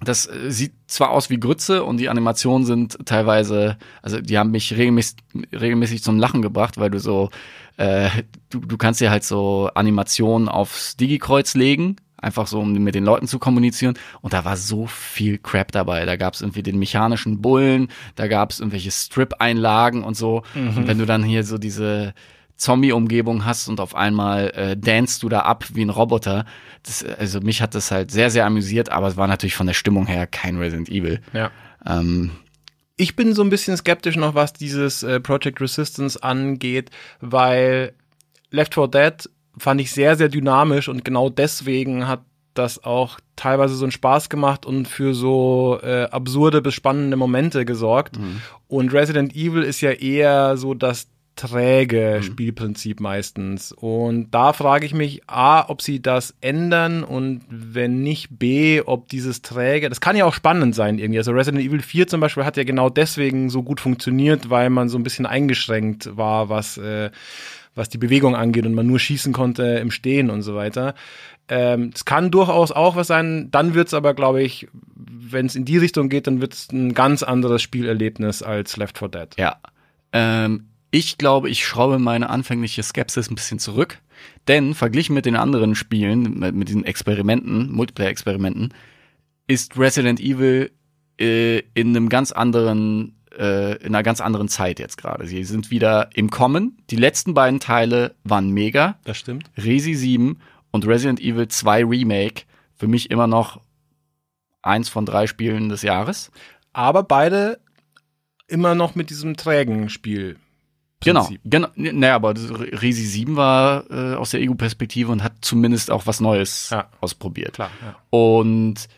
[0.00, 4.50] Das äh, sieht zwar aus wie Grütze und die Animationen sind teilweise, also die haben
[4.50, 5.16] mich regelmäßig,
[5.52, 7.30] regelmäßig zum Lachen gebracht, weil du so,
[7.76, 8.10] äh,
[8.50, 13.04] du, du kannst dir halt so Animationen aufs Digi-Kreuz legen, einfach so, um mit den
[13.04, 13.94] Leuten zu kommunizieren.
[14.22, 16.04] Und da war so viel Crap dabei.
[16.06, 20.42] Da gab es irgendwie den mechanischen Bullen, da gab es irgendwelche Strip-Einlagen und so.
[20.54, 22.14] Und wenn du dann hier so diese
[22.56, 26.46] Zombie-Umgebung hast und auf einmal äh, danst du da ab wie ein Roboter.
[26.84, 29.74] Das, also mich hat das halt sehr, sehr amüsiert, aber es war natürlich von der
[29.74, 31.20] Stimmung her kein Resident Evil.
[31.32, 31.50] Ja.
[31.84, 32.30] Ähm,
[32.96, 36.90] Ich bin so ein bisschen skeptisch noch, was dieses äh, Project Resistance angeht,
[37.20, 37.92] weil
[38.50, 42.20] Left 4 Dead fand ich sehr, sehr dynamisch und genau deswegen hat
[42.54, 47.64] das auch teilweise so einen Spaß gemacht und für so äh, absurde bis spannende Momente
[47.64, 48.16] gesorgt.
[48.68, 53.72] Und Resident Evil ist ja eher so das träge Spielprinzip meistens.
[53.72, 59.08] Und da frage ich mich, A, ob sie das ändern und wenn nicht, B, ob
[59.08, 61.18] dieses träge, das kann ja auch spannend sein irgendwie.
[61.18, 64.88] Also Resident Evil 4 zum Beispiel hat ja genau deswegen so gut funktioniert, weil man
[64.88, 67.10] so ein bisschen eingeschränkt war, was, äh,
[67.74, 70.94] was die Bewegung angeht und man nur schießen konnte im Stehen und so weiter.
[71.48, 75.56] Ähm, es kann durchaus auch was sein, dann wird es aber, glaube ich, wenn es
[75.56, 79.28] in die Richtung geht, dann wird es ein ganz anderes Spielerlebnis als Left 4 Dead.
[79.36, 79.56] Ja.
[80.12, 83.98] Ähm, ich glaube, ich schraube meine anfängliche Skepsis ein bisschen zurück.
[84.46, 88.72] Denn verglichen mit den anderen Spielen, mit, mit diesen Experimenten, Multiplayer-Experimenten,
[89.46, 90.70] ist Resident Evil
[91.20, 95.26] äh, in einem ganz anderen, äh, in einer ganz anderen Zeit jetzt gerade.
[95.26, 96.78] Sie sind wieder im Kommen.
[96.90, 98.98] Die letzten beiden Teile waren mega.
[99.04, 99.50] Das stimmt.
[99.56, 100.38] Resi 7
[100.70, 102.42] und Resident Evil 2 Remake.
[102.76, 103.60] Für mich immer noch
[104.62, 106.30] eins von drei Spielen des Jahres.
[106.72, 107.60] aber beide
[108.48, 110.36] immer noch mit diesem trägen Spiel.
[111.00, 111.68] Genau, genau.
[111.76, 116.70] Naja, aber Resi 7 war äh, aus der Ego-Perspektive und hat zumindest auch was Neues
[116.70, 116.88] Ja.
[117.00, 117.54] ausprobiert.
[117.54, 117.96] Klar, ja.
[118.10, 118.88] Und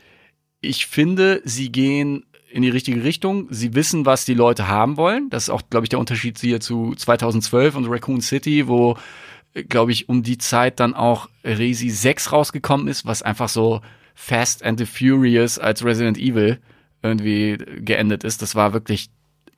[0.61, 2.25] ich finde, sie gehen
[2.57, 3.49] in die richtige Richtung.
[3.51, 5.29] Sie wissen, was die Leute haben wollen.
[5.29, 8.97] Das ist auch, glaube ich, der Unterschied hier zu 2012 und Raccoon City, wo,
[9.69, 13.83] glaube ich, um die Zeit dann auch Resi 6 rausgekommen ist, was einfach so
[14.15, 16.59] Fast and the Furious als Resident Evil
[17.03, 18.41] irgendwie geendet ist.
[18.41, 19.11] Das war wirklich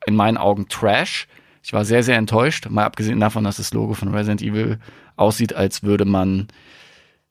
[0.05, 1.29] in meinen Augen Trash.
[1.63, 4.77] Ich war sehr, sehr enttäuscht, mal abgesehen davon, dass das Logo von Resident Evil
[5.15, 6.47] aussieht, als würde man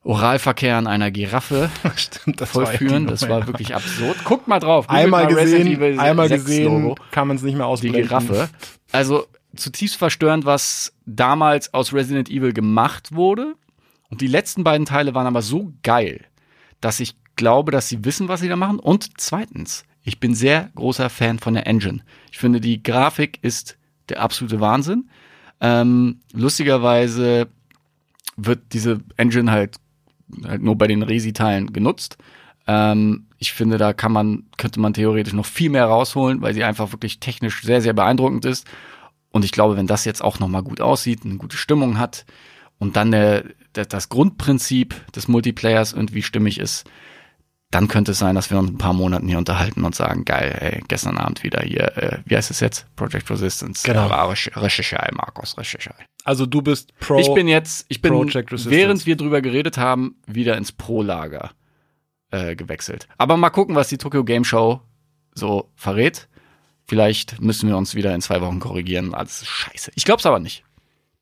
[0.05, 3.05] Oralverkehr an einer Giraffe Stimmt, das vollführen.
[3.05, 4.25] war Das war wirklich absurd.
[4.25, 4.89] Guckt mal drauf.
[4.89, 8.03] Einmal gesehen, einmal 6 gesehen, kann man es nicht mehr Die ausblenden.
[8.03, 8.49] Giraffe.
[8.93, 9.27] Also
[9.57, 13.55] zutiefst verstörend, was damals aus Resident Evil gemacht wurde.
[14.11, 16.25] Und die letzten beiden Teile waren aber so geil,
[16.81, 18.79] dass ich glaube, dass sie wissen, was sie da machen.
[18.79, 22.01] Und zweitens, ich bin sehr großer Fan von der Engine.
[22.31, 23.77] Ich finde, die Grafik ist
[24.09, 25.11] der absolute Wahnsinn.
[25.61, 27.49] Ähm, lustigerweise
[28.37, 29.77] wird diese Engine halt,
[30.45, 32.19] halt nur bei den Resi-Teilen genutzt.
[32.67, 36.65] Ähm, ich finde, da kann man, könnte man theoretisch noch viel mehr rausholen, weil sie
[36.65, 38.67] einfach wirklich technisch sehr, sehr beeindruckend ist.
[39.31, 42.27] Und ich glaube, wenn das jetzt auch nochmal gut aussieht, eine gute Stimmung hat
[42.79, 46.89] und dann der, der, das Grundprinzip des Multiplayers irgendwie stimmig ist,
[47.71, 50.25] dann könnte es sein, dass wir uns in ein paar Monaten hier unterhalten und sagen,
[50.25, 52.87] geil, ey, gestern Abend wieder hier, äh, wie heißt es jetzt?
[52.97, 53.83] Project Resistance.
[53.85, 54.09] Genau.
[54.09, 55.95] Ja, Recherchei, Markus, Recherchei.
[56.29, 57.19] Also du bist Pro.
[57.19, 58.77] Ich bin jetzt, ich bin, Project Resistance.
[58.77, 61.53] während wir drüber geredet haben, wieder ins Pro-Lager
[62.31, 63.09] äh, gewechselt.
[63.17, 64.83] Aber mal gucken, was die Tokyo Game Show
[65.33, 66.29] so verrät.
[66.87, 69.15] Vielleicht müssen wir uns wieder in zwei Wochen korrigieren.
[69.15, 69.93] Alles ist scheiße.
[69.95, 70.65] Ich glaub's aber nicht.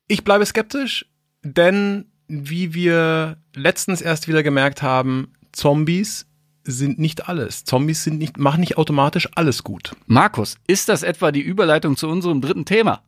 [0.08, 1.06] Ich bleibe skeptisch,
[1.44, 6.26] denn wie wir letztens erst wieder gemerkt haben, Zombies
[6.64, 7.62] sind nicht alles.
[7.62, 9.92] Zombies sind nicht, machen nicht automatisch alles gut.
[10.06, 13.04] Markus, ist das etwa die Überleitung zu unserem dritten Thema?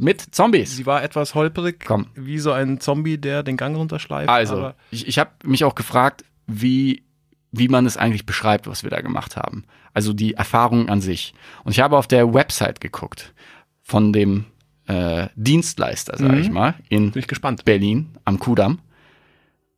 [0.00, 0.76] Mit Zombies.
[0.76, 2.06] Sie war etwas holprig, Komm.
[2.14, 4.28] wie so ein Zombie, der den Gang runterschleift.
[4.30, 7.02] Also, ich, ich habe mich auch gefragt, wie,
[7.52, 9.64] wie man es eigentlich beschreibt, was wir da gemacht haben.
[9.92, 11.34] Also die Erfahrung an sich.
[11.64, 13.34] Und ich habe auf der Website geguckt
[13.82, 14.46] von dem
[14.86, 16.40] äh, Dienstleister, sage Mhm.
[16.40, 17.64] ich mal, in bin ich gespannt.
[17.64, 18.78] Berlin am Kudamm.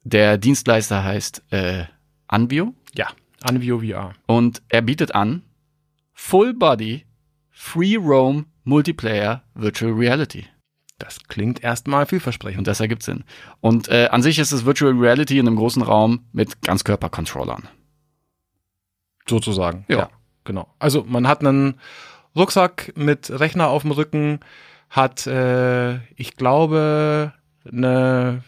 [0.05, 1.85] Der Dienstleister heißt äh,
[2.29, 3.09] Anvio Ja,
[3.43, 4.13] Anvio VR.
[4.27, 5.43] und er bietet an
[6.13, 7.05] Full Body
[7.51, 10.47] Free Roam Multiplayer Virtual Reality.
[10.99, 12.59] Das klingt erstmal vielversprechend.
[12.59, 13.25] Und das ergibt Sinn.
[13.61, 17.69] Und äh, an sich ist es Virtual Reality in einem großen Raum mit Ganzkörper-Controllern.
[19.29, 19.85] sozusagen.
[19.89, 20.11] Ja.
[20.45, 20.69] genau.
[20.79, 21.79] Also man hat einen
[22.37, 24.41] Rucksack mit Rechner auf dem Rücken,
[24.91, 27.33] hat, äh, ich glaube,
[27.71, 28.43] eine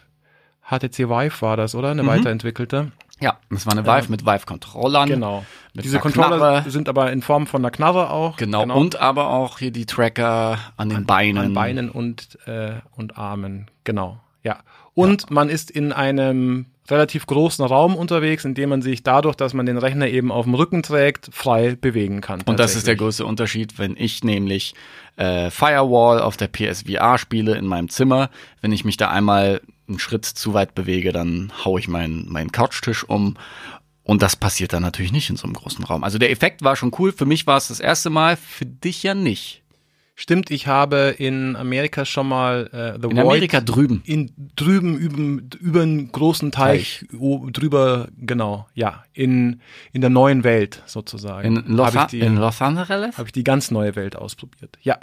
[0.69, 1.91] HTC Vive war das, oder?
[1.91, 2.07] Eine Mhm.
[2.07, 2.91] weiterentwickelte.
[3.21, 5.07] Ja, das war eine Vive mit Vive-Controllern.
[5.07, 5.45] Genau.
[5.73, 6.69] Diese Controller Knarre.
[6.69, 8.37] sind aber in Form von einer Knarre auch.
[8.37, 8.63] Genau.
[8.63, 11.45] Und aber auch hier die Tracker an den Beinen.
[11.45, 13.71] An Beinen und, äh, und Armen.
[13.83, 14.19] Genau.
[14.43, 14.59] Ja.
[14.93, 19.53] Und man ist in einem relativ großen Raum unterwegs, in dem man sich dadurch, dass
[19.53, 22.41] man den Rechner eben auf dem Rücken trägt, frei bewegen kann.
[22.45, 24.75] Und das ist der größte Unterschied, wenn ich nämlich
[25.15, 28.29] äh, Firewall auf der PSVR spiele in meinem Zimmer.
[28.61, 32.51] Wenn ich mich da einmal einen Schritt zu weit bewege, dann hau ich meinen meinen
[32.51, 33.35] Couchtisch um.
[34.03, 36.03] Und das passiert dann natürlich nicht in so einem großen Raum.
[36.03, 37.11] Also der Effekt war schon cool.
[37.11, 39.63] Für mich war es das erste Mal, für dich ja nicht.
[40.17, 44.01] Stimmt, ich habe in Amerika schon mal äh, The In Void Amerika drüben.
[44.05, 49.59] in drüben über, über einen großen Teich, o- drüber, genau, ja, in,
[49.91, 51.57] in der neuen Welt sozusagen.
[51.57, 53.17] In Los, Habe ich, die- in Los Angeles?
[53.17, 54.77] hab ich die ganz neue Welt ausprobiert.
[54.83, 54.99] Ja,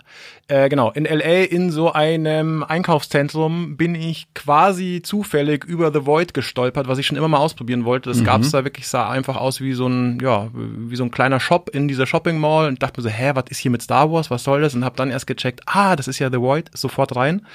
[0.49, 0.91] äh, genau.
[0.93, 6.97] In LA in so einem Einkaufszentrum bin ich quasi zufällig über The Void gestolpert, was
[6.97, 8.09] ich schon immer mal ausprobieren wollte.
[8.09, 11.39] Das gab's da wirklich, sah einfach aus wie so ein, ja, wie so ein kleiner
[11.39, 14.11] Shop in dieser Shopping Mall und dachte mir so, hä, was ist hier mit Star
[14.11, 14.31] Wars?
[14.31, 14.75] Was soll das?
[14.75, 17.47] Und habe dann erst gecheckt, ah, das ist ja The Void, sofort rein.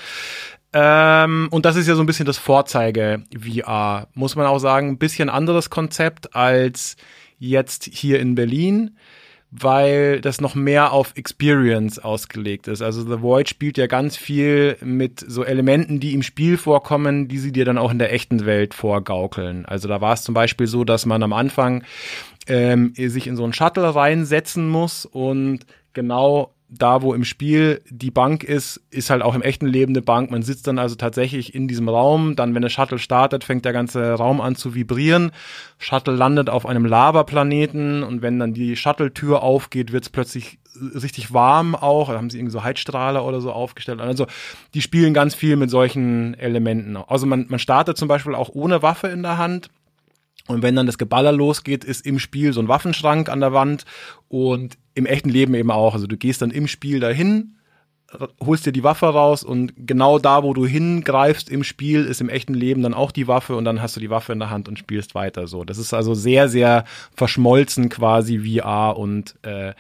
[0.74, 4.08] Ähm, und das ist ja so ein bisschen das Vorzeige-VR.
[4.14, 6.98] Muss man auch sagen, ein bisschen anderes Konzept als
[7.39, 8.98] jetzt hier in Berlin,
[9.50, 12.82] weil das noch mehr auf Experience ausgelegt ist.
[12.82, 17.38] Also The Void spielt ja ganz viel mit so Elementen, die im Spiel vorkommen, die
[17.38, 19.66] sie dir dann auch in der echten Welt vorgaukeln.
[19.66, 21.84] Also da war es zum Beispiel so, dass man am Anfang
[22.48, 28.11] ähm, sich in so einen Shuttle reinsetzen muss und genau da, wo im Spiel die
[28.11, 30.32] Bank ist, ist halt auch im echten Leben eine Bank.
[30.32, 32.36] Man sitzt dann also tatsächlich in diesem Raum.
[32.36, 35.32] Dann, wenn der Shuttle startet, fängt der ganze Raum an zu vibrieren.
[35.78, 40.59] Shuttle landet auf einem Lavaplaneten und wenn dann die Shuttle-Tür aufgeht, wird es plötzlich
[40.93, 42.09] richtig warm auch.
[42.09, 44.01] Da haben sie irgendwie so Heizstrahler oder so aufgestellt.
[44.01, 44.28] Also
[44.74, 46.97] die spielen ganz viel mit solchen Elementen.
[46.97, 49.70] Also man, man startet zum Beispiel auch ohne Waffe in der Hand.
[50.47, 53.86] Und wenn dann das Geballer losgeht, ist im Spiel so ein Waffenschrank an der Wand
[54.30, 55.93] und im echten Leben eben auch.
[55.93, 57.56] Also du gehst dann im Spiel dahin,
[58.43, 62.30] holst dir die Waffe raus und genau da, wo du hingreifst im Spiel, ist im
[62.30, 64.68] echten Leben dann auch die Waffe und dann hast du die Waffe in der Hand
[64.68, 65.48] und spielst weiter.
[65.48, 66.86] So, das ist also sehr, sehr
[67.16, 69.74] verschmolzen quasi VR und äh,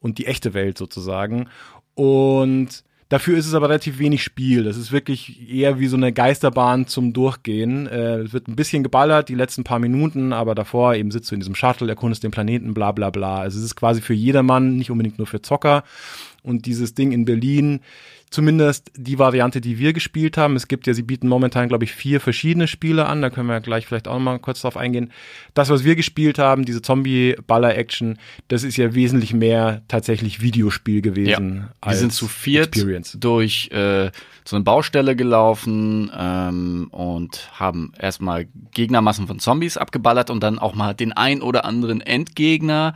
[0.00, 1.48] und die echte Welt sozusagen.
[1.94, 4.62] Und Dafür ist es aber relativ wenig Spiel.
[4.62, 7.88] Das ist wirklich eher wie so eine Geisterbahn zum Durchgehen.
[7.88, 11.34] Äh, es wird ein bisschen geballert, die letzten paar Minuten, aber davor eben sitzt du
[11.34, 13.40] in diesem Shuttle, erkundest den Planeten, bla bla bla.
[13.40, 15.82] Also es ist quasi für jedermann, nicht unbedingt nur für Zocker.
[16.44, 17.80] Und dieses Ding in Berlin,
[18.30, 20.54] zumindest die Variante, die wir gespielt haben.
[20.54, 23.22] Es gibt ja, sie bieten momentan, glaube ich, vier verschiedene Spiele an.
[23.22, 25.12] Da können wir gleich vielleicht auch mal kurz drauf eingehen.
[25.54, 31.56] Das, was wir gespielt haben, diese Zombie-Baller-Action, das ist ja wesentlich mehr tatsächlich Videospiel gewesen.
[31.56, 33.16] Wir als sind zu viert Experience.
[33.18, 34.12] durch äh,
[34.44, 40.74] so eine Baustelle gelaufen ähm, und haben erstmal Gegnermassen von Zombies abgeballert und dann auch
[40.74, 42.94] mal den ein oder anderen Endgegner.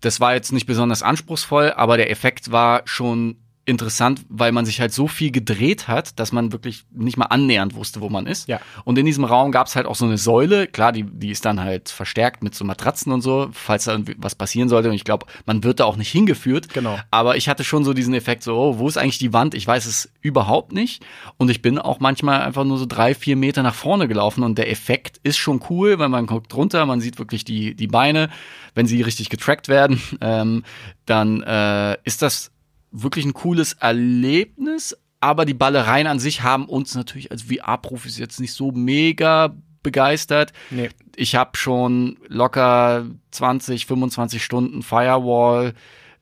[0.00, 3.36] Das war jetzt nicht besonders anspruchsvoll, aber der Effekt war schon
[3.70, 7.74] interessant, weil man sich halt so viel gedreht hat, dass man wirklich nicht mal annähernd
[7.74, 8.48] wusste, wo man ist.
[8.48, 8.60] Ja.
[8.84, 11.44] Und in diesem Raum gab es halt auch so eine Säule, klar, die, die ist
[11.44, 14.88] dann halt verstärkt mit so Matratzen und so, falls da irgendwie was passieren sollte.
[14.88, 16.74] Und ich glaube, man wird da auch nicht hingeführt.
[16.74, 16.98] Genau.
[17.10, 19.54] Aber ich hatte schon so diesen Effekt, so, oh, wo ist eigentlich die Wand?
[19.54, 21.04] Ich weiß es überhaupt nicht.
[21.38, 24.58] Und ich bin auch manchmal einfach nur so drei, vier Meter nach vorne gelaufen und
[24.58, 28.30] der Effekt ist schon cool, weil man guckt runter, man sieht wirklich die, die Beine,
[28.74, 30.64] wenn sie richtig getrackt werden, ähm,
[31.06, 32.50] dann äh, ist das
[32.92, 38.40] wirklich ein cooles Erlebnis, aber die Ballereien an sich haben uns natürlich als VR-Profis jetzt
[38.40, 40.52] nicht so mega begeistert.
[40.70, 40.90] Nee.
[41.16, 45.74] Ich habe schon locker 20, 25 Stunden Firewall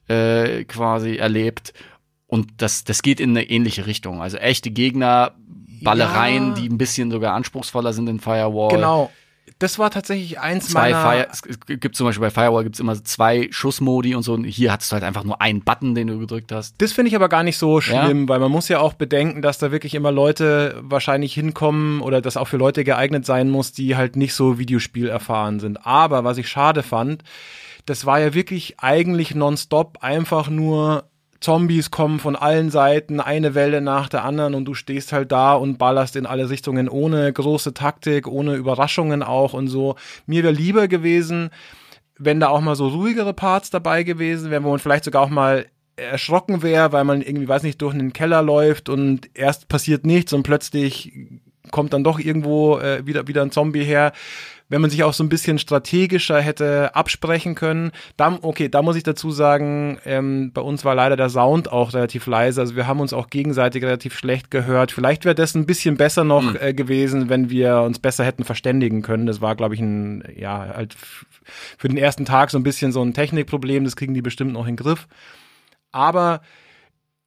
[0.07, 1.73] äh, quasi erlebt
[2.27, 4.21] und das, das geht in eine ähnliche Richtung.
[4.21, 5.33] Also echte Gegner,
[5.81, 6.53] Ballereien, Ja.
[6.55, 8.75] die ein bisschen sogar anspruchsvoller sind in Firewall.
[8.75, 9.11] Genau.
[9.57, 11.01] Das war tatsächlich eins Zwei meiner.
[11.01, 14.33] Fire, es gibt zum Beispiel bei Firewall gibt's immer zwei Schussmodi und so.
[14.33, 16.75] Und hier hattest du halt einfach nur einen Button, den du gedrückt hast.
[16.77, 19.57] Das finde ich aber gar nicht so schlimm, weil man muss ja auch bedenken, dass
[19.57, 23.95] da wirklich immer Leute wahrscheinlich hinkommen oder das auch für Leute geeignet sein muss, die
[23.95, 25.85] halt nicht so Videospiel erfahren sind.
[25.85, 27.23] Aber was ich schade fand,
[27.85, 31.08] das war ja wirklich eigentlich nonstop einfach nur
[31.41, 35.53] Zombies kommen von allen Seiten, eine Welle nach der anderen und du stehst halt da
[35.53, 39.95] und ballerst in alle Richtungen ohne große Taktik, ohne Überraschungen auch und so.
[40.25, 41.49] Mir wäre lieber gewesen,
[42.17, 45.29] wenn da auch mal so ruhigere Parts dabei gewesen wären, wo man vielleicht sogar auch
[45.29, 45.65] mal
[45.95, 50.33] erschrocken wäre, weil man irgendwie, weiß nicht, durch einen Keller läuft und erst passiert nichts
[50.33, 51.13] und plötzlich
[51.71, 54.11] kommt dann doch irgendwo äh, wieder, wieder ein Zombie her.
[54.69, 57.91] Wenn man sich auch so ein bisschen strategischer hätte absprechen können.
[58.17, 61.93] Da, okay, da muss ich dazu sagen, ähm, bei uns war leider der Sound auch
[61.93, 62.61] relativ leise.
[62.61, 64.91] Also wir haben uns auch gegenseitig relativ schlecht gehört.
[64.91, 69.01] Vielleicht wäre das ein bisschen besser noch äh, gewesen, wenn wir uns besser hätten verständigen
[69.01, 69.25] können.
[69.25, 70.95] Das war, glaube ich, ein, ja, halt
[71.77, 73.83] für den ersten Tag so ein bisschen so ein Technikproblem.
[73.83, 75.07] Das kriegen die bestimmt noch in den Griff.
[75.91, 76.41] Aber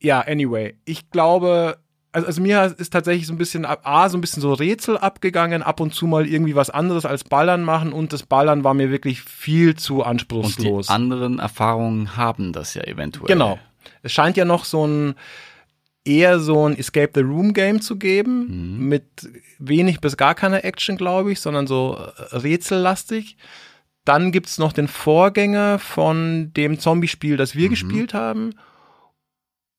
[0.00, 1.78] ja, anyway, ich glaube,
[2.12, 5.62] also, also mir ist tatsächlich so ein bisschen A, so ein bisschen so Rätsel abgegangen,
[5.62, 8.90] ab und zu mal irgendwie was anderes als Ballern machen und das Ballern war mir
[8.90, 10.88] wirklich viel zu Und die anspruchslos.
[10.88, 13.26] anderen Erfahrungen haben das ja eventuell.
[13.26, 13.58] Genau.
[14.02, 15.14] Es scheint ja noch so ein
[16.04, 19.04] eher so ein Escape the Room Game zu geben, mit
[19.58, 23.36] wenig bis gar keiner Action, glaube ich, sondern so äh, rätsellastig.
[24.04, 28.54] Dann gibt's noch den Vorgänger von dem Zombie-Spiel, das wir gespielt haben.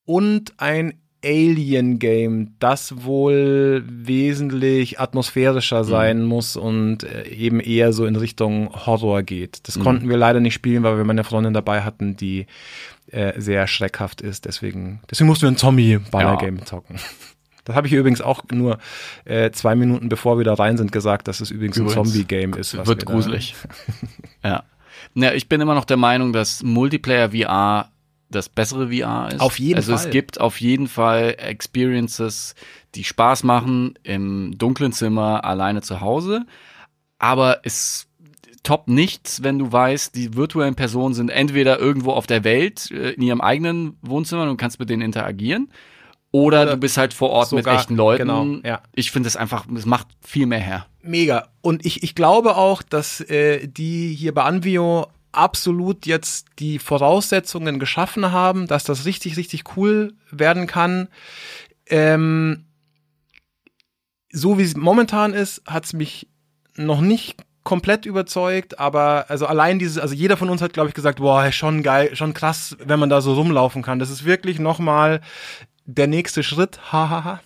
[0.05, 8.15] Und ein Alien-Game, das wohl wesentlich atmosphärischer sein muss und äh, eben eher so in
[8.15, 9.67] Richtung Horror geht.
[9.67, 12.45] Das konnten wir leider nicht spielen, weil wir meine Freundin dabei hatten, die
[13.11, 14.45] äh, sehr schreckhaft ist.
[14.45, 16.97] Deswegen, deswegen mussten wir ein Zombie-Baller-Game zocken.
[17.65, 18.77] Das habe ich übrigens auch nur
[19.23, 22.53] äh, zwei Minuten bevor wir da rein sind gesagt, dass es übrigens, ein Übrigens, Zombie-Game
[22.55, 22.77] ist.
[22.77, 23.55] was Wird wir gruselig.
[24.43, 24.63] ja.
[25.13, 27.89] Na, ich bin immer noch der Meinung, dass Multiplayer VR
[28.35, 29.39] das bessere VR ist.
[29.39, 30.05] Auf jeden also Fall.
[30.05, 32.55] es gibt auf jeden Fall Experiences,
[32.95, 36.45] die Spaß machen im dunklen Zimmer alleine zu Hause.
[37.19, 38.07] Aber es
[38.63, 43.11] top nichts, wenn du weißt, die virtuellen Personen sind entweder irgendwo auf der Welt äh,
[43.11, 45.69] in ihrem eigenen Wohnzimmer und du kannst mit denen interagieren.
[46.31, 48.27] Oder, Oder du bist halt vor Ort sogar- mit echten Leuten.
[48.27, 48.81] genau, ja.
[48.95, 50.87] Ich finde es einfach, es macht viel mehr her.
[51.03, 51.49] Mega.
[51.61, 57.79] Und ich, ich glaube auch, dass äh, die hier bei Anvio absolut jetzt die Voraussetzungen
[57.79, 61.09] geschaffen haben, dass das richtig, richtig cool werden kann.
[61.87, 62.65] Ähm,
[64.31, 66.27] so wie es momentan ist, hat es mich
[66.75, 70.95] noch nicht komplett überzeugt, aber also allein dieses, also jeder von uns hat, glaube ich,
[70.95, 73.99] gesagt, boah, schon geil, schon krass, wenn man da so rumlaufen kann.
[73.99, 75.21] Das ist wirklich nochmal
[75.85, 77.41] der nächste Schritt, hahaha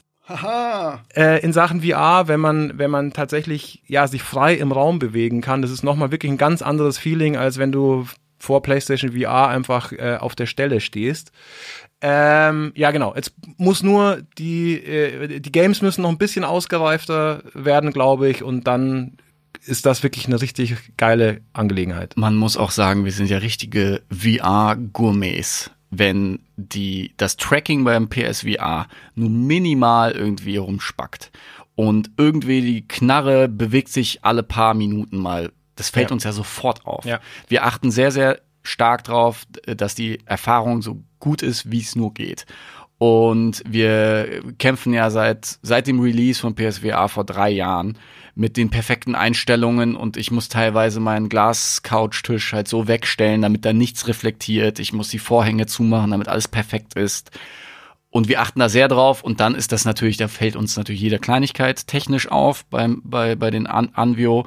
[1.15, 5.41] äh, in Sachen VR, wenn man, wenn man tatsächlich ja sich frei im Raum bewegen
[5.41, 8.05] kann, das ist nochmal wirklich ein ganz anderes Feeling, als wenn du
[8.39, 11.31] vor PlayStation VR einfach äh, auf der Stelle stehst.
[12.01, 13.15] Ähm, ja, genau.
[13.15, 18.43] Jetzt muss nur die, äh, die Games müssen noch ein bisschen ausgereifter werden, glaube ich,
[18.43, 19.17] und dann
[19.65, 22.15] ist das wirklich eine richtig geile Angelegenheit.
[22.15, 25.71] man muss auch sagen, wir sind ja richtige VR-Gourmets.
[25.89, 31.31] Wenn die, das Tracking beim PSVR nur minimal irgendwie rumspackt
[31.75, 36.13] und irgendwie die Knarre bewegt sich alle paar Minuten mal, das fällt Ja.
[36.13, 37.05] uns ja sofort auf.
[37.05, 37.19] Ja.
[37.47, 42.13] Wir achten sehr, sehr stark drauf, dass die Erfahrung so gut ist, wie es nur
[42.13, 42.45] geht.
[42.97, 47.97] Und wir kämpfen ja seit, seit dem Release von PSVR vor drei Jahren
[48.37, 53.73] mit den perfekten Einstellungen und ich muss teilweise meinen Glas-Couchtisch halt so wegstellen, damit da
[53.73, 54.77] nichts reflektiert.
[54.77, 57.31] Ich muss die Vorhänge zumachen, damit alles perfekt ist.
[58.11, 61.01] Und wir achten da sehr drauf und dann ist das natürlich, da fällt uns natürlich
[61.01, 64.45] jede Kleinigkeit technisch auf beim, bei, bei den An Anvio.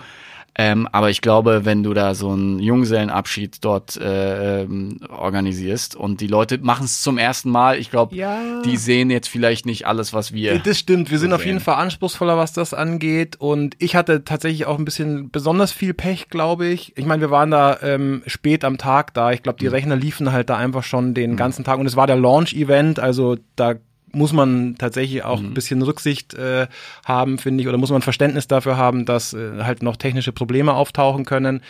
[0.57, 6.21] Ähm, aber ich glaube, wenn du da so einen Junggesellenabschied dort äh, ähm, organisierst und
[6.21, 8.61] die Leute machen es zum ersten Mal, ich glaube, Ja.
[8.65, 10.59] die sehen jetzt vielleicht nicht alles, was wir.
[10.59, 11.65] Das stimmt, wir sind so auf jeden sehen.
[11.65, 13.37] Fall anspruchsvoller, was das angeht.
[13.39, 16.97] Und ich hatte tatsächlich auch ein bisschen besonders viel Pech, glaube ich.
[16.99, 19.33] Ich meine, wir waren da ähm, spät am Tag da.
[19.33, 21.79] Ich glaube, die Rechner liefen halt da einfach schon den ganzen Tag.
[21.79, 23.75] Und es war der Launch-Event, also da
[24.13, 25.49] muss man tatsächlich auch Mhm.
[25.49, 26.67] ein bisschen Rücksicht äh,
[27.05, 30.75] haben, finde ich, oder muss man Verständnis dafür haben, dass äh, halt noch technische Probleme
[30.75, 31.63] auftauchen können.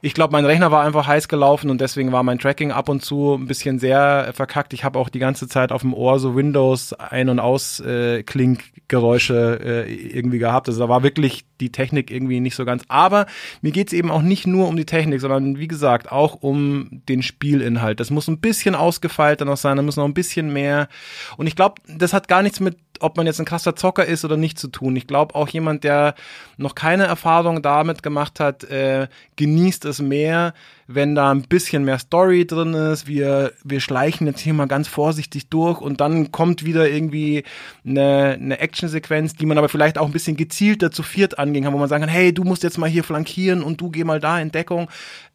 [0.00, 3.02] Ich glaube, mein Rechner war einfach heiß gelaufen und deswegen war mein Tracking ab und
[3.04, 4.72] zu ein bisschen sehr verkackt.
[4.72, 8.22] Ich habe auch die ganze Zeit auf dem Ohr so Windows ein- und aus äh,
[8.22, 10.68] Klinkgeräusche äh, irgendwie gehabt.
[10.68, 12.84] Also da war wirklich die Technik irgendwie nicht so ganz.
[12.88, 13.26] Aber
[13.62, 17.22] mir geht's eben auch nicht nur um die Technik, sondern wie gesagt auch um den
[17.22, 18.00] Spielinhalt.
[18.00, 20.88] Das muss ein bisschen ausgefeilter noch sein, da muss noch ein bisschen mehr.
[21.36, 24.24] Und ich glaube, das hat gar nichts mit ob man jetzt ein krasser Zocker ist
[24.24, 24.96] oder nicht zu tun.
[24.96, 26.14] Ich glaube auch jemand, der
[26.56, 30.54] noch keine Erfahrung damit gemacht hat, äh, genießt es mehr,
[30.86, 33.06] wenn da ein bisschen mehr Story drin ist.
[33.06, 37.44] Wir, wir schleichen jetzt hier mal ganz vorsichtig durch und dann kommt wieder irgendwie
[37.86, 41.74] eine, eine Actionsequenz, die man aber vielleicht auch ein bisschen gezielter zu viert angehen kann,
[41.74, 44.20] wo man sagen kann, hey, du musst jetzt mal hier flankieren und du geh mal
[44.20, 44.88] da in Deckung.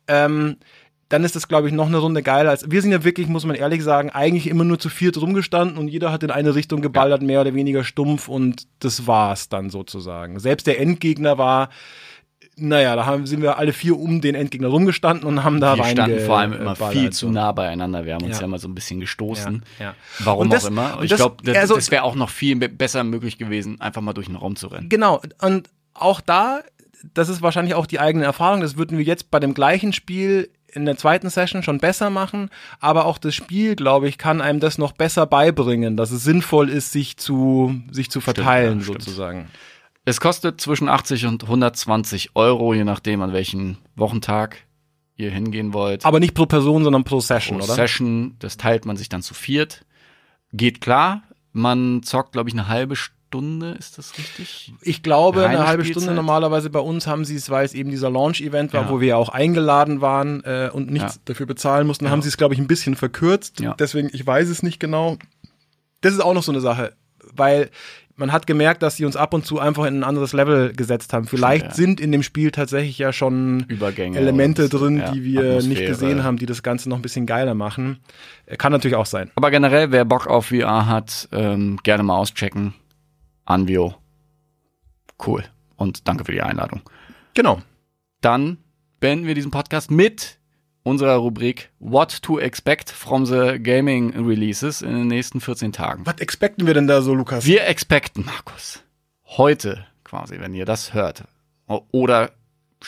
[0.08, 0.58] Ähm,
[1.10, 2.70] dann ist das, glaube ich, noch eine Runde geiler als.
[2.72, 5.88] Wir sind ja wirklich, muss man ehrlich sagen, eigentlich immer nur zu viert rumgestanden und
[5.88, 10.40] jeder hat in eine Richtung geballert, mehr oder weniger stumpf und das war's dann sozusagen.
[10.40, 11.70] Selbst der Endgegner war,
[12.56, 15.84] naja, da haben, sind wir alle vier um den Endgegner rumgestanden und haben da wir
[15.84, 15.92] rein.
[15.94, 18.06] standen vor allem immer viel zu nah beieinander.
[18.06, 18.42] Wir haben uns Ja.
[18.44, 19.64] ja, mal so ein bisschen gestoßen.
[19.80, 19.96] Ja, ja.
[20.20, 20.98] Warum das- auch immer.
[21.00, 24.02] und Ich glaube, das, also- das wäre auch noch viel be- besser möglich gewesen, einfach
[24.02, 24.88] mal durch den Raum zu rennen.
[24.90, 26.62] Genau, und auch da,
[27.16, 30.50] das ist wahrscheinlich auch die eigene Erfahrung, das würden wir jetzt bei dem gleichen Spiel
[30.74, 32.50] in der zweiten Session schon besser machen,
[32.80, 36.70] aber auch das Spiel, glaube ich, kann einem das noch besser beibringen, dass es sinnvoll
[36.70, 39.02] ist, sich zu, sich zu verteilen, ja, stimmt.
[39.04, 39.48] sozusagen.
[40.06, 44.58] Es kostet zwischen 80 und 120 Euro, je nachdem, an welchen Wochentag
[45.16, 46.06] ihr hingehen wollt.
[46.06, 47.76] Aber nicht pro Person, sondern pro Session, Pro oder?
[47.76, 49.86] Session, das teilt man sich dann zu viert.
[50.52, 51.24] Geht klar.
[51.52, 54.74] Man zockt, glaube ich, eine halbe Stunde, ist das richtig?
[54.82, 56.04] Ich glaube, Reine eine halbe Spielzeit?
[56.04, 58.90] Stunde normalerweise bei uns haben sie es, weil es eben dieser Launch-Event war, Ja.
[58.90, 61.22] wo wir ja auch eingeladen waren äh, und nichts Ja.
[61.26, 63.60] dafür bezahlen mussten, haben sie es, glaube ich, ein bisschen verkürzt.
[63.60, 63.74] Ja.
[63.80, 65.18] Deswegen, ich weiß es nicht genau.
[66.02, 66.94] Das ist auch noch so eine Sache,
[67.34, 67.70] weil
[68.16, 71.14] man hat gemerkt, dass sie uns ab und zu einfach in ein anderes Level gesetzt
[71.14, 71.26] haben.
[71.26, 71.74] Vielleicht ja.
[71.74, 75.42] sind in dem Spiel tatsächlich ja schon Übergänge Elemente und so, drin, ja, die wir
[75.42, 75.90] nicht Atmosphäre.
[75.90, 77.98] gesehen haben, die das Ganze noch ein bisschen geiler machen.
[78.46, 79.32] Äh, Kann natürlich auch sein.
[79.34, 82.76] Aber generell, wer Bock auf VR hat, ähm, gerne mal auschecken.
[83.46, 83.96] Anvio.
[85.26, 85.44] Cool.
[85.76, 86.82] Und danke für die Einladung.
[87.34, 87.62] Genau.
[88.22, 88.58] Dann
[89.00, 90.40] beenden wir diesen Podcast mit
[90.84, 96.06] unserer Rubrik What to Expect from the Gaming Releases in den nächsten 14 Tagen.
[96.06, 97.46] Was expecten wir denn da so, Lukas?
[97.46, 98.84] Wir expecten, Markus,
[99.26, 101.24] heute quasi, wenn ihr das hört,
[101.68, 102.32] oder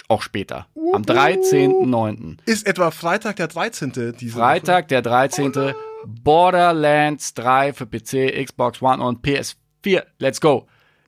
[0.10, 2.38] auch später, am 13.09.
[2.45, 3.91] Ist etwa Freitag der 13.
[4.20, 4.41] diese Woche?
[4.41, 5.74] Freitag, der 13.
[6.06, 9.56] Borderlands 3 für PC, Xbox One und PS4.
[10.20, 10.68] Let's go.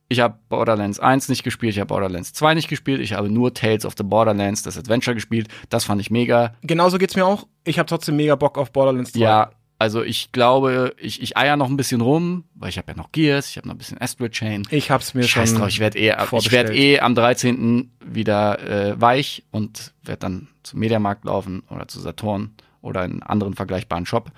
[0.09, 3.53] Ich habe Borderlands 1 nicht gespielt, ich habe Borderlands 2 nicht gespielt, ich habe nur
[3.53, 5.49] Tales of the Borderlands, das Adventure gespielt.
[5.69, 6.55] Das fand ich mega.
[6.61, 7.45] Genauso geht's mir auch.
[7.65, 9.19] Ich habe trotzdem mega Bock auf Borderlands 2.
[9.19, 12.97] Ja, also ich glaube, ich, ich eier noch ein bisschen rum, weil ich habe ja
[12.97, 14.63] noch Gears, ich habe noch ein bisschen Astral Chain.
[14.71, 15.59] Ich hab's mir Scheiß schon.
[15.59, 17.91] drauf, ich werde eh, ich werd eh am 13.
[18.03, 23.23] wieder äh, weich und werde dann zum Mediamarkt laufen oder zu Saturn oder in einen
[23.23, 24.32] anderen vergleichbaren Shop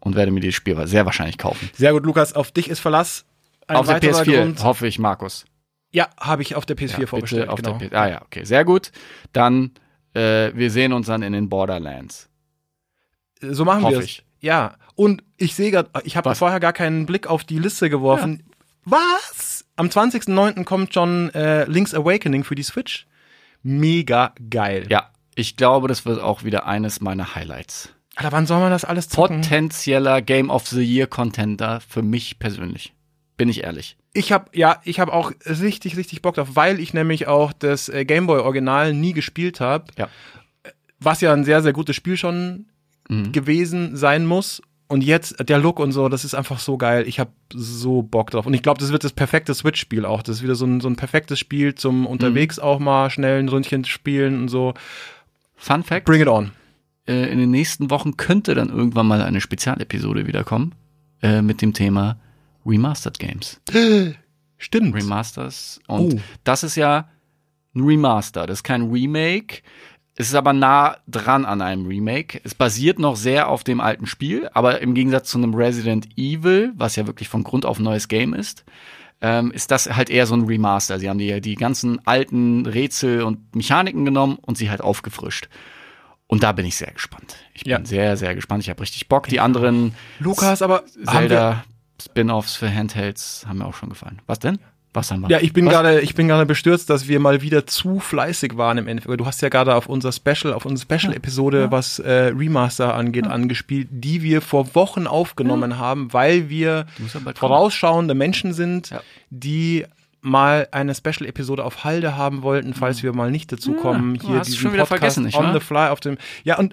[0.00, 1.68] und werde mir dieses Spiel sehr wahrscheinlich kaufen.
[1.74, 2.32] Sehr gut, Lukas.
[2.32, 3.26] Auf dich ist Verlass.
[3.68, 4.62] Auf der weiterer PS4, Grund.
[4.64, 5.44] hoffe ich, Markus.
[5.90, 7.54] Ja, habe ich auf der PS4 Ja, vorbestellt.
[7.56, 7.96] bitte auf genau.
[7.96, 8.92] Ah ja, okay, sehr gut.
[9.32, 9.72] Dann,
[10.14, 12.28] äh, wir sehen uns dann in den Borderlands.
[13.40, 14.04] so machen wir es.
[14.04, 14.24] ich.
[14.40, 14.74] Ja.
[14.94, 18.42] Und ich sehe gerade, ich habe vorher gar keinen Blick auf die Liste geworfen.
[18.84, 19.64] Was?
[19.76, 20.64] Am 20.09.
[20.64, 23.06] kommt schon äh, Link's Awakening für die Switch.
[23.62, 24.86] Mega geil.
[24.88, 27.90] Ja, ich glaube, das wird auch wieder eines meiner Highlights.
[28.14, 29.40] Alter, wann soll man das alles zocken?
[29.42, 32.94] Potenzieller Game of the Year Contender für mich persönlich.
[33.36, 33.96] Bin ich ehrlich.
[34.14, 37.88] Ich habe ja, ich habe auch richtig, richtig Bock drauf, weil ich nämlich auch das
[37.88, 39.84] äh, Gameboy Original nie gespielt habe.
[39.98, 40.08] Ja.
[41.00, 42.66] Was ja ein sehr, sehr gutes Spiel schon
[43.08, 43.30] Mhm.
[43.32, 44.60] gewesen sein muss.
[44.88, 47.04] Und jetzt der Look und so, das ist einfach so geil.
[47.06, 48.46] Ich habe so Bock drauf.
[48.46, 50.22] Und ich glaube, das wird das perfekte Switch-Spiel auch.
[50.22, 51.76] Das ist wieder so ein, so ein perfektes Spiel Mhm.
[51.76, 54.74] zum unterwegs auch mal schnell ein Ründchen spielen und so.
[55.56, 56.04] Fun Fact.
[56.06, 56.52] Bring it on.
[57.08, 60.74] äh, in den nächsten Wochen könnte dann irgendwann mal eine Spezialepisode wiederkommen
[61.22, 62.18] äh, mit dem Thema
[62.66, 63.60] Remastered Games.
[64.58, 64.94] Stimmt.
[64.94, 65.80] Remasters.
[65.86, 66.20] Und Oh.
[66.44, 67.08] das ist ja
[67.74, 68.46] ein Remaster.
[68.46, 69.62] Das ist kein Remake.
[70.18, 72.40] Es ist aber nah dran an einem Remake.
[72.42, 76.72] Es basiert noch sehr auf dem alten Spiel, aber im Gegensatz zu einem Resident Evil,
[76.74, 78.64] was ja wirklich von Grund auf ein neues Game ist,
[79.20, 80.98] ähm, ist das halt eher so ein Remaster.
[80.98, 85.48] Sie haben die, die ganzen alten Rätsel und Mechaniken genommen und sie halt aufgefrischt.
[86.28, 87.36] Und da bin ich sehr gespannt.
[87.52, 87.84] Ich bin Ja.
[87.84, 88.62] sehr, sehr gespannt.
[88.62, 89.28] Ich habe richtig Bock.
[89.28, 91.62] Die anderen Lukas, aber Zelda
[92.02, 94.20] Spin-offs für Handhelds haben mir auch schon gefallen.
[94.26, 94.58] Was denn?
[94.92, 95.28] Was haben wir?
[95.28, 98.78] ja, ich bin gerade, ich bin gerade bestürzt, dass wir mal wieder zu fleißig waren
[98.78, 99.20] im Endeffekt.
[99.20, 103.88] Du hast ja gerade auf unser Special, auf unsere Special-Episode, was äh, Remaster angeht, angespielt,
[103.90, 109.00] die wir vor Wochen aufgenommen haben, weil wir ja vorausschauende Menschen sind, Ja.
[109.28, 109.84] die
[110.22, 114.46] mal eine Special-Episode auf Halde haben wollten, falls wir mal nicht dazu kommen, hier hast
[114.46, 115.52] diesen schon wieder Podcast vergessen, nicht on wahr?
[115.52, 116.16] the fly auf dem.
[116.42, 116.72] Ja, und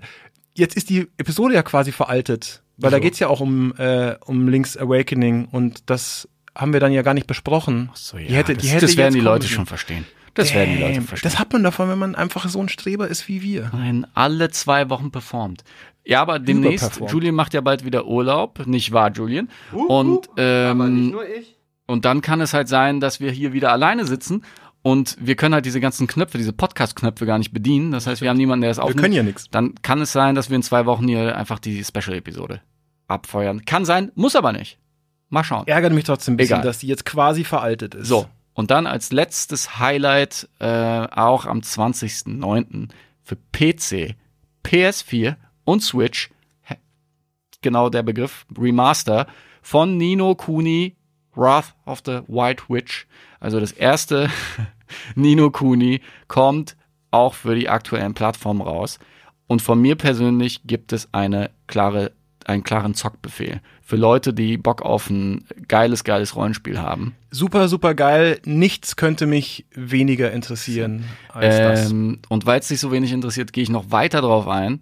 [0.56, 3.04] jetzt ist die Episode ja quasi veraltet, weil da Wieso?
[3.04, 7.14] geht's ja auch um, äh, um Link's Awakening und das haben wir dann ja gar
[7.14, 7.90] nicht besprochen.
[7.94, 10.06] So, ja, die hätte, das, die hätte das werden die Leute schon verstehen.
[10.34, 11.30] Das werden die Leute Damn, verstehen.
[11.32, 13.70] Das hat man davon, wenn man einfach so ein Streber ist wie wir.
[13.74, 15.64] Nein, alle zwei Wochen performt.
[16.06, 17.00] Ja, aber demnächst.
[17.08, 19.50] Julian macht ja bald wieder Urlaub, nicht wahr, Julian?
[19.72, 21.56] Und, Aber nicht ähm, nur ich.
[21.86, 24.44] und dann kann es halt sein, dass wir hier wieder alleine sitzen
[24.84, 27.92] und wir können halt diese ganzen Knöpfe, diese Podcast-Knöpfe gar nicht bedienen.
[27.92, 29.02] Das heißt, wir haben niemanden, der das Wir aufnimmt.
[29.02, 29.50] können ja nichts.
[29.50, 32.62] Dann kann es sein, dass wir in zwei Wochen hier einfach die Special-Episode
[33.08, 33.66] abfeuern.
[33.66, 34.78] Kann sein, muss aber nicht.
[35.30, 35.66] Mal schauen.
[35.68, 36.66] Ärgert mich trotzdem ein bisschen, Egal.
[36.66, 38.08] dass die jetzt quasi veraltet ist.
[38.08, 42.90] So, und dann als letztes Highlight äh, auch am 20.09.
[43.24, 44.16] für PC,
[44.64, 46.30] PS4 und Switch,
[47.62, 49.28] genau der Begriff, Remaster
[49.62, 50.96] von Nino Kuni,
[51.36, 53.08] Wrath of the White Witch.
[53.44, 54.30] Also das erste
[55.16, 56.78] Nino Kuni kommt
[57.12, 59.00] auch für die aktuellen Plattformen raus.
[59.48, 62.14] Und von mir persönlich gibt es eine klare,
[62.46, 63.60] einen klaren Zockbefehl.
[63.82, 67.16] Für Leute, die Bock auf ein geiles, geiles Rollenspiel haben.
[67.32, 68.40] Super, super geil.
[68.46, 71.92] Nichts könnte mich weniger interessieren als das.
[71.92, 74.80] Ähm, und weil es dich so wenig interessiert, gehe ich noch weiter drauf ein.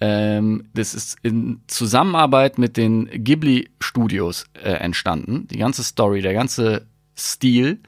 [0.00, 5.46] Ähm, das ist in Zusammenarbeit mit den Ghibli-Studios äh, entstanden.
[5.48, 7.78] Die ganze Story, der ganze Stil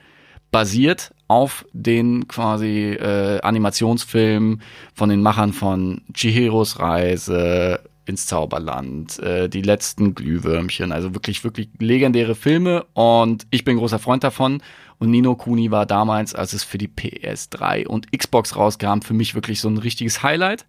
[0.52, 4.62] basiert auf den quasi äh, Animationsfilmen
[4.94, 11.68] von den Machern von Chihiros Reise ins Zauberland, äh, die letzten Glühwürmchen, also wirklich, wirklich
[11.78, 14.62] legendäre Filme und ich bin großer Freund davon
[14.98, 19.34] und Nino Kuni war damals, als es für die PS3 und Xbox rauskam, für mich
[19.34, 20.66] wirklich so ein richtiges Highlight.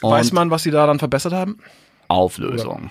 [0.00, 1.58] Und Weiß man, was sie daran verbessert haben?
[2.06, 2.90] Auflösung.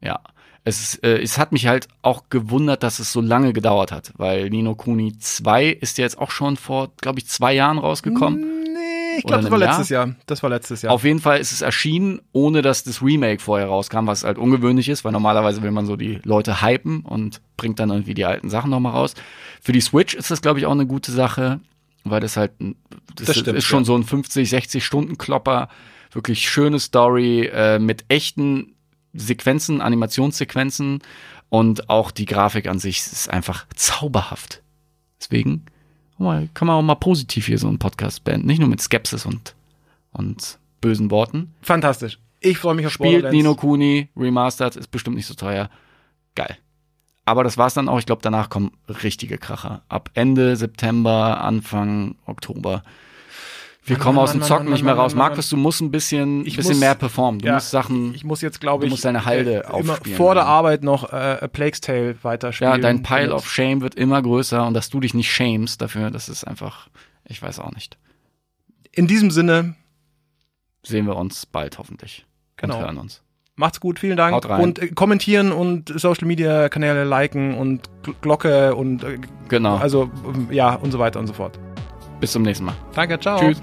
[0.00, 0.20] Ja.
[0.68, 4.50] Es, äh, es hat mich halt auch gewundert, dass es so lange gedauert hat, weil
[4.50, 8.40] Nino Kuni 2 ist ja jetzt auch schon vor, glaube ich, zwei Jahren rausgekommen.
[8.74, 9.68] Nee, ich glaube, das war Jahr?
[9.68, 10.16] letztes Jahr.
[10.26, 10.92] Das war letztes Jahr.
[10.92, 14.88] Auf jeden Fall ist es erschienen, ohne dass das Remake vorher rauskam, was halt ungewöhnlich
[14.88, 18.50] ist, weil normalerweise will man so die Leute hypen und bringt dann irgendwie die alten
[18.50, 19.14] Sachen nochmal raus.
[19.62, 21.60] Für die Switch ist das, glaube ich, auch eine gute Sache,
[22.02, 22.74] weil das halt, das,
[23.14, 23.86] Das ist- stimmt, ist schon ja.
[23.86, 25.68] so ein 50, 60 Stunden Klopper,
[26.10, 28.72] wirklich schöne Story äh, mit echten
[29.18, 31.00] Sequenzen, Animationssequenzen
[31.48, 34.62] und auch die Grafik an sich ist einfach zauberhaft.
[35.20, 35.66] Deswegen
[36.18, 39.54] kann man auch mal positiv hier so einen Podcast beenden, nicht nur mit Skepsis und,
[40.12, 41.54] und bösen Worten.
[41.62, 42.18] Fantastisch.
[42.40, 43.30] Ich freue mich auf Spielt.
[43.32, 45.68] Nino Kuni, Remastered, ist bestimmt nicht so teuer.
[46.34, 46.56] Geil.
[47.24, 47.98] Aber das war's dann auch.
[47.98, 48.70] Ich glaube, danach kommen
[49.02, 49.82] richtige Kracher.
[49.88, 52.82] Ab Ende September, Anfang Oktober.
[53.86, 55.14] Wir Mann, kommen Mann, aus dem Zocken Mann, nicht mehr raus.
[55.14, 57.40] Markus, du musst ein bisschen, Ich bisschen muss- mehr performen.
[57.40, 58.14] Du Ja, musst Sachen.
[58.14, 61.12] Ich muss jetzt, glaube Du ich, musst deine Halde äh, immer vor der Arbeit noch
[61.12, 62.72] äh, A Plague's Tale weiterspielen.
[62.74, 66.10] ja, dein Pile of Shame wird immer größer und dass du dich nicht shamest dafür,
[66.10, 66.88] das ist einfach,
[67.24, 67.96] ich weiß auch nicht.
[68.92, 69.74] In diesem Sinne,
[70.82, 72.24] Sehen wir uns bald hoffentlich.
[72.56, 72.76] Genau.
[72.78, 73.22] Und hören uns.
[73.56, 74.34] macht's gut, vielen Dank.
[74.34, 74.60] Haut rein.
[74.62, 79.18] Und äh, kommentieren und Social Media Kanäle liken und Gl- Glocke und äh,
[79.48, 79.76] Genau.
[79.76, 81.58] also ähm, ja und so weiter und so fort.
[82.20, 82.74] Bis zum nächsten Mal.
[82.94, 83.38] Danke, ciao.
[83.40, 83.60] Tschüss.